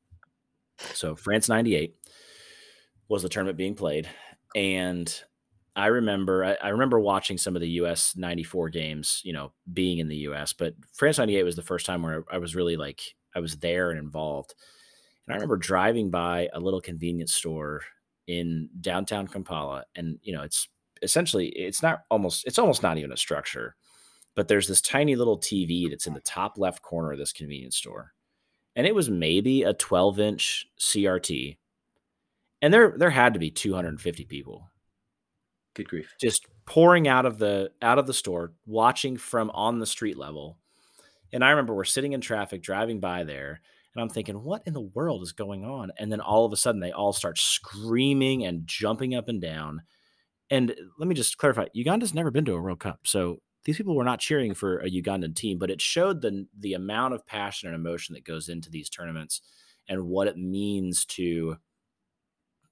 so 0.93 1.17
France 1.17 1.49
98 1.49 1.95
was 3.09 3.23
the 3.23 3.29
tournament 3.29 3.59
being 3.59 3.75
played. 3.75 4.09
And 4.55 5.13
I 5.77 5.87
remember 5.87 6.45
I, 6.45 6.57
I, 6.63 6.69
remember 6.69 7.01
watching 7.01 7.39
some 7.39 7.57
of 7.57 7.61
the 7.61 7.71
US 7.71 8.15
94 8.17 8.71
games, 8.71 9.21
you 9.25 9.33
know, 9.33 9.53
being 9.73 9.99
in 9.99 10.09
the 10.09 10.29
US, 10.29 10.53
but 10.53 10.75
France 10.93 11.19
98 11.19 11.43
was 11.43 11.57
the 11.57 11.63
first 11.63 11.87
time 11.87 12.03
where 12.03 12.25
I 12.31 12.39
was 12.39 12.55
really 12.55 12.77
like 12.77 13.15
I 13.35 13.41
was 13.41 13.57
there 13.57 13.91
and 13.91 13.99
involved. 13.99 14.55
And 15.27 15.33
I 15.33 15.37
remember 15.37 15.57
driving 15.57 16.11
by 16.11 16.49
a 16.53 16.61
little 16.61 16.81
convenience 16.81 17.35
store 17.35 17.83
in 18.27 18.69
downtown 18.81 19.27
Kampala 19.27 19.85
and 19.97 20.19
you 20.23 20.33
know, 20.33 20.43
it's 20.43 20.69
essentially 21.03 21.49
it's 21.49 21.83
not 21.83 22.05
almost 22.11 22.47
it's 22.47 22.59
almost 22.59 22.83
not 22.83 22.99
even 22.99 23.13
a 23.13 23.17
structure, 23.17 23.75
but 24.37 24.49
there's 24.49 24.69
this 24.69 24.81
tiny 24.81 25.17
little 25.17 25.39
TV 25.39 25.91
that's 25.91 26.07
in 26.07 26.15
the 26.15 26.21
top 26.21 26.57
left 26.57 26.83
corner 26.83 27.13
of 27.13 27.19
this 27.19 27.33
convenience 27.33 27.77
store 27.77 28.14
and 28.77 28.87
it 28.87 28.95
was 28.95 29.11
maybe 29.11 29.63
a 29.63 29.75
12 29.75 30.21
inch 30.21 30.67
CRT, 30.79 31.57
and 32.63 32.73
there 32.73 32.95
there 32.97 33.11
had 33.11 33.35
to 33.35 33.41
be 33.41 33.51
250 33.51 34.25
people. 34.25 34.71
Good 35.75 35.89
grief! 35.89 36.15
Just 36.21 36.47
pouring 36.67 37.09
out 37.09 37.27
of 37.27 37.39
the 37.39 37.71
out 37.83 37.99
of 37.99 38.07
the 38.07 38.15
store, 38.15 38.53
watching 38.67 39.17
from 39.17 39.51
on 39.51 39.79
the 39.79 39.87
street 39.87 40.17
level. 40.17 40.59
And 41.33 41.45
I 41.45 41.51
remember 41.51 41.75
we're 41.75 41.85
sitting 41.85 42.13
in 42.13 42.21
traffic, 42.21 42.63
driving 42.63 43.01
by 43.01 43.25
there, 43.25 43.61
and 43.95 44.03
I'm 44.03 44.09
thinking, 44.09 44.43
what 44.43 44.63
in 44.67 44.73
the 44.73 44.81
world 44.81 45.23
is 45.23 45.33
going 45.33 45.65
on? 45.65 45.91
And 45.99 46.11
then 46.13 46.21
all 46.21 46.45
of 46.45 46.53
a 46.53 46.57
sudden, 46.57 46.81
they 46.81 46.93
all 46.93 47.13
start 47.13 47.39
screaming 47.39 48.45
and 48.45 48.67
jumping 48.67 49.15
up 49.15 49.29
and 49.29 49.41
down. 49.41 49.83
And 50.51 50.75
let 50.99 51.09
me 51.09 51.15
just 51.15 51.39
clarify: 51.39 51.67
Uganda's 51.75 52.15
never 52.15 52.31
been 52.31 52.45
to 52.45 52.55
a 52.55 52.61
World 52.61 52.81
Cup, 52.81 53.01
so 53.05 53.39
these 53.65 53.77
people 53.77 53.97
were 53.97 54.05
not 54.05 54.21
cheering 54.21 54.55
for 54.55 54.79
a 54.79 54.91
Ugandan 54.91 55.35
team, 55.35 55.59
but 55.59 55.71
it 55.71 55.81
showed 55.81 56.21
the 56.21 56.47
the 56.59 56.75
amount 56.75 57.15
of 57.15 57.27
passion 57.27 57.69
and 57.69 57.75
emotion 57.75 58.15
that 58.15 58.25
goes 58.25 58.49
into 58.49 58.71
these 58.71 58.91
tournaments 58.91 59.41
and 59.89 60.07
what 60.07 60.29
it 60.29 60.37
means 60.37 61.05
to 61.05 61.57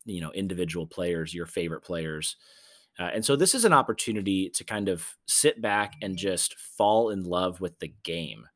you 0.04 0.20
know 0.20 0.30
individual 0.32 0.86
players, 0.86 1.34
your 1.34 1.46
favorite 1.46 1.82
players. 1.82 2.36
Uh, 2.98 3.10
and 3.14 3.24
so 3.24 3.36
this 3.36 3.54
is 3.54 3.64
an 3.64 3.72
opportunity 3.72 4.50
to 4.50 4.64
kind 4.64 4.90
of 4.90 5.16
sit 5.26 5.62
back 5.62 5.94
and 6.02 6.18
just 6.18 6.58
fall 6.58 7.08
in 7.08 7.22
love 7.22 7.58
with 7.58 7.78
the 7.78 7.94
game. 8.04 8.46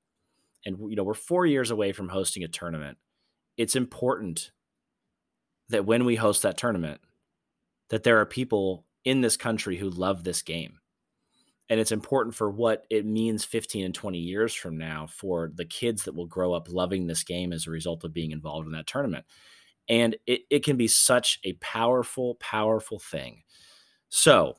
And 0.66 0.76
you 0.90 0.96
know, 0.96 1.04
we're 1.04 1.14
4 1.14 1.46
years 1.46 1.70
away 1.70 1.92
from 1.92 2.10
hosting 2.10 2.44
a 2.44 2.48
tournament. 2.48 2.98
It's 3.56 3.76
important 3.76 4.50
that 5.70 5.86
when 5.86 6.04
we 6.04 6.16
host 6.16 6.42
that 6.42 6.58
tournament 6.58 7.00
that 7.88 8.02
there 8.02 8.20
are 8.20 8.26
people 8.26 8.84
in 9.04 9.20
this 9.20 9.36
country 9.36 9.76
who 9.76 9.88
love 9.88 10.24
this 10.24 10.42
game 10.42 10.80
and 11.68 11.80
it's 11.80 11.92
important 11.92 12.34
for 12.34 12.50
what 12.50 12.86
it 12.90 13.04
means 13.04 13.44
15 13.44 13.84
and 13.84 13.94
20 13.94 14.18
years 14.18 14.54
from 14.54 14.78
now 14.78 15.06
for 15.06 15.50
the 15.54 15.64
kids 15.64 16.04
that 16.04 16.14
will 16.14 16.26
grow 16.26 16.52
up 16.52 16.68
loving 16.70 17.06
this 17.06 17.24
game 17.24 17.52
as 17.52 17.66
a 17.66 17.70
result 17.70 18.04
of 18.04 18.12
being 18.12 18.30
involved 18.30 18.66
in 18.66 18.72
that 18.72 18.86
tournament. 18.86 19.24
And 19.88 20.16
it, 20.26 20.42
it 20.50 20.64
can 20.64 20.76
be 20.76 20.88
such 20.88 21.38
a 21.44 21.54
powerful 21.54 22.36
powerful 22.36 22.98
thing. 22.98 23.42
So 24.08 24.56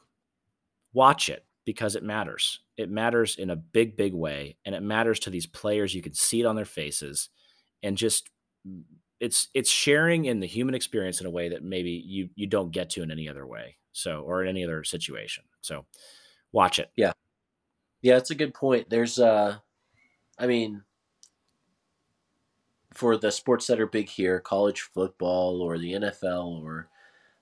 watch 0.93 1.29
it 1.29 1.45
because 1.65 1.95
it 1.95 2.03
matters. 2.03 2.61
It 2.77 2.89
matters 2.89 3.37
in 3.37 3.49
a 3.49 3.55
big 3.55 3.95
big 3.95 4.13
way 4.13 4.57
and 4.65 4.75
it 4.75 4.83
matters 4.83 5.19
to 5.21 5.29
these 5.29 5.47
players. 5.47 5.95
You 5.95 6.01
can 6.01 6.13
see 6.13 6.41
it 6.41 6.45
on 6.45 6.55
their 6.55 6.65
faces 6.65 7.29
and 7.83 7.97
just 7.97 8.29
mm, 8.67 8.83
it's 9.19 9.47
it's 9.53 9.69
sharing 9.69 10.25
in 10.25 10.39
the 10.39 10.47
human 10.47 10.75
experience 10.75 11.21
in 11.21 11.25
a 11.25 11.31
way 11.31 11.49
that 11.49 11.63
maybe 11.63 11.91
you 12.05 12.29
you 12.35 12.47
don't 12.47 12.71
get 12.71 12.89
to 12.91 13.01
in 13.01 13.11
any 13.11 13.27
other 13.27 13.47
way 13.47 13.77
so 13.93 14.21
or 14.21 14.43
in 14.43 14.49
any 14.49 14.63
other 14.63 14.83
situation. 14.83 15.43
So 15.61 15.85
watch 16.51 16.79
it. 16.79 16.91
Yeah. 16.95 17.13
Yeah, 18.01 18.17
it's 18.17 18.31
a 18.31 18.35
good 18.35 18.53
point. 18.53 18.89
There's 18.89 19.19
uh 19.19 19.57
I 20.39 20.47
mean 20.47 20.83
for 22.93 23.15
the 23.15 23.31
sports 23.31 23.67
that 23.67 23.79
are 23.79 23.87
big 23.87 24.09
here, 24.09 24.39
college 24.39 24.81
football 24.81 25.61
or 25.61 25.77
the 25.77 25.93
NFL 25.93 26.63
or 26.63 26.89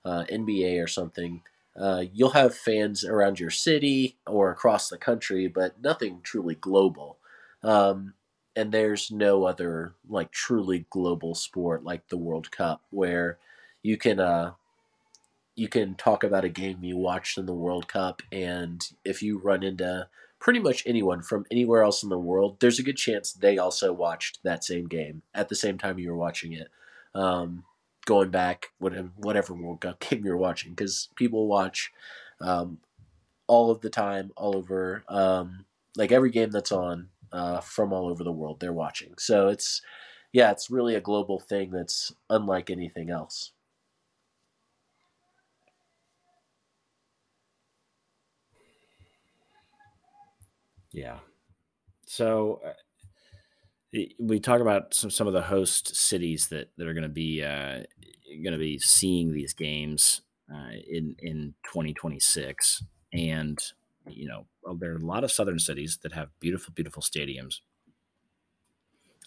uh, 0.04 0.24
NBA 0.30 0.82
or 0.82 0.86
something, 0.86 1.42
uh, 1.78 2.04
you'll 2.12 2.30
have 2.30 2.54
fans 2.54 3.04
around 3.04 3.40
your 3.40 3.50
city 3.50 4.18
or 4.26 4.50
across 4.50 4.88
the 4.90 4.98
country, 4.98 5.48
but 5.48 5.80
nothing 5.82 6.20
truly 6.22 6.54
global. 6.54 7.18
Um, 7.62 8.14
and 8.54 8.70
there's 8.70 9.10
no 9.10 9.44
other 9.44 9.94
like 10.08 10.30
truly 10.30 10.86
global 10.90 11.34
sport 11.34 11.84
like 11.84 12.08
the 12.08 12.16
World 12.18 12.50
Cup 12.50 12.82
where 12.90 13.38
you 13.82 13.96
can 13.96 14.20
uh, 14.20 14.52
you 15.56 15.68
can 15.68 15.94
talk 15.94 16.22
about 16.22 16.44
a 16.44 16.50
game 16.50 16.84
you 16.84 16.96
watched 16.98 17.38
in 17.38 17.46
the 17.46 17.54
World 17.54 17.88
Cup, 17.88 18.22
and 18.30 18.86
if 19.04 19.22
you 19.22 19.38
run 19.38 19.62
into 19.62 20.06
pretty 20.38 20.60
much 20.60 20.82
anyone 20.86 21.22
from 21.22 21.46
anywhere 21.50 21.82
else 21.82 22.02
in 22.02 22.10
the 22.10 22.18
world, 22.18 22.58
there's 22.60 22.78
a 22.78 22.82
good 22.82 22.98
chance 22.98 23.32
they 23.32 23.56
also 23.56 23.92
watched 23.92 24.38
that 24.44 24.62
same 24.62 24.86
game 24.86 25.22
at 25.34 25.48
the 25.48 25.54
same 25.54 25.78
time 25.78 25.98
you 25.98 26.10
were 26.10 26.16
watching 26.16 26.52
it. 26.52 26.68
Um, 27.14 27.64
going 28.04 28.30
back, 28.30 28.66
whatever, 28.78 29.54
World 29.54 29.80
Cup 29.80 29.98
game 30.10 30.24
you're 30.24 30.36
watching, 30.36 30.72
because 30.72 31.08
people 31.16 31.48
watch 31.48 31.90
um, 32.40 32.78
all 33.46 33.70
of 33.70 33.80
the 33.80 33.90
time, 33.90 34.32
all 34.36 34.56
over, 34.56 35.04
um, 35.08 35.64
like 35.96 36.12
every 36.12 36.30
game 36.30 36.50
that's 36.50 36.70
on 36.72 37.08
uh, 37.32 37.60
from 37.60 37.94
all 37.94 38.08
over 38.08 38.22
the 38.22 38.30
world, 38.30 38.60
they're 38.60 38.74
watching. 38.74 39.14
So 39.18 39.48
it's, 39.48 39.80
yeah, 40.32 40.50
it's 40.50 40.70
really 40.70 40.94
a 40.94 41.00
global 41.00 41.40
thing 41.40 41.70
that's 41.70 42.12
unlike 42.28 42.68
anything 42.68 43.08
else. 43.08 43.52
Yeah. 50.96 51.18
So 52.06 52.62
uh, 53.92 54.00
we 54.18 54.40
talk 54.40 54.62
about 54.62 54.94
some, 54.94 55.10
some 55.10 55.26
of 55.26 55.34
the 55.34 55.42
host 55.42 55.94
cities 55.94 56.48
that, 56.48 56.70
that 56.78 56.88
are 56.88 56.94
going 56.94 57.02
to 57.02 57.10
be 57.10 57.42
uh, 57.42 57.82
going 58.42 58.52
to 58.52 58.58
be 58.58 58.78
seeing 58.78 59.32
these 59.32 59.52
games 59.52 60.22
uh, 60.50 60.70
in 60.88 61.14
in 61.18 61.54
2026, 61.64 62.82
and 63.12 63.58
you 64.08 64.26
know 64.26 64.46
there 64.78 64.92
are 64.92 64.96
a 64.96 65.00
lot 65.04 65.22
of 65.22 65.30
southern 65.30 65.58
cities 65.58 65.98
that 66.02 66.14
have 66.14 66.30
beautiful, 66.40 66.72
beautiful 66.72 67.02
stadiums. 67.02 67.60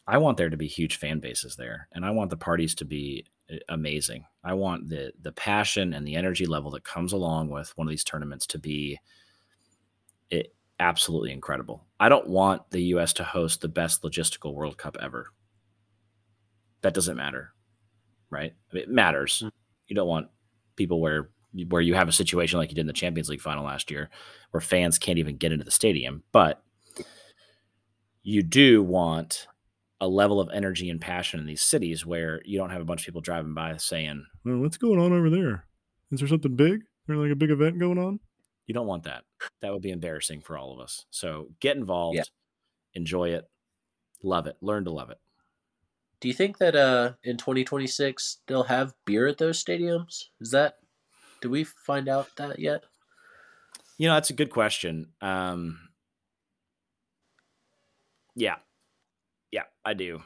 I 0.08 0.18
want 0.18 0.38
there 0.38 0.50
to 0.50 0.58
be 0.58 0.68
huge 0.68 0.96
fan 0.96 1.20
bases 1.20 1.56
there, 1.56 1.88
and 1.92 2.04
I 2.04 2.10
want 2.10 2.32
the 2.32 2.38
parties 2.38 2.74
to 2.76 2.86
be 2.86 3.26
uh, 3.54 3.58
amazing. 3.70 4.26
I 4.44 4.54
want 4.56 4.90
the 4.90 5.14
the 5.22 5.34
passion 5.34 5.94
and 5.94 6.08
the 6.08 6.16
energy 6.16 6.48
level 6.48 6.72
that 6.72 6.84
comes 6.84 7.14
along 7.14 7.50
with 7.50 7.78
one 7.78 7.86
of 7.86 7.92
these 7.92 8.04
tournaments 8.04 8.48
to 8.48 8.58
be 8.58 8.98
it, 10.32 10.54
absolutely 10.80 11.32
incredible. 11.32 11.86
I 12.00 12.10
don't 12.10 12.28
want 12.28 12.70
the 12.72 12.82
US 12.96 13.14
to 13.14 13.24
host 13.24 13.62
the 13.62 13.68
best 13.68 14.02
logistical 14.02 14.54
World 14.54 14.78
Cup 14.78 14.98
ever. 15.02 15.28
That 16.82 16.94
doesn't 16.94 17.18
matter, 17.18 17.54
right? 18.30 18.54
I 18.72 18.74
mean, 18.74 18.84
it 18.84 18.90
matters. 18.90 19.44
Mm. 19.46 19.52
You 19.88 19.96
don't 19.96 20.08
want 20.08 20.28
people 20.76 21.02
where 21.02 21.30
where 21.70 21.82
you 21.82 21.96
have 21.96 22.08
a 22.08 22.14
situation 22.14 22.60
like 22.60 22.70
you 22.70 22.76
did 22.76 22.82
in 22.82 22.88
the 22.88 22.94
Champions 22.94 23.28
League 23.28 23.42
final 23.42 23.66
last 23.66 23.90
year, 23.90 24.10
where 24.52 24.62
fans 24.62 25.00
can't 25.00 25.18
even 25.18 25.36
get 25.36 25.52
into 25.52 25.66
the 25.66 25.72
stadium. 25.72 26.24
But 26.32 26.64
you 28.22 28.44
do 28.44 28.84
want 28.84 29.48
a 30.00 30.08
level 30.08 30.40
of 30.40 30.50
energy 30.54 30.90
and 30.90 31.02
passion 31.02 31.40
in 31.40 31.48
these 31.48 31.64
cities 31.64 32.06
where 32.06 32.40
you 32.46 32.58
don't 32.58 32.70
have 32.70 32.82
a 32.82 32.86
bunch 32.86 33.02
of 33.02 33.06
people 33.06 33.22
driving 33.22 33.54
by 33.54 33.76
saying, 33.78 34.26
well, 34.46 34.60
"What's 34.60 34.78
going 34.78 35.00
on 35.00 35.12
over 35.12 35.30
there? 35.30 35.66
Is 36.12 36.20
there 36.20 36.30
something 36.30 36.56
big? 36.56 36.82
Is 36.82 37.08
there 37.08 37.18
like 37.18 37.32
a 37.32 37.36
big 37.36 37.50
event 37.50 37.80
going 37.80 37.98
on?" 37.98 38.20
You 38.68 38.74
don't 38.74 38.88
want 38.88 39.04
that. 39.04 39.24
That 39.62 39.72
would 39.72 39.82
be 39.82 39.92
embarrassing 39.92 40.42
for 40.42 40.58
all 40.58 40.74
of 40.74 40.80
us. 40.80 41.06
So 41.10 41.50
get 41.60 41.78
involved, 41.78 42.18
yeah. 42.18 42.24
enjoy 42.94 43.30
it, 43.30 43.50
love 44.24 44.48
it, 44.48 44.58
learn 44.62 44.86
to 44.86 44.92
love 44.92 45.10
it. 45.10 45.18
Do 46.22 46.28
you 46.28 46.34
think 46.34 46.58
that 46.58 46.76
uh, 46.76 47.14
in 47.24 47.38
2026 47.38 48.40
they'll 48.48 48.64
have 48.64 48.94
beer 49.06 49.28
at 49.28 49.38
those 49.38 49.64
stadiums? 49.64 50.26
Is 50.40 50.52
that 50.52 50.76
do 51.42 51.50
we 51.50 51.64
find 51.64 52.10
out 52.10 52.28
that 52.38 52.60
yet? 52.60 52.84
You 53.98 54.08
know, 54.08 54.14
that's 54.14 54.30
a 54.30 54.34
good 54.34 54.50
question. 54.50 55.08
Um, 55.22 55.80
yeah, 58.36 58.56
yeah, 59.52 59.64
I 59.84 59.94
do, 59.94 60.22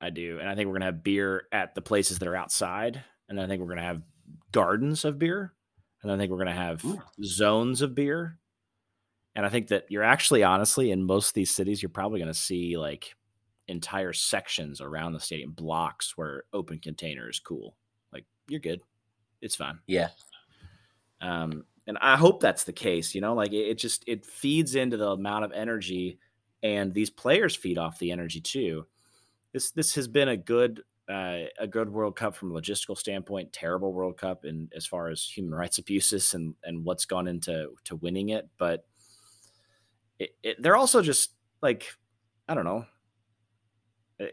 I 0.00 0.10
do, 0.10 0.38
and 0.38 0.48
I 0.48 0.54
think 0.54 0.66
we're 0.66 0.74
gonna 0.74 0.86
have 0.86 1.02
beer 1.02 1.44
at 1.52 1.74
the 1.74 1.82
places 1.82 2.18
that 2.18 2.28
are 2.28 2.36
outside, 2.36 3.02
and 3.28 3.40
I 3.40 3.46
think 3.46 3.62
we're 3.62 3.68
gonna 3.68 3.82
have 3.82 4.02
gardens 4.52 5.04
of 5.04 5.18
beer 5.18 5.54
and 6.02 6.10
I 6.10 6.16
think 6.16 6.30
we're 6.30 6.38
going 6.38 6.48
to 6.48 6.52
have 6.52 6.84
Ooh. 6.84 7.02
zones 7.22 7.82
of 7.82 7.94
beer. 7.94 8.38
And 9.34 9.46
I 9.46 9.48
think 9.48 9.68
that 9.68 9.86
you're 9.88 10.02
actually, 10.02 10.42
honestly, 10.42 10.90
in 10.90 11.04
most 11.04 11.28
of 11.28 11.34
these 11.34 11.54
cities, 11.54 11.82
you're 11.82 11.90
probably 11.90 12.18
going 12.18 12.32
to 12.32 12.38
see 12.38 12.76
like 12.76 13.14
entire 13.68 14.12
sections 14.12 14.80
around 14.80 15.12
the 15.12 15.20
stadium, 15.20 15.52
blocks 15.52 16.16
where 16.16 16.44
open 16.52 16.78
container 16.78 17.28
is 17.28 17.38
cool. 17.38 17.76
Like 18.12 18.24
you're 18.48 18.60
good, 18.60 18.80
it's 19.40 19.56
fine. 19.56 19.78
Yeah. 19.86 20.08
Um, 21.20 21.64
and 21.86 21.98
I 22.00 22.16
hope 22.16 22.40
that's 22.40 22.64
the 22.64 22.72
case. 22.72 23.14
You 23.14 23.20
know, 23.20 23.34
like 23.34 23.52
it, 23.52 23.68
it 23.68 23.78
just 23.78 24.04
it 24.06 24.26
feeds 24.26 24.74
into 24.74 24.96
the 24.96 25.10
amount 25.10 25.44
of 25.44 25.52
energy, 25.52 26.18
and 26.62 26.92
these 26.92 27.10
players 27.10 27.56
feed 27.56 27.78
off 27.78 27.98
the 27.98 28.12
energy 28.12 28.40
too. 28.40 28.86
This 29.52 29.70
this 29.72 29.94
has 29.94 30.08
been 30.08 30.28
a 30.28 30.36
good 30.36 30.82
uh, 31.08 31.46
a 31.58 31.66
good 31.66 31.90
World 31.90 32.16
Cup 32.16 32.36
from 32.36 32.52
a 32.52 32.60
logistical 32.60 32.96
standpoint, 32.96 33.52
terrible 33.52 33.92
World 33.92 34.16
Cup 34.16 34.44
and 34.44 34.72
as 34.76 34.86
far 34.86 35.08
as 35.08 35.24
human 35.24 35.54
rights 35.54 35.78
abuses 35.78 36.34
and 36.34 36.54
and 36.64 36.84
what's 36.84 37.04
gone 37.04 37.26
into 37.26 37.70
to 37.84 37.96
winning 37.96 38.30
it. 38.30 38.48
But 38.58 38.86
it, 40.20 40.30
it, 40.42 40.62
they're 40.62 40.76
also 40.76 41.02
just 41.02 41.30
like 41.62 41.92
I 42.48 42.54
don't 42.54 42.64
know. 42.64 42.84
I, 44.20 44.28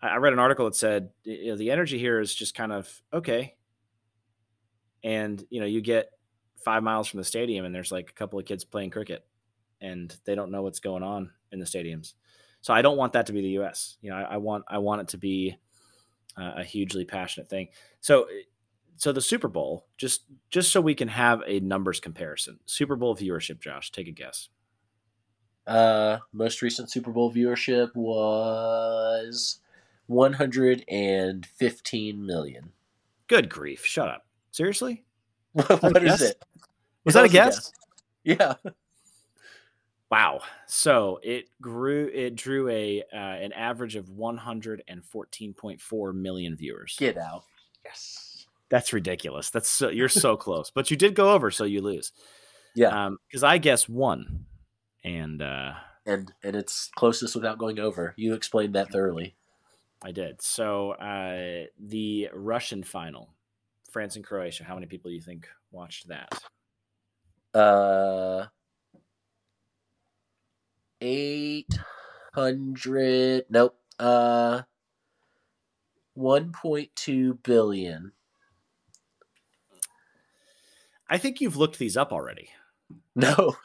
I 0.00 0.16
read 0.16 0.32
an 0.32 0.38
article 0.38 0.64
that 0.64 0.76
said 0.76 1.10
you 1.24 1.48
know, 1.48 1.56
the 1.56 1.70
energy 1.70 1.98
here 1.98 2.20
is 2.20 2.34
just 2.34 2.54
kind 2.54 2.72
of 2.72 2.90
okay, 3.12 3.56
and 5.02 5.44
you 5.50 5.60
know 5.60 5.66
you 5.66 5.80
get 5.82 6.10
five 6.64 6.82
miles 6.82 7.08
from 7.08 7.18
the 7.18 7.24
stadium 7.24 7.64
and 7.64 7.74
there's 7.74 7.92
like 7.92 8.10
a 8.10 8.14
couple 8.14 8.38
of 8.38 8.46
kids 8.46 8.64
playing 8.64 8.90
cricket, 8.90 9.26
and 9.80 10.16
they 10.24 10.34
don't 10.34 10.52
know 10.52 10.62
what's 10.62 10.80
going 10.80 11.02
on 11.02 11.30
in 11.52 11.58
the 11.58 11.66
stadiums. 11.66 12.14
So 12.60 12.72
I 12.72 12.82
don't 12.82 12.96
want 12.96 13.12
that 13.12 13.26
to 13.26 13.32
be 13.32 13.40
the 13.40 13.48
U.S. 13.50 13.96
You 14.00 14.10
know, 14.10 14.16
I, 14.16 14.22
I 14.22 14.36
want 14.36 14.64
I 14.68 14.78
want 14.78 15.02
it 15.02 15.08
to 15.08 15.18
be 15.18 15.56
uh, 16.36 16.52
a 16.56 16.64
hugely 16.64 17.04
passionate 17.04 17.48
thing. 17.48 17.68
So, 18.00 18.24
eh, 18.24 18.42
so 18.96 19.12
the 19.12 19.20
Super 19.20 19.48
Bowl, 19.48 19.86
just 19.96 20.22
just 20.50 20.70
so 20.70 20.80
we 20.80 20.94
can 20.94 21.08
have 21.08 21.42
a 21.46 21.60
numbers 21.60 21.98
comparison. 22.00 22.58
Super 22.66 22.96
Bowl 22.96 23.16
viewership, 23.16 23.60
Josh, 23.60 23.90
take 23.90 24.08
a 24.08 24.12
guess. 24.12 24.48
Uh, 25.68 26.18
most 26.32 26.62
recent 26.62 26.90
Super 26.90 27.12
Bowl 27.12 27.32
viewership 27.32 27.94
was 27.94 29.60
115 30.06 32.26
million. 32.26 32.72
Good 33.26 33.50
grief! 33.50 33.84
Shut 33.84 34.08
up. 34.08 34.24
Seriously? 34.50 35.04
what 35.52 36.02
is 36.02 36.22
it? 36.22 36.42
Was 37.04 37.14
that, 37.14 37.22
that 37.22 37.30
a 37.30 37.32
guess? 37.32 37.58
a 37.58 37.60
guess? 37.60 37.72
Yeah. 38.40 38.54
Wow. 40.10 40.40
So 40.66 41.20
it 41.22 41.50
grew. 41.60 42.10
It 42.12 42.34
drew 42.34 42.68
a 42.70 43.02
uh, 43.12 43.16
an 43.16 43.52
average 43.52 43.94
of 43.94 44.06
114.4 44.06 46.14
million 46.14 46.56
viewers. 46.56 46.96
Get 46.98 47.18
out. 47.18 47.44
Yes. 47.84 48.46
That's 48.70 48.94
ridiculous. 48.94 49.50
That's 49.50 49.68
so, 49.68 49.90
you're 49.90 50.08
so 50.08 50.34
close, 50.38 50.70
but 50.70 50.90
you 50.90 50.96
did 50.96 51.14
go 51.14 51.32
over, 51.32 51.50
so 51.50 51.64
you 51.64 51.82
lose. 51.82 52.12
Yeah. 52.74 53.06
Um 53.06 53.18
because 53.28 53.44
um, 53.44 53.50
I 53.50 53.58
guess 53.58 53.86
one, 53.88 54.46
and 55.08 55.40
uh, 55.40 55.72
and 56.04 56.32
and 56.42 56.54
it's 56.54 56.90
closest 56.94 57.34
without 57.34 57.58
going 57.58 57.78
over. 57.78 58.14
You 58.16 58.34
explained 58.34 58.74
that 58.74 58.92
thoroughly. 58.92 59.34
I 60.02 60.12
did. 60.12 60.42
So 60.42 60.92
uh, 60.92 61.66
the 61.78 62.28
Russian 62.32 62.84
final, 62.84 63.30
France 63.90 64.16
and 64.16 64.24
Croatia. 64.24 64.64
How 64.64 64.74
many 64.74 64.86
people 64.86 65.10
do 65.10 65.14
you 65.14 65.22
think 65.22 65.48
watched 65.72 66.08
that? 66.08 66.42
Uh, 67.54 68.46
eight 71.00 71.78
hundred. 72.34 73.46
Nope. 73.48 73.76
Uh, 73.98 74.62
one 76.14 76.52
point 76.52 76.90
two 76.94 77.34
billion. 77.42 78.12
I 81.10 81.16
think 81.16 81.40
you've 81.40 81.56
looked 81.56 81.78
these 81.78 81.96
up 81.96 82.12
already. 82.12 82.50
No. 83.16 83.56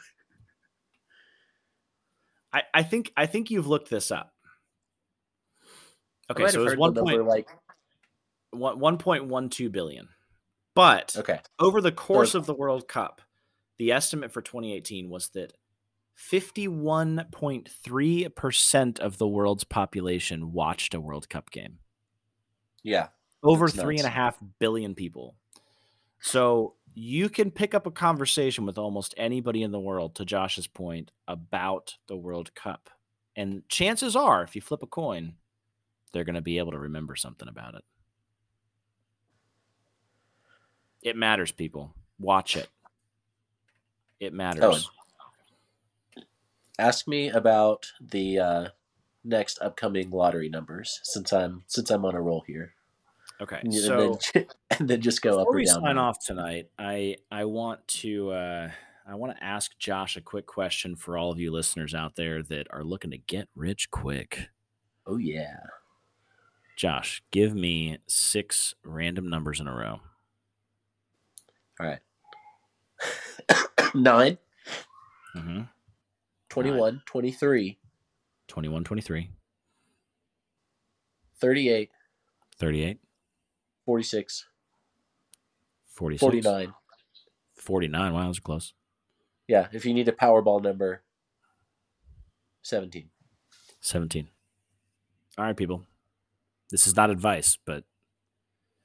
I, 2.53 2.63
I 2.73 2.83
think 2.83 3.11
I 3.17 3.25
think 3.25 3.51
you've 3.51 3.67
looked 3.67 3.89
this 3.89 4.11
up. 4.11 4.33
Okay, 6.31 6.47
so 6.47 6.61
it 6.61 6.63
was 6.63 6.77
one 6.77 6.93
point 6.93 7.25
like 7.25 7.49
one 8.51 8.97
point 8.97 9.25
one 9.25 9.49
two 9.49 9.69
billion. 9.69 10.07
But 10.75 11.15
okay, 11.17 11.41
over 11.59 11.81
the 11.81 11.91
course 11.91 12.35
of 12.35 12.45
the 12.45 12.53
World 12.53 12.87
Cup, 12.87 13.21
the 13.77 13.91
estimate 13.91 14.31
for 14.31 14.41
2018 14.41 15.09
was 15.09 15.27
that 15.29 15.53
51.3% 16.17 18.99
of 18.99 19.17
the 19.17 19.27
world's 19.27 19.63
population 19.63 20.53
watched 20.53 20.93
a 20.93 20.99
World 20.99 21.27
Cup 21.29 21.49
game. 21.51 21.79
Yeah. 22.83 23.07
Over 23.41 23.67
three 23.67 23.97
and 23.97 24.05
a 24.05 24.09
half 24.09 24.37
billion 24.59 24.93
people. 24.95 25.35
So 26.21 26.75
you 26.93 27.29
can 27.29 27.51
pick 27.51 27.73
up 27.73 27.87
a 27.87 27.91
conversation 27.91 28.65
with 28.65 28.77
almost 28.77 29.13
anybody 29.17 29.63
in 29.63 29.71
the 29.71 29.79
world, 29.79 30.15
to 30.15 30.25
Josh's 30.25 30.67
point, 30.67 31.11
about 31.27 31.95
the 32.07 32.15
World 32.15 32.53
Cup. 32.55 32.89
And 33.35 33.67
chances 33.69 34.15
are, 34.15 34.43
if 34.43 34.55
you 34.55 34.61
flip 34.61 34.83
a 34.83 34.87
coin, 34.87 35.33
they're 36.11 36.23
going 36.23 36.35
to 36.35 36.41
be 36.41 36.59
able 36.59 36.71
to 36.71 36.79
remember 36.79 37.15
something 37.15 37.47
about 37.47 37.75
it. 37.75 37.83
It 41.01 41.17
matters, 41.17 41.51
people. 41.51 41.93
Watch 42.19 42.55
it. 42.55 42.69
It 44.19 44.33
matters. 44.33 44.89
Oh. 46.17 46.21
Ask 46.79 47.07
me 47.07 47.29
about 47.29 47.91
the 47.99 48.39
uh, 48.39 48.67
next 49.23 49.59
upcoming 49.61 50.09
lottery 50.09 50.49
numbers 50.49 50.99
since 51.03 51.33
I'm 51.33 51.63
since 51.67 51.91
I'm 51.91 52.05
on 52.05 52.15
a 52.15 52.21
roll 52.21 52.43
here. 52.47 52.73
Okay, 53.41 53.59
And 53.61 53.73
so 53.73 54.19
then, 54.33 54.45
and 54.79 54.87
then 54.89 55.01
just 55.01 55.21
go 55.21 55.39
up 55.39 55.47
or 55.47 55.53
down. 55.57 55.63
before 55.63 55.77
or 55.77 55.81
we 55.81 55.87
sign 55.87 55.97
off 55.97 56.17
tonight, 56.25 56.69
I 56.79 57.17
I 57.31 57.45
want 57.45 57.85
to 57.99 58.31
uh, 58.31 58.71
I 59.07 59.15
want 59.15 59.35
to 59.35 59.43
ask 59.43 59.77
Josh 59.79 60.15
a 60.15 60.21
quick 60.21 60.45
question 60.45 60.95
for 60.95 61.17
all 61.17 61.31
of 61.31 61.39
you 61.39 61.51
listeners 61.51 61.93
out 61.93 62.15
there 62.15 62.41
that 62.43 62.67
are 62.71 62.83
looking 62.83 63.11
to 63.11 63.17
get 63.17 63.49
rich 63.55 63.91
quick. 63.91 64.47
Oh 65.05 65.17
yeah. 65.17 65.57
Josh, 66.77 67.21
give 67.31 67.53
me 67.53 67.97
six 68.07 68.73
random 68.83 69.29
numbers 69.29 69.59
in 69.59 69.67
a 69.67 69.75
row. 69.75 69.99
All 71.79 71.85
right. 71.87 71.99
9, 73.95 74.37
Mm-hmm. 75.35 75.61
21, 76.49 77.01
23, 77.07 77.77
21, 78.47 78.83
23, 78.83 79.29
38, 81.39 81.89
38, 82.57 82.99
46, 83.85 84.45
46, 85.87 86.19
49. 86.21 86.73
49. 87.55 88.13
Wow, 88.13 88.21
that 88.21 88.27
was 88.27 88.39
close. 88.39 88.73
Yeah, 89.47 89.67
if 89.73 89.85
you 89.85 89.93
need 89.93 90.07
a 90.07 90.11
Powerball 90.13 90.61
number, 90.63 91.03
17. 92.63 93.09
17. 93.81 94.29
All 95.37 95.45
right, 95.45 95.57
people. 95.57 95.83
This 96.71 96.87
is 96.87 96.95
not 96.95 97.09
advice, 97.09 97.57
but 97.65 97.83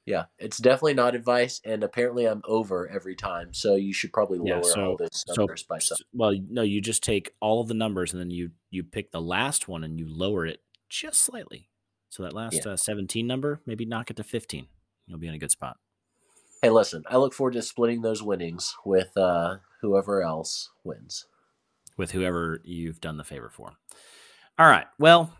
Yeah, 0.05 0.25
it's 0.39 0.57
definitely 0.59 0.95
not 0.95 1.15
advice, 1.15 1.61
and 1.65 1.85
apparently 1.85 2.25
I'm 2.27 2.43
over 2.45 2.89
every 2.89 3.15
time, 3.15 3.53
so 3.53 3.75
you 3.77 3.93
should 3.93 4.13
probably 4.13 4.41
Yeah, 4.43 4.55
lower 4.55 4.65
so- 4.65 4.85
all 4.91 4.97
those 4.97 5.23
so 5.27 5.35
numbers 5.43 5.63
by 5.65 5.79
some. 5.79 5.99
well, 6.13 6.33
no, 6.49 6.63
you 6.63 6.81
just 6.81 7.03
take 7.03 7.35
all 7.41 7.61
of 7.61 7.69
the 7.69 7.75
numbers 7.75 8.13
and 8.13 8.21
then 8.21 8.31
you 8.31 8.53
you 8.71 8.83
pick 8.85 9.11
the 9.13 9.21
last 9.21 9.69
one 9.69 9.85
and 9.85 9.99
you 9.99 10.07
lower 10.09 10.45
it 10.47 10.63
just 10.89 11.21
slightly. 11.21 11.69
So 12.11 12.23
that 12.23 12.33
last 12.33 12.65
Yeah. 12.65 12.73
uh, 12.73 12.77
17 12.77 13.27
number, 13.27 13.61
maybe 13.67 13.85
knock 13.85 14.11
it 14.11 14.17
to 14.17 14.25
15. 14.25 14.69
You'll 15.09 15.19
be 15.19 15.27
in 15.29 15.35
a 15.35 15.39
good 15.39 15.51
spot. 15.51 15.79
Hey, 16.63 16.71
listen, 16.71 17.03
I 17.09 17.17
look 17.17 17.35
forward 17.35 17.55
to 17.55 17.63
splitting 17.63 18.03
those 18.03 18.23
winnings 18.23 18.75
with 18.85 19.17
uh, 19.17 19.57
whoever 19.81 20.23
else 20.23 20.71
wins. 20.85 21.27
with 21.97 22.13
whoever 22.13 22.61
you've 22.65 23.01
done 23.01 23.17
the 23.17 23.25
favor 23.25 23.49
for. 23.49 23.73
All 24.59 24.67
right. 24.69 24.87
Well, 24.99 25.33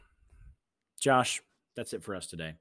Josh, 1.01 1.41
that's 1.77 1.93
it 1.93 2.03
for 2.03 2.15
us 2.17 2.27
today. 2.27 2.55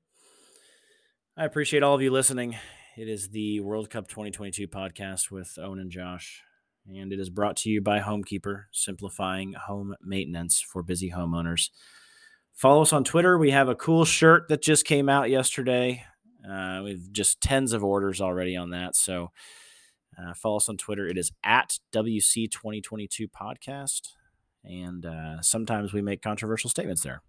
I 1.37 1.45
appreciate 1.45 1.83
all 1.83 1.95
of 1.95 2.01
you 2.01 2.11
listening. 2.11 2.55
It 2.97 3.07
is 3.07 3.29
the 3.29 3.59
World 3.59 3.89
Cup 3.89 4.07
2022 4.07 4.67
podcast 4.67 5.29
with 5.31 5.57
Owen 5.61 5.79
and 5.79 5.91
Josh, 5.91 6.41
and 6.87 7.13
it 7.13 7.19
is 7.19 7.29
brought 7.29 7.57
to 7.57 7.69
you 7.69 7.79
by 7.79 7.99
Homekeeper, 7.99 8.63
simplifying 8.71 9.53
home 9.53 9.95
maintenance 10.01 10.59
for 10.61 10.81
busy 10.81 11.11
homeowners. 11.11 11.69
Follow 12.53 12.81
us 12.81 12.91
on 12.93 13.03
Twitter. 13.03 13.37
We 13.37 13.51
have 13.51 13.69
a 13.69 13.75
cool 13.75 14.03
shirt 14.03 14.47
that 14.49 14.63
just 14.63 14.83
came 14.83 15.09
out 15.09 15.29
yesterday. 15.29 16.03
Uh, 16.49 16.81
we've 16.83 17.11
just 17.11 17.41
tens 17.41 17.73
of 17.73 17.83
orders 17.83 18.21
already 18.21 18.55
on 18.55 18.69
that. 18.71 18.95
So 18.95 19.31
uh, 20.17 20.33
follow 20.33 20.57
us 20.57 20.69
on 20.69 20.77
Twitter. 20.77 21.05
It 21.07 21.17
is 21.17 21.31
at 21.43 21.77
WC2022 21.93 23.27
Podcast. 23.29 24.01
And 24.63 25.05
uh, 25.05 25.41
sometimes 25.41 25.93
we 25.93 26.01
make 26.01 26.21
controversial 26.21 26.69
statements 26.69 27.03
there. 27.03 27.21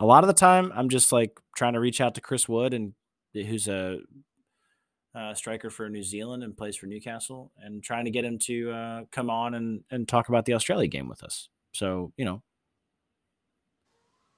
A 0.00 0.06
lot 0.06 0.24
of 0.24 0.28
the 0.28 0.34
time, 0.34 0.72
I'm 0.74 0.88
just 0.88 1.12
like 1.12 1.38
trying 1.56 1.74
to 1.74 1.80
reach 1.80 2.00
out 2.00 2.14
to 2.14 2.20
Chris 2.20 2.48
Wood, 2.48 2.72
and 2.74 2.94
who's 3.34 3.68
a, 3.68 3.98
uh 5.14 5.34
striker 5.34 5.70
for 5.70 5.88
New 5.90 6.02
Zealand 6.02 6.42
and 6.44 6.56
plays 6.56 6.76
for 6.76 6.86
Newcastle, 6.86 7.52
and 7.58 7.82
trying 7.82 8.04
to 8.06 8.10
get 8.10 8.24
him 8.24 8.38
to 8.46 8.70
uh, 8.70 9.00
come 9.12 9.28
on 9.28 9.54
and, 9.54 9.82
and 9.90 10.08
talk 10.08 10.28
about 10.28 10.46
the 10.46 10.54
Australia 10.54 10.86
game 10.88 11.08
with 11.08 11.22
us. 11.22 11.48
So, 11.72 12.12
you 12.16 12.24
know, 12.24 12.42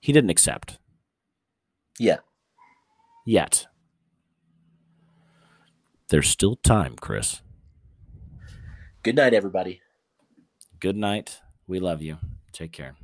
he 0.01 0.13
didn't 0.13 0.31
accept 0.31 0.79
Yeah. 1.99 2.19
yet. 3.25 3.67
There's 6.13 6.29
still 6.29 6.57
time, 6.57 6.97
Chris. 7.01 7.41
Good 9.03 9.17
night, 9.17 9.33
everybody. 9.33 9.81
Good 10.79 10.95
night. 10.95 11.41
We 11.67 11.81
love 11.81 12.03
you. 12.03 12.19
Take 12.53 12.71
care. 12.73 12.97